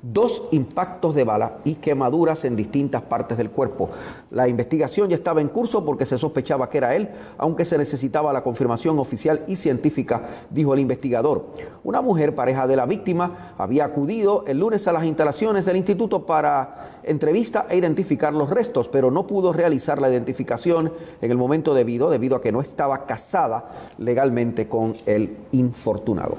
dos 0.03 0.43
impactos 0.51 1.15
de 1.15 1.25
bala 1.25 1.61
y 1.65 1.77
quemaduras 1.77 2.45
en 2.45 2.57
distintas 2.57 3.01
partes 3.01 3.39
del 3.39 3.49
cuerpo. 3.49 3.89
La 4.31 4.49
investigación 4.49 5.09
ya 5.09 5.17
estaba 5.17 5.41
en 5.41 5.49
curso 5.49 5.83
porque 5.83 6.05
se 6.05 6.19
sospechaba 6.19 6.69
que 6.69 6.77
era 6.77 6.95
él, 6.95 7.09
aunque 7.39 7.65
se 7.65 7.79
necesitaba 7.79 8.35
la 8.35 8.43
confirmación 8.43 8.99
oficial 8.99 9.45
y 9.47 9.57
científica, 9.57 10.42
dijo 10.51 10.75
el 10.75 10.81
investigador. 10.81 11.47
Una 11.85 12.01
mujer, 12.01 12.35
pareja 12.35 12.67
de 12.67 12.77
la 12.77 12.87
víctima, 12.87 13.55
había 13.59 13.85
acudido 13.85 14.45
el 14.47 14.59
lunes 14.59 14.87
a 14.89 14.93
las 14.93 15.05
instalaciones 15.05 15.65
del 15.65 15.77
instituto 15.77 16.27
para 16.27 17.01
entrevista 17.05 17.67
e 17.69 17.77
identificar 17.77 18.33
los 18.33 18.51
restos, 18.51 18.89
pero 18.89 19.11
no 19.11 19.27
pudo 19.27 19.53
realizar 19.53 20.01
la 20.01 20.11
identificación 20.11 20.93
en 21.21 21.31
el 21.31 21.37
momento 21.37 21.75
debido, 21.75 22.11
debido 22.11 22.37
a 22.37 22.41
que 22.41 22.53
no 22.53 22.61
estaba 22.61 23.07
casada 23.07 23.91
legalmente 23.99 24.69
con 24.69 24.97
el 25.07 25.37
infortunado. 25.53 26.37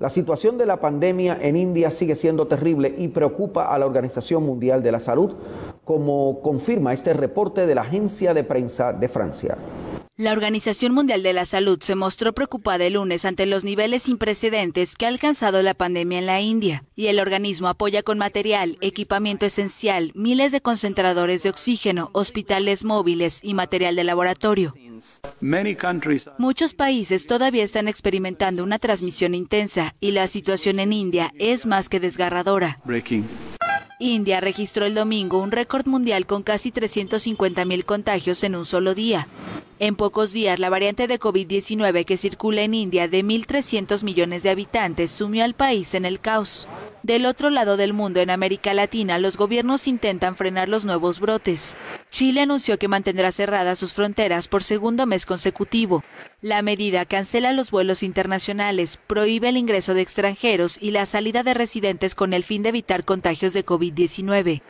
La 0.00 0.10
situación 0.10 0.58
de 0.58 0.66
la 0.66 0.78
pandemia 0.78 1.38
en 1.40 1.56
India 1.56 1.92
sigue 1.92 2.16
siendo 2.16 2.48
terrible 2.48 2.92
y 2.98 3.08
preocupa 3.08 3.72
a 3.72 3.78
la 3.78 3.86
Organización 3.86 4.42
Mundial 4.42 4.82
de 4.82 4.90
la 4.90 4.98
Salud, 4.98 5.34
como 5.84 6.40
confirma 6.42 6.92
este 6.92 7.12
reporte 7.12 7.66
de 7.66 7.74
la 7.74 7.82
agencia 7.82 8.34
de 8.34 8.42
prensa 8.42 8.92
de 8.92 9.08
Francia. 9.08 9.56
La 10.18 10.32
Organización 10.32 10.92
Mundial 10.92 11.22
de 11.22 11.32
la 11.32 11.46
Salud 11.46 11.80
se 11.80 11.94
mostró 11.94 12.34
preocupada 12.34 12.84
el 12.84 12.92
lunes 12.92 13.24
ante 13.24 13.46
los 13.46 13.64
niveles 13.64 14.02
sin 14.02 14.18
precedentes 14.18 14.94
que 14.94 15.06
ha 15.06 15.08
alcanzado 15.08 15.62
la 15.62 15.72
pandemia 15.72 16.18
en 16.18 16.26
la 16.26 16.42
India, 16.42 16.84
y 16.94 17.06
el 17.06 17.18
organismo 17.18 17.68
apoya 17.68 18.02
con 18.02 18.18
material, 18.18 18.76
equipamiento 18.82 19.46
esencial, 19.46 20.12
miles 20.14 20.52
de 20.52 20.60
concentradores 20.60 21.42
de 21.42 21.48
oxígeno, 21.48 22.10
hospitales 22.12 22.84
móviles 22.84 23.40
y 23.42 23.54
material 23.54 23.96
de 23.96 24.04
laboratorio. 24.04 24.74
Muchos 26.36 26.74
países 26.74 27.26
todavía 27.26 27.64
están 27.64 27.88
experimentando 27.88 28.62
una 28.62 28.78
transmisión 28.78 29.34
intensa 29.34 29.94
y 29.98 30.10
la 30.10 30.26
situación 30.26 30.78
en 30.78 30.92
India 30.92 31.32
es 31.38 31.64
más 31.64 31.88
que 31.88 32.00
desgarradora. 32.00 32.78
India 33.98 34.40
registró 34.42 34.84
el 34.84 34.94
domingo 34.94 35.38
un 35.38 35.52
récord 35.52 35.86
mundial 35.86 36.26
con 36.26 36.42
casi 36.42 36.70
350.000 36.70 37.84
contagios 37.84 38.44
en 38.44 38.56
un 38.56 38.66
solo 38.66 38.94
día. 38.94 39.26
En 39.82 39.96
pocos 39.96 40.32
días, 40.32 40.60
la 40.60 40.70
variante 40.70 41.08
de 41.08 41.18
COVID-19 41.18 42.04
que 42.04 42.16
circula 42.16 42.62
en 42.62 42.72
India 42.72 43.08
de 43.08 43.24
1.300 43.24 44.04
millones 44.04 44.44
de 44.44 44.50
habitantes 44.50 45.10
sumió 45.10 45.42
al 45.42 45.54
país 45.54 45.94
en 45.94 46.04
el 46.04 46.20
caos. 46.20 46.68
Del 47.02 47.26
otro 47.26 47.50
lado 47.50 47.76
del 47.76 47.92
mundo, 47.92 48.20
en 48.20 48.30
América 48.30 48.74
Latina, 48.74 49.18
los 49.18 49.36
gobiernos 49.36 49.88
intentan 49.88 50.36
frenar 50.36 50.68
los 50.68 50.84
nuevos 50.84 51.18
brotes. 51.18 51.76
Chile 52.12 52.42
anunció 52.42 52.78
que 52.78 52.86
mantendrá 52.86 53.32
cerradas 53.32 53.80
sus 53.80 53.92
fronteras 53.92 54.46
por 54.46 54.62
segundo 54.62 55.04
mes 55.04 55.26
consecutivo. 55.26 56.04
La 56.42 56.62
medida 56.62 57.04
cancela 57.04 57.52
los 57.52 57.72
vuelos 57.72 58.04
internacionales, 58.04 59.00
prohíbe 59.08 59.48
el 59.48 59.56
ingreso 59.56 59.94
de 59.94 60.02
extranjeros 60.02 60.78
y 60.80 60.92
la 60.92 61.06
salida 61.06 61.42
de 61.42 61.54
residentes 61.54 62.14
con 62.14 62.34
el 62.34 62.44
fin 62.44 62.62
de 62.62 62.68
evitar 62.68 63.04
contagios 63.04 63.52
de 63.52 63.66
COVID-19. 63.66 64.62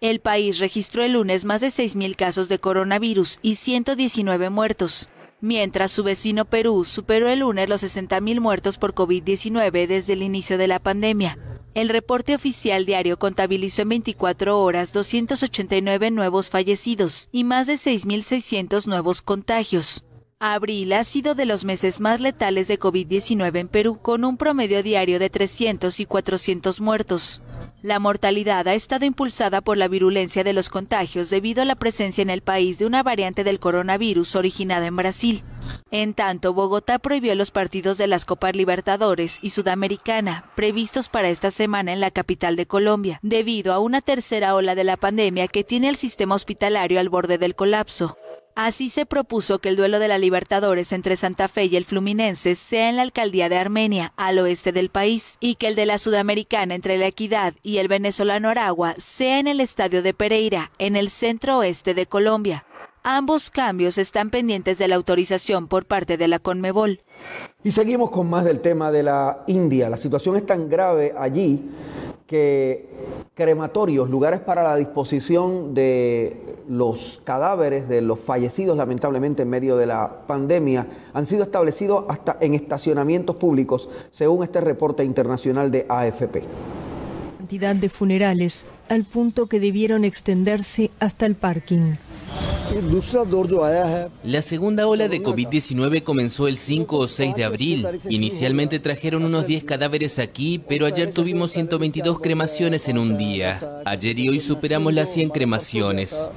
El 0.00 0.20
país 0.20 0.60
registró 0.60 1.02
el 1.02 1.14
lunes 1.14 1.44
más 1.44 1.60
de 1.60 1.68
6.000 1.68 2.14
casos 2.14 2.48
de 2.48 2.60
coronavirus 2.60 3.40
y 3.42 3.56
119 3.56 4.48
muertos, 4.48 5.08
mientras 5.40 5.90
su 5.90 6.04
vecino 6.04 6.44
Perú 6.44 6.84
superó 6.84 7.28
el 7.28 7.40
lunes 7.40 7.68
los 7.68 7.82
60.000 7.82 8.38
muertos 8.38 8.78
por 8.78 8.94
COVID-19 8.94 9.88
desde 9.88 10.12
el 10.12 10.22
inicio 10.22 10.56
de 10.56 10.68
la 10.68 10.78
pandemia. 10.78 11.36
El 11.74 11.88
reporte 11.88 12.36
oficial 12.36 12.86
diario 12.86 13.18
contabilizó 13.18 13.82
en 13.82 13.88
24 13.88 14.60
horas 14.60 14.92
289 14.92 16.12
nuevos 16.12 16.48
fallecidos 16.48 17.28
y 17.32 17.42
más 17.42 17.66
de 17.66 17.74
6.600 17.74 18.86
nuevos 18.86 19.20
contagios. 19.20 20.04
Abril 20.40 20.92
ha 20.92 21.02
sido 21.02 21.34
de 21.34 21.46
los 21.46 21.64
meses 21.64 21.98
más 21.98 22.20
letales 22.20 22.68
de 22.68 22.78
COVID-19 22.78 23.58
en 23.58 23.66
Perú, 23.66 23.98
con 24.00 24.24
un 24.24 24.36
promedio 24.36 24.84
diario 24.84 25.18
de 25.18 25.30
300 25.30 25.98
y 25.98 26.06
400 26.06 26.80
muertos. 26.80 27.42
La 27.82 27.98
mortalidad 27.98 28.68
ha 28.68 28.74
estado 28.74 29.04
impulsada 29.04 29.62
por 29.62 29.76
la 29.76 29.88
virulencia 29.88 30.44
de 30.44 30.52
los 30.52 30.68
contagios 30.68 31.28
debido 31.30 31.62
a 31.62 31.64
la 31.64 31.74
presencia 31.74 32.22
en 32.22 32.30
el 32.30 32.42
país 32.42 32.78
de 32.78 32.86
una 32.86 33.02
variante 33.02 33.42
del 33.42 33.58
coronavirus 33.58 34.36
originada 34.36 34.86
en 34.86 34.94
Brasil. 34.94 35.42
En 35.90 36.14
tanto, 36.14 36.54
Bogotá 36.54 37.00
prohibió 37.00 37.34
los 37.34 37.50
partidos 37.50 37.98
de 37.98 38.06
las 38.06 38.24
Copas 38.24 38.54
Libertadores 38.54 39.40
y 39.42 39.50
Sudamericana 39.50 40.52
previstos 40.54 41.08
para 41.08 41.30
esta 41.30 41.50
semana 41.50 41.92
en 41.92 41.98
la 41.98 42.12
capital 42.12 42.54
de 42.54 42.66
Colombia, 42.66 43.18
debido 43.22 43.72
a 43.72 43.80
una 43.80 44.02
tercera 44.02 44.54
ola 44.54 44.76
de 44.76 44.84
la 44.84 44.96
pandemia 44.96 45.48
que 45.48 45.64
tiene 45.64 45.88
el 45.88 45.96
sistema 45.96 46.36
hospitalario 46.36 47.00
al 47.00 47.08
borde 47.08 47.38
del 47.38 47.56
colapso. 47.56 48.16
Así 48.60 48.88
se 48.88 49.06
propuso 49.06 49.60
que 49.60 49.68
el 49.68 49.76
duelo 49.76 50.00
de 50.00 50.08
la 50.08 50.18
Libertadores 50.18 50.90
entre 50.90 51.14
Santa 51.14 51.46
Fe 51.46 51.66
y 51.66 51.76
el 51.76 51.84
Fluminense 51.84 52.56
sea 52.56 52.88
en 52.88 52.96
la 52.96 53.02
alcaldía 53.02 53.48
de 53.48 53.56
Armenia, 53.56 54.12
al 54.16 54.36
oeste 54.40 54.72
del 54.72 54.88
país, 54.88 55.36
y 55.38 55.54
que 55.54 55.68
el 55.68 55.76
de 55.76 55.86
la 55.86 55.96
Sudamericana 55.96 56.74
entre 56.74 56.98
la 56.98 57.06
Equidad 57.06 57.54
y 57.62 57.78
el 57.78 57.86
venezolano 57.86 58.48
Aragua 58.48 58.96
sea 58.98 59.38
en 59.38 59.46
el 59.46 59.60
estadio 59.60 60.02
de 60.02 60.12
Pereira, 60.12 60.72
en 60.78 60.96
el 60.96 61.08
centro 61.10 61.58
oeste 61.58 61.94
de 61.94 62.06
Colombia. 62.06 62.64
Ambos 63.04 63.50
cambios 63.50 63.96
están 63.96 64.30
pendientes 64.30 64.76
de 64.76 64.88
la 64.88 64.96
autorización 64.96 65.68
por 65.68 65.86
parte 65.86 66.16
de 66.16 66.26
la 66.26 66.40
Conmebol. 66.40 66.98
Y 67.62 67.70
seguimos 67.70 68.10
con 68.10 68.28
más 68.28 68.44
del 68.44 68.58
tema 68.58 68.90
de 68.90 69.04
la 69.04 69.44
India. 69.46 69.88
La 69.88 69.96
situación 69.96 70.34
es 70.34 70.44
tan 70.44 70.68
grave 70.68 71.14
allí 71.16 71.62
que 72.28 72.86
crematorios, 73.34 74.10
lugares 74.10 74.40
para 74.40 74.62
la 74.62 74.76
disposición 74.76 75.72
de 75.72 76.36
los 76.68 77.22
cadáveres 77.24 77.88
de 77.88 78.02
los 78.02 78.20
fallecidos 78.20 78.76
lamentablemente 78.76 79.42
en 79.42 79.48
medio 79.48 79.78
de 79.78 79.86
la 79.86 80.26
pandemia, 80.26 80.86
han 81.14 81.24
sido 81.24 81.42
establecidos 81.42 82.04
hasta 82.08 82.36
en 82.40 82.52
estacionamientos 82.52 83.36
públicos, 83.36 83.88
según 84.10 84.44
este 84.44 84.60
reporte 84.60 85.04
internacional 85.04 85.70
de 85.70 85.86
AFP. 85.88 86.42
Cantidad 87.38 87.74
de 87.74 87.88
funerales 87.88 88.66
al 88.90 89.04
punto 89.04 89.46
que 89.46 89.58
debieron 89.58 90.04
extenderse 90.04 90.90
hasta 91.00 91.24
el 91.24 91.34
parking. 91.34 91.94
La 94.24 94.42
segunda 94.42 94.86
ola 94.86 95.08
de 95.08 95.22
COVID-19 95.22 96.02
comenzó 96.02 96.48
el 96.48 96.58
5 96.58 96.98
o 96.98 97.08
6 97.08 97.34
de 97.34 97.44
abril. 97.44 97.86
Inicialmente 98.08 98.78
trajeron 98.78 99.24
unos 99.24 99.46
10 99.46 99.64
cadáveres 99.64 100.18
aquí, 100.18 100.58
pero 100.58 100.86
ayer 100.86 101.12
tuvimos 101.12 101.50
122 101.52 102.20
cremaciones 102.20 102.88
en 102.88 102.98
un 102.98 103.16
día. 103.16 103.58
Ayer 103.84 104.18
y 104.18 104.28
hoy 104.28 104.40
superamos 104.40 104.92
las 104.92 105.12
100 105.12 105.30
cremaciones. 105.30 106.30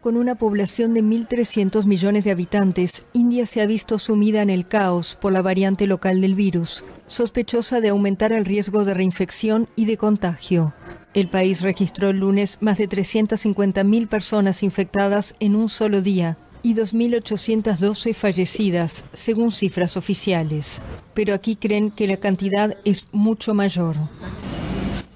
Con 0.00 0.16
una 0.16 0.34
población 0.34 0.94
de 0.94 1.02
1.300 1.02 1.86
millones 1.86 2.24
de 2.24 2.32
habitantes, 2.32 3.06
India 3.12 3.46
se 3.46 3.60
ha 3.60 3.66
visto 3.66 3.98
sumida 3.98 4.42
en 4.42 4.50
el 4.50 4.66
caos 4.66 5.16
por 5.20 5.32
la 5.32 5.42
variante 5.42 5.86
local 5.86 6.20
del 6.20 6.34
virus, 6.34 6.84
sospechosa 7.06 7.80
de 7.80 7.90
aumentar 7.90 8.32
el 8.32 8.44
riesgo 8.44 8.84
de 8.84 8.94
reinfección 8.94 9.68
y 9.76 9.84
de 9.84 9.96
contagio. 9.96 10.74
El 11.14 11.28
país 11.28 11.60
registró 11.60 12.08
el 12.08 12.20
lunes 12.20 12.56
más 12.60 12.78
de 12.78 12.88
350.000 12.88 14.08
personas 14.08 14.62
infectadas 14.62 15.34
en 15.40 15.56
un 15.56 15.68
solo 15.68 16.00
día 16.00 16.38
y 16.62 16.74
2.812 16.74 18.14
fallecidas, 18.14 19.04
según 19.12 19.50
cifras 19.50 19.98
oficiales. 19.98 20.80
Pero 21.12 21.34
aquí 21.34 21.56
creen 21.56 21.90
que 21.90 22.06
la 22.06 22.16
cantidad 22.16 22.78
es 22.86 23.08
mucho 23.12 23.52
mayor. 23.52 23.96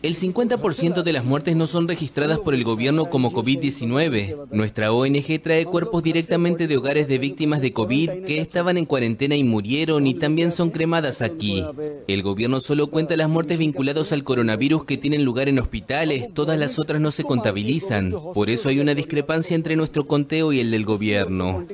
El 0.02 0.14
50% 0.14 1.02
de 1.02 1.12
las 1.12 1.24
muertes 1.24 1.56
no 1.56 1.66
son 1.66 1.88
registradas 1.88 2.38
por 2.38 2.54
el 2.54 2.64
gobierno 2.64 3.06
como 3.06 3.32
COVID-19. 3.32 4.48
Nuestra 4.52 4.92
ONG 4.92 5.40
trae 5.42 5.64
cuerpos 5.64 6.02
directamente 6.02 6.66
de 6.66 6.76
hogares 6.76 7.08
de 7.08 7.18
víctimas 7.18 7.60
de 7.60 7.72
COVID 7.72 8.24
que 8.24 8.38
estaban 8.40 8.76
en 8.76 8.84
cuarentena 8.84 9.34
y 9.36 9.42
murieron 9.42 10.06
y 10.06 10.14
también 10.14 10.52
son 10.52 10.70
cremadas 10.70 11.22
aquí. 11.22 11.64
El 12.06 12.22
gobierno 12.22 12.60
solo 12.60 12.88
cuenta 12.88 13.16
las 13.16 13.28
muertes 13.28 13.58
vinculadas 13.58 14.12
al 14.12 14.22
coronavirus 14.22 14.84
que 14.84 14.96
tienen 14.96 15.24
lugar 15.24 15.48
en 15.48 15.58
hospitales, 15.58 16.32
todas 16.32 16.58
las 16.58 16.78
otras 16.78 17.00
no 17.00 17.10
se 17.10 17.24
contabilizan. 17.24 18.12
Por 18.34 18.50
eso 18.50 18.68
hay 18.68 18.78
una 18.78 18.94
discrepancia 18.94 19.56
entre 19.56 19.76
nuestro 19.76 20.06
conteo 20.06 20.52
y 20.52 20.60
el 20.60 20.70
del 20.70 20.84
gobierno. 20.84 21.66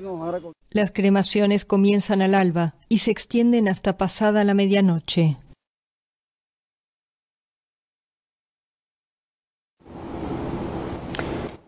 Las 0.70 0.90
cremaciones 0.90 1.64
comienzan 1.64 2.22
al 2.22 2.34
alba 2.34 2.76
y 2.88 2.98
se 2.98 3.10
extienden 3.10 3.68
hasta 3.68 3.98
pasada 3.98 4.44
la 4.44 4.54
medianoche. 4.54 5.36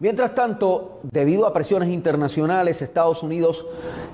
Mientras 0.04 0.34
tanto, 0.34 1.00
debido 1.02 1.46
a 1.46 1.54
presiones 1.54 1.88
internacionales, 1.88 2.82
Estados 2.82 3.22
Unidos 3.22 3.64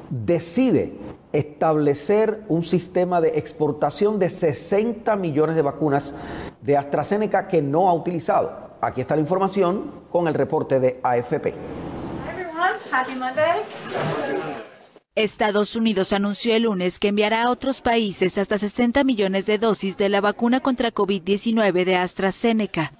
decide 0.08 0.92
establecer 1.32 2.44
un 2.46 2.62
sistema 2.62 3.20
de 3.20 3.30
exportación 3.30 4.20
de 4.20 4.28
60 4.28 5.16
millones 5.16 5.56
de 5.56 5.62
vacunas 5.62 6.14
de 6.62 6.76
AstraZeneca 6.76 7.48
que 7.48 7.60
no 7.60 7.88
ha 7.88 7.94
utilizado. 7.94 8.76
Aquí 8.80 9.00
está 9.00 9.16
la 9.16 9.22
información 9.22 9.90
con 10.12 10.28
el 10.28 10.34
reporte 10.34 10.78
de 10.78 11.00
AFP. 11.02 11.54
Estados 15.16 15.74
Unidos 15.74 16.12
anunció 16.12 16.54
el 16.54 16.62
lunes 16.62 17.00
que 17.00 17.08
enviará 17.08 17.42
a 17.42 17.50
otros 17.50 17.80
países 17.80 18.38
hasta 18.38 18.58
60 18.58 19.02
millones 19.02 19.44
de 19.46 19.58
dosis 19.58 19.96
de 19.96 20.08
la 20.08 20.20
vacuna 20.20 20.60
contra 20.60 20.94
COVID-19 20.94 21.84
de 21.84 21.96
AstraZeneca. 21.96 22.92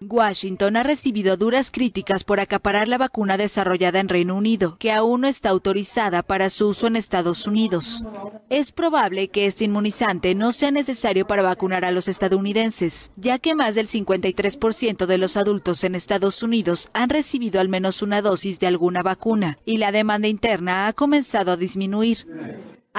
Washington 0.00 0.76
ha 0.76 0.82
recibido 0.82 1.36
duras 1.36 1.70
críticas 1.70 2.24
por 2.24 2.40
acaparar 2.40 2.88
la 2.88 2.98
vacuna 2.98 3.36
desarrollada 3.36 4.00
en 4.00 4.08
Reino 4.08 4.36
Unido, 4.36 4.76
que 4.78 4.92
aún 4.92 5.22
no 5.22 5.28
está 5.28 5.50
autorizada 5.50 6.22
para 6.22 6.50
su 6.50 6.68
uso 6.68 6.86
en 6.86 6.96
Estados 6.96 7.46
Unidos. 7.46 8.04
Es 8.48 8.72
probable 8.72 9.28
que 9.28 9.46
este 9.46 9.64
inmunizante 9.64 10.34
no 10.34 10.52
sea 10.52 10.70
necesario 10.70 11.26
para 11.26 11.42
vacunar 11.42 11.84
a 11.84 11.90
los 11.90 12.08
estadounidenses, 12.08 13.10
ya 13.16 13.38
que 13.38 13.54
más 13.54 13.74
del 13.74 13.88
53% 13.88 15.06
de 15.06 15.18
los 15.18 15.36
adultos 15.36 15.84
en 15.84 15.94
Estados 15.94 16.42
Unidos 16.42 16.90
han 16.92 17.10
recibido 17.10 17.60
al 17.60 17.68
menos 17.68 18.02
una 18.02 18.22
dosis 18.22 18.58
de 18.60 18.68
alguna 18.68 19.02
vacuna, 19.02 19.58
y 19.64 19.78
la 19.78 19.92
demanda 19.92 20.28
interna 20.28 20.86
ha 20.86 20.92
comenzado 20.92 21.52
a 21.52 21.56
disminuir. 21.56 22.26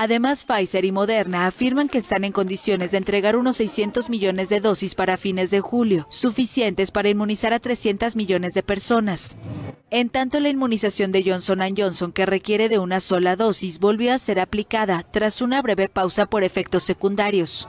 Además, 0.02 0.46
Pfizer 0.46 0.86
y 0.86 0.94
Moderna 0.94 1.46
afirman 1.46 1.90
que 1.90 1.98
están 1.98 2.24
en 2.24 2.32
condiciones 2.32 2.92
de 2.92 2.98
entregar 2.98 3.36
unos 3.36 3.58
600 3.58 4.10
millones 4.10 4.48
de 4.48 4.62
dosis 4.62 4.96
para 4.96 5.18
fines 5.18 5.52
de 5.52 5.60
julio, 5.60 6.08
suficientes 6.10 6.92
para 6.92 7.10
inmunizar 7.10 7.52
a 7.52 7.60
300 7.60 8.16
millones 8.16 8.54
de 8.54 8.64
personas. 8.64 9.38
En 9.90 10.08
tanto, 10.08 10.40
la 10.40 10.48
inmunización 10.48 11.12
de 11.12 11.30
Johnson 11.30 11.60
Johnson, 11.78 12.14
que 12.14 12.26
requiere 12.26 12.70
de 12.70 12.80
una 12.80 13.02
sola 13.02 13.36
dosis, 13.36 13.80
volvió 13.80 14.14
a 14.14 14.20
ser 14.20 14.40
aplicada 14.40 15.06
tras 15.12 15.42
una 15.42 15.62
breve 15.62 15.90
pausa 15.90 16.28
por 16.28 16.46
efectos 16.46 16.84
secundarios. 16.84 17.68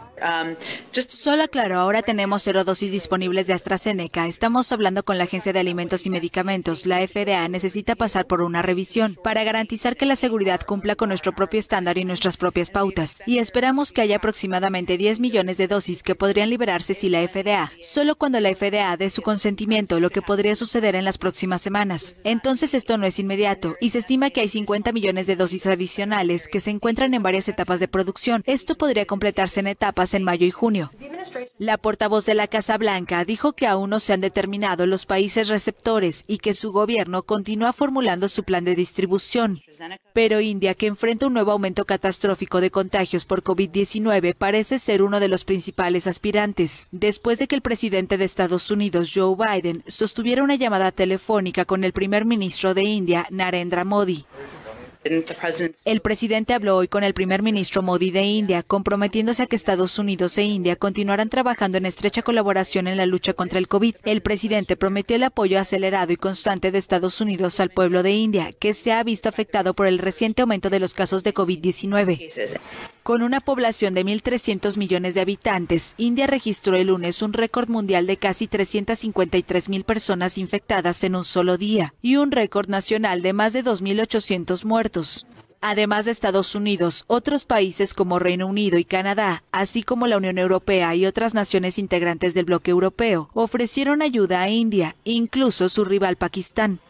Solo 0.90 1.48
claro, 1.48 1.78
ahora 1.78 2.02
tenemos 2.02 2.42
cero 2.42 2.64
dosis 2.64 2.90
disponibles 2.90 3.46
de 3.46 3.52
AstraZeneca. 3.52 4.26
Estamos 4.26 4.70
hablando 4.72 5.04
con 5.04 5.18
la 5.18 5.24
Agencia 5.24 5.52
de 5.52 5.60
Alimentos 5.60 6.06
y 6.06 6.10
Medicamentos. 6.10 6.86
La 6.86 7.06
FDA 7.06 7.48
necesita 7.48 7.94
pasar 7.94 8.26
por 8.26 8.42
una 8.42 8.62
revisión 8.62 9.16
para 9.22 9.44
garantizar 9.44 9.96
que 9.96 10.06
la 10.06 10.16
seguridad 10.16 10.60
cumpla 10.62 10.96
con 10.96 11.08
nuestro 11.08 11.34
propio 11.34 11.60
estándar 11.60 11.98
y 11.98 12.04
nuestras 12.04 12.36
propias 12.36 12.70
pautas. 12.70 13.22
Y 13.26 13.38
esperamos 13.38 13.92
que 13.92 14.02
haya 14.02 14.16
aproximadamente 14.16 14.96
10 14.96 15.20
millones 15.20 15.56
de 15.56 15.68
dosis 15.68 16.02
que 16.02 16.14
podrían 16.14 16.50
liberarse 16.50 16.94
si 16.94 17.08
la 17.08 17.26
FDA, 17.26 17.70
solo 17.80 18.16
cuando 18.16 18.40
la 18.40 18.54
FDA 18.54 18.96
dé 18.96 19.10
su 19.10 19.22
consentimiento, 19.22 20.00
lo 20.00 20.10
que 20.10 20.22
podría 20.22 20.54
suceder 20.54 20.94
en 20.94 21.04
las 21.04 21.18
próximas 21.18 21.62
semanas. 21.62 22.20
Entonces 22.24 22.74
esto 22.74 22.98
no 22.98 23.06
es 23.06 23.18
inmediato 23.18 23.76
y 23.80 23.90
se 23.90 23.98
estima 23.98 24.30
que 24.30 24.40
hay 24.40 24.48
50 24.48 24.92
millones 24.92 25.26
de 25.26 25.36
dosis 25.36 25.66
adicionales 25.66 26.48
que 26.48 26.60
se 26.60 26.70
encuentran 26.70 27.14
en 27.14 27.22
varias 27.22 27.48
etapas 27.48 27.80
de 27.80 27.88
producción. 27.88 28.42
Esto 28.46 28.76
podría 28.76 29.06
completarse 29.06 29.60
en 29.60 29.66
etapas 29.66 30.09
en 30.14 30.24
mayo 30.24 30.46
y 30.46 30.50
junio. 30.50 30.90
La 31.58 31.76
portavoz 31.76 32.26
de 32.26 32.34
la 32.34 32.46
Casa 32.46 32.78
Blanca 32.78 33.24
dijo 33.24 33.52
que 33.52 33.66
aún 33.66 33.90
no 33.90 34.00
se 34.00 34.12
han 34.12 34.20
determinado 34.20 34.86
los 34.86 35.06
países 35.06 35.48
receptores 35.48 36.24
y 36.26 36.38
que 36.38 36.54
su 36.54 36.72
gobierno 36.72 37.22
continúa 37.22 37.72
formulando 37.72 38.28
su 38.28 38.44
plan 38.44 38.64
de 38.64 38.74
distribución. 38.74 39.61
Pero 40.12 40.40
India, 40.40 40.74
que 40.74 40.86
enfrenta 40.86 41.26
un 41.26 41.34
nuevo 41.34 41.52
aumento 41.52 41.84
catastrófico 41.84 42.61
de 42.61 42.70
contagios 42.70 43.24
por 43.24 43.42
COVID-19, 43.42 44.34
parece 44.34 44.78
ser 44.78 45.02
uno 45.02 45.20
de 45.20 45.28
los 45.28 45.44
principales 45.44 46.06
aspirantes, 46.06 46.88
después 46.90 47.38
de 47.38 47.46
que 47.46 47.54
el 47.54 47.62
presidente 47.62 48.16
de 48.16 48.24
Estados 48.24 48.70
Unidos, 48.70 49.11
Joe 49.14 49.36
Biden, 49.36 49.84
sostuviera 49.86 50.42
una 50.42 50.54
llamada 50.54 50.92
telefónica 50.92 51.64
con 51.64 51.84
el 51.84 51.92
primer 51.92 52.24
ministro 52.24 52.74
de 52.74 52.82
India, 52.82 53.26
Narendra 53.30 53.84
Modi. 53.84 54.24
El 55.03 56.01
presidente 56.03 56.53
habló 56.53 56.76
hoy 56.76 56.88
con 56.88 57.05
el 57.05 57.14
primer 57.14 57.42
ministro 57.42 57.80
Modi 57.80 58.11
de 58.11 58.22
India, 58.22 58.62
comprometiéndose 58.62 59.42
a 59.42 59.46
que 59.46 59.57
Estados 59.57 59.98
Unidos 59.98 60.36
e 60.36 60.42
India 60.42 60.76
continuarán 60.76 61.30
trabajando 61.30 61.78
en 61.78 61.86
estrecha 61.86 62.20
colaboración 62.20 62.86
en 62.86 62.98
la 62.98 63.07
lucha 63.07 63.32
contra 63.32 63.59
el 63.59 63.66
COVID. 63.66 63.96
El 64.05 64.20
presidente 64.20 64.76
prometió 64.76 65.16
el 65.16 65.22
apoyo 65.22 65.59
acelerado 65.59 66.12
y 66.12 66.16
constante 66.16 66.70
de 66.70 66.78
Estados 66.78 67.20
Unidos 67.22 67.61
al 67.61 67.70
pueblo 67.70 68.03
de 68.03 68.12
India, 68.12 68.51
que 68.53 68.74
se 68.74 68.92
ha 68.92 69.03
visto 69.03 69.28
afectado 69.30 69.72
por 69.72 69.86
el 69.86 69.98
reciente 69.98 70.42
aumento 70.42 70.68
de 70.68 70.80
los 70.80 70.92
casos 70.92 71.24
de 71.24 71.32
COVID-19. 71.32 72.18
Con 73.03 73.22
una 73.22 73.40
población 73.40 73.94
de 73.94 74.05
1.300 74.05 74.76
millones 74.76 75.14
de 75.14 75.22
habitantes, 75.22 75.94
India 75.96 76.26
registró 76.26 76.76
el 76.76 76.88
lunes 76.88 77.22
un 77.22 77.32
récord 77.32 77.68
mundial 77.68 78.07
de 78.07 78.18
casi 78.18 78.46
353 78.46 79.70
mil 79.70 79.84
personas 79.84 80.36
infectadas 80.36 81.03
en 81.03 81.16
un 81.16 81.24
solo 81.24 81.57
día 81.57 81.94
y 82.03 82.16
un 82.16 82.30
récord 82.30 82.68
nacional 82.68 83.22
de 83.22 83.32
más 83.32 83.55
de 83.55 83.64
2.800 83.64 84.64
muertos. 84.66 85.26
Además 85.62 86.05
de 86.05 86.11
Estados 86.11 86.55
Unidos, 86.55 87.05
otros 87.07 87.46
países 87.46 87.94
como 87.94 88.18
Reino 88.18 88.46
Unido 88.46 88.78
y 88.78 88.84
Canadá, 88.84 89.44
así 89.51 89.82
como 89.82 90.07
la 90.07 90.18
Unión 90.18 90.36
Europea 90.36 90.94
y 90.94 91.07
otras 91.07 91.32
naciones 91.32 91.78
integrantes 91.78 92.34
del 92.34 92.46
bloque 92.46 92.70
europeo, 92.70 93.30
ofrecieron 93.32 94.03
ayuda 94.03 94.42
a 94.42 94.51
India, 94.51 94.96
incluso 95.05 95.70
su 95.70 95.84
rival 95.84 96.16
Pakistán. 96.16 96.80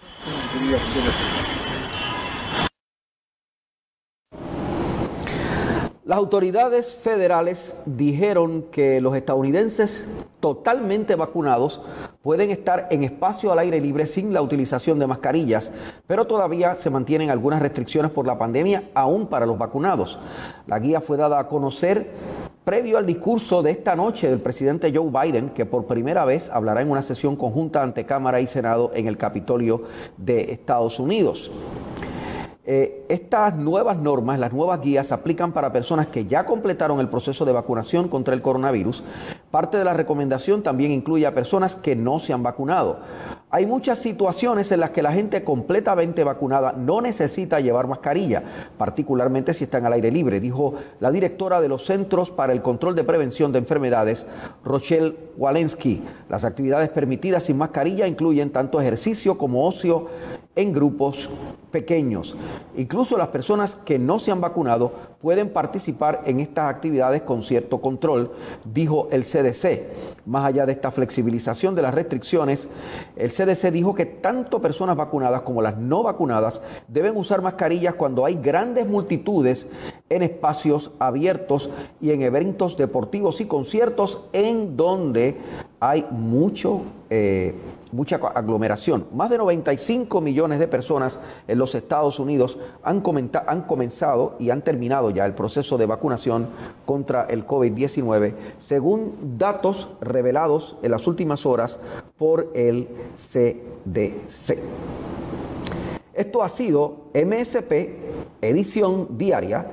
Las 6.11 6.19
autoridades 6.19 6.97
federales 6.97 7.77
dijeron 7.87 8.65
que 8.73 9.01
los 9.01 9.15
estadounidenses 9.15 10.09
totalmente 10.41 11.15
vacunados 11.15 11.83
pueden 12.21 12.51
estar 12.51 12.89
en 12.91 13.05
espacio 13.05 13.53
al 13.53 13.61
aire 13.61 13.81
libre 13.81 14.07
sin 14.07 14.33
la 14.33 14.43
utilización 14.43 14.99
de 14.99 15.07
mascarillas, 15.07 15.71
pero 16.09 16.27
todavía 16.27 16.75
se 16.75 16.91
mantienen 16.91 17.31
algunas 17.31 17.63
restricciones 17.63 18.11
por 18.11 18.27
la 18.27 18.37
pandemia 18.37 18.91
aún 18.93 19.29
para 19.29 19.47
los 19.47 19.57
vacunados. 19.57 20.19
La 20.67 20.81
guía 20.81 21.01
fue 21.01 21.17
dada 21.17 21.39
a 21.39 21.47
conocer 21.47 22.11
previo 22.65 22.99
al 22.99 23.07
discurso 23.07 23.63
de 23.63 23.71
esta 23.71 23.95
noche 23.95 24.29
del 24.29 24.41
presidente 24.41 24.93
Joe 24.93 25.13
Biden, 25.13 25.51
que 25.51 25.65
por 25.65 25.87
primera 25.87 26.25
vez 26.25 26.51
hablará 26.53 26.83
en 26.83 26.91
una 26.91 27.03
sesión 27.03 27.37
conjunta 27.37 27.85
ante 27.85 28.05
Cámara 28.05 28.41
y 28.41 28.49
Senado 28.49 28.91
en 28.95 29.07
el 29.07 29.17
Capitolio 29.17 29.85
de 30.17 30.53
Estados 30.53 30.99
Unidos. 30.99 31.53
Eh, 32.67 33.07
estas 33.09 33.57
nuevas 33.57 33.97
normas, 33.97 34.39
las 34.39 34.53
nuevas 34.53 34.83
guías, 34.83 35.13
aplican 35.13 35.53
para 35.53 35.73
personas 35.73 36.09
que 36.09 36.27
ya 36.27 36.45
completaron 36.45 37.01
el 37.01 37.09
proceso 37.09 37.47
de 37.47 37.53
vacunación 37.53 38.09
contra 38.09 38.35
el 38.35 38.43
coronavirus. 38.43 39.03
Parte 39.51 39.79
de 39.79 39.85
la 39.85 39.95
recomendación 39.95 40.63
también 40.63 40.93
incluye 40.93 41.27
a 41.27 41.35
personas 41.35 41.75
que 41.75 41.97
no 41.97 42.19
se 42.19 42.35
han 42.35 42.43
vacunado. 42.43 43.01
Hay 43.51 43.67
muchas 43.67 43.99
situaciones 43.99 44.71
en 44.71 44.81
las 44.81 44.91
que 44.91 45.03
la 45.03 45.11
gente 45.11 45.43
completamente 45.43 46.23
vacunada 46.23 46.73
no 46.73 47.01
necesita 47.01 47.59
llevar 47.59 47.89
mascarilla, 47.89 48.45
particularmente 48.79 49.55
si 49.55 49.65
están 49.65 49.87
al 49.87 49.95
aire 49.95 50.13
libre, 50.13 50.39
dijo 50.39 50.75
la 51.01 51.11
directora 51.11 51.61
de 51.61 51.69
los 51.69 51.85
Centros 51.85 52.31
para 52.31 52.53
el 52.53 52.63
Control 52.63 52.95
de 52.95 53.03
Prevención 53.03 53.51
de 53.51 53.59
Enfermedades, 53.59 54.27
Rochelle 54.63 55.17
Walensky. 55.37 56.05
Las 56.29 56.45
actividades 56.45 56.91
permitidas 56.91 57.43
sin 57.43 57.59
mascarilla 57.59 58.07
incluyen 58.07 58.51
tanto 58.51 58.81
ejercicio 58.81 59.37
como 59.37 59.67
ocio 59.67 60.07
en 60.57 60.73
grupos 60.73 61.31
pequeños. 61.71 62.37
Incluso 62.77 63.17
las 63.17 63.29
personas 63.29 63.77
que 63.77 63.99
no 63.99 64.19
se 64.19 64.33
han 64.33 64.41
vacunado 64.41 64.93
pueden 65.21 65.51
participar 65.51 66.23
en 66.25 66.41
estas 66.41 66.69
actividades 66.69 67.23
con 67.23 67.43
cierto 67.43 67.81
control, 67.81 68.33
dijo 68.65 69.09
el 69.13 69.23
CDC. 69.23 70.27
Más 70.27 70.45
allá 70.45 70.67
de 70.67 70.73
esta 70.73 70.91
flexibilización 70.91 71.75
de 71.75 71.83
las 71.83 71.95
restricciones, 71.95 72.69
el 73.17 73.31
CDC 73.31 73.71
dijo 73.71 73.95
que 73.95 74.07
tanto 74.07 74.61
personas 74.61 74.97
vacunadas 74.97 75.43
como 75.43 75.63
las 75.63 75.77
no 75.77 76.03
vacunadas 76.03 76.61
deben 76.89 77.17
usar 77.17 77.43
mascarillas 77.43 77.95
cuando 77.95 78.25
hay 78.25 78.35
grandes 78.35 78.89
multitudes 78.89 79.69
en 80.09 80.23
espacios 80.23 80.91
abiertos 80.99 81.71
y 82.01 82.11
en 82.11 82.23
eventos 82.23 82.77
deportivos 82.77 83.41
y 83.41 83.47
conciertos 83.47 84.25
en 84.33 84.77
donde 84.77 85.37
hay 85.79 86.07
mucho, 86.11 86.83
eh, 87.09 87.55
mucha 87.93 88.16
aglomeración. 88.16 89.07
Más 89.12 89.30
de 89.30 89.38
95 89.38 90.20
millones 90.20 90.59
de 90.59 90.68
personas 90.68 91.20
en 91.49 91.59
los 91.59 91.74
Estados 91.74 92.18
Unidos 92.18 92.59
han, 92.82 93.03
han 93.47 93.62
comenzado 93.62 94.36
y 94.38 94.51
han 94.51 94.62
terminado 94.62 95.11
ya 95.11 95.26
el 95.26 95.34
proceso 95.34 95.78
de 95.78 95.86
vacunación 95.86 96.49
contra 96.86 97.24
el 97.24 97.47
COVID-19, 97.47 98.34
según 98.59 99.34
datos 99.36 99.88
revelados 100.01 100.76
en 100.82 100.91
las 100.91 101.07
últimas 101.07 101.47
horas 101.47 101.78
por 102.16 102.51
el 102.55 102.88
CDC. 103.14 104.59
Esto 106.12 106.43
ha 106.43 106.49
sido 106.49 107.05
MSP, 107.14 107.72
edición 108.43 109.16
diaria. 109.16 109.66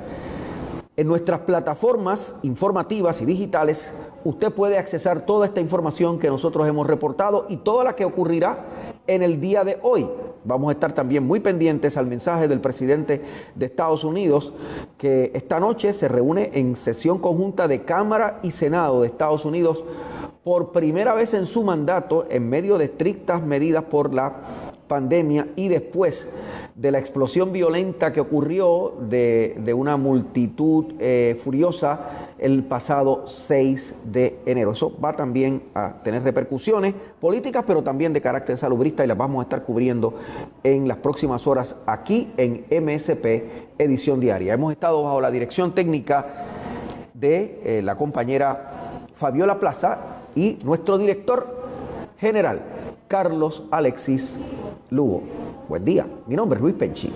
En 0.96 1.06
nuestras 1.08 1.42
plataformas 1.42 2.34
informativas 2.42 3.22
y 3.22 3.26
digitales 3.26 3.94
usted 4.28 4.52
puede 4.52 4.78
accesar 4.78 5.22
toda 5.22 5.46
esta 5.46 5.62
información 5.62 6.20
que 6.20 6.28
nosotros 6.28 6.68
hemos 6.68 6.86
reportado 6.86 7.46
y 7.48 7.56
toda 7.56 7.86
la 7.86 7.96
que 7.96 8.04
ocurrirá 8.04 8.66
en 9.08 9.22
el 9.24 9.40
día 9.40 9.64
de 9.64 9.80
hoy. 9.82 10.06
Vamos 10.44 10.68
a 10.68 10.74
estar 10.74 10.92
también 10.92 11.26
muy 11.26 11.40
pendientes 11.40 11.96
al 11.96 12.08
mensaje 12.08 12.50
del 12.50 12.60
presidente 12.60 13.22
de 13.56 13.66
Estados 13.66 14.04
Unidos, 14.04 14.52
que 14.98 15.32
esta 15.34 15.62
noche 15.62 15.94
se 15.94 16.10
reúne 16.10 16.52
en 16.56 16.76
sesión 16.76 17.20
conjunta 17.20 17.70
de 17.70 17.84
Cámara 17.84 18.40
y 18.44 18.52
Senado 18.52 19.00
de 19.00 19.08
Estados 19.08 19.46
Unidos 19.46 19.86
por 20.44 20.74
primera 20.74 21.14
vez 21.14 21.34
en 21.34 21.46
su 21.46 21.64
mandato 21.64 22.26
en 22.30 22.50
medio 22.50 22.78
de 22.78 22.86
estrictas 22.86 23.42
medidas 23.42 23.86
por 23.86 24.14
la 24.14 24.36
pandemia 24.90 25.48
y 25.56 25.70
después 25.70 26.28
de 26.78 26.92
la 26.92 27.00
explosión 27.00 27.52
violenta 27.52 28.14
que 28.14 28.22
ocurrió 28.22 28.94
de, 29.10 29.74
una 29.76 29.98
multitud 29.98 30.94
eh, 31.00 31.36
furiosa 31.44 32.28
el 32.38 32.64
pasado 32.64 33.28
6 33.28 33.96
de 34.06 34.38
enero. 34.46 34.74
Eso 34.74 34.96
va 35.04 35.16
también 35.16 35.64
a 35.74 36.04
tener 36.04 36.22
repercusiones 36.22 36.94
políticas, 37.20 37.64
pero 37.66 37.82
también 37.82 38.14
de 38.14 38.22
carácter 38.22 38.60
salubrista 38.60 39.04
y 39.04 39.08
las 39.08 39.18
vamos 39.18 39.40
a 39.40 39.44
estar 39.44 39.64
cubriendo 39.64 40.14
en 40.64 40.88
las 40.88 40.98
próximas 40.98 41.48
horas 41.48 41.76
aquí 41.88 42.32
en 42.38 42.66
MSP 42.70 43.26
Edición 43.80 44.20
Diaria. 44.20 44.54
Hemos 44.54 44.72
estado 44.72 45.02
bajo 45.02 45.20
la 45.20 45.32
dirección 45.32 45.74
técnica 45.74 46.28
de 47.16 47.60
eh, 47.64 47.82
la 47.82 47.96
compañera 47.96 49.08
Fabiola 49.16 49.60
Plaza 49.60 49.98
y 50.36 50.60
nuestro 50.64 51.00
director 51.00 51.58
general, 52.20 52.62
Carlos 53.08 53.64
Alexis 53.72 54.38
Lugo. 54.92 55.47
Buen 55.68 55.84
día, 55.84 56.08
mi 56.28 56.36
nombre 56.38 56.56
es 56.56 56.62
Luis 56.62 56.76
Penchi. 56.76 57.12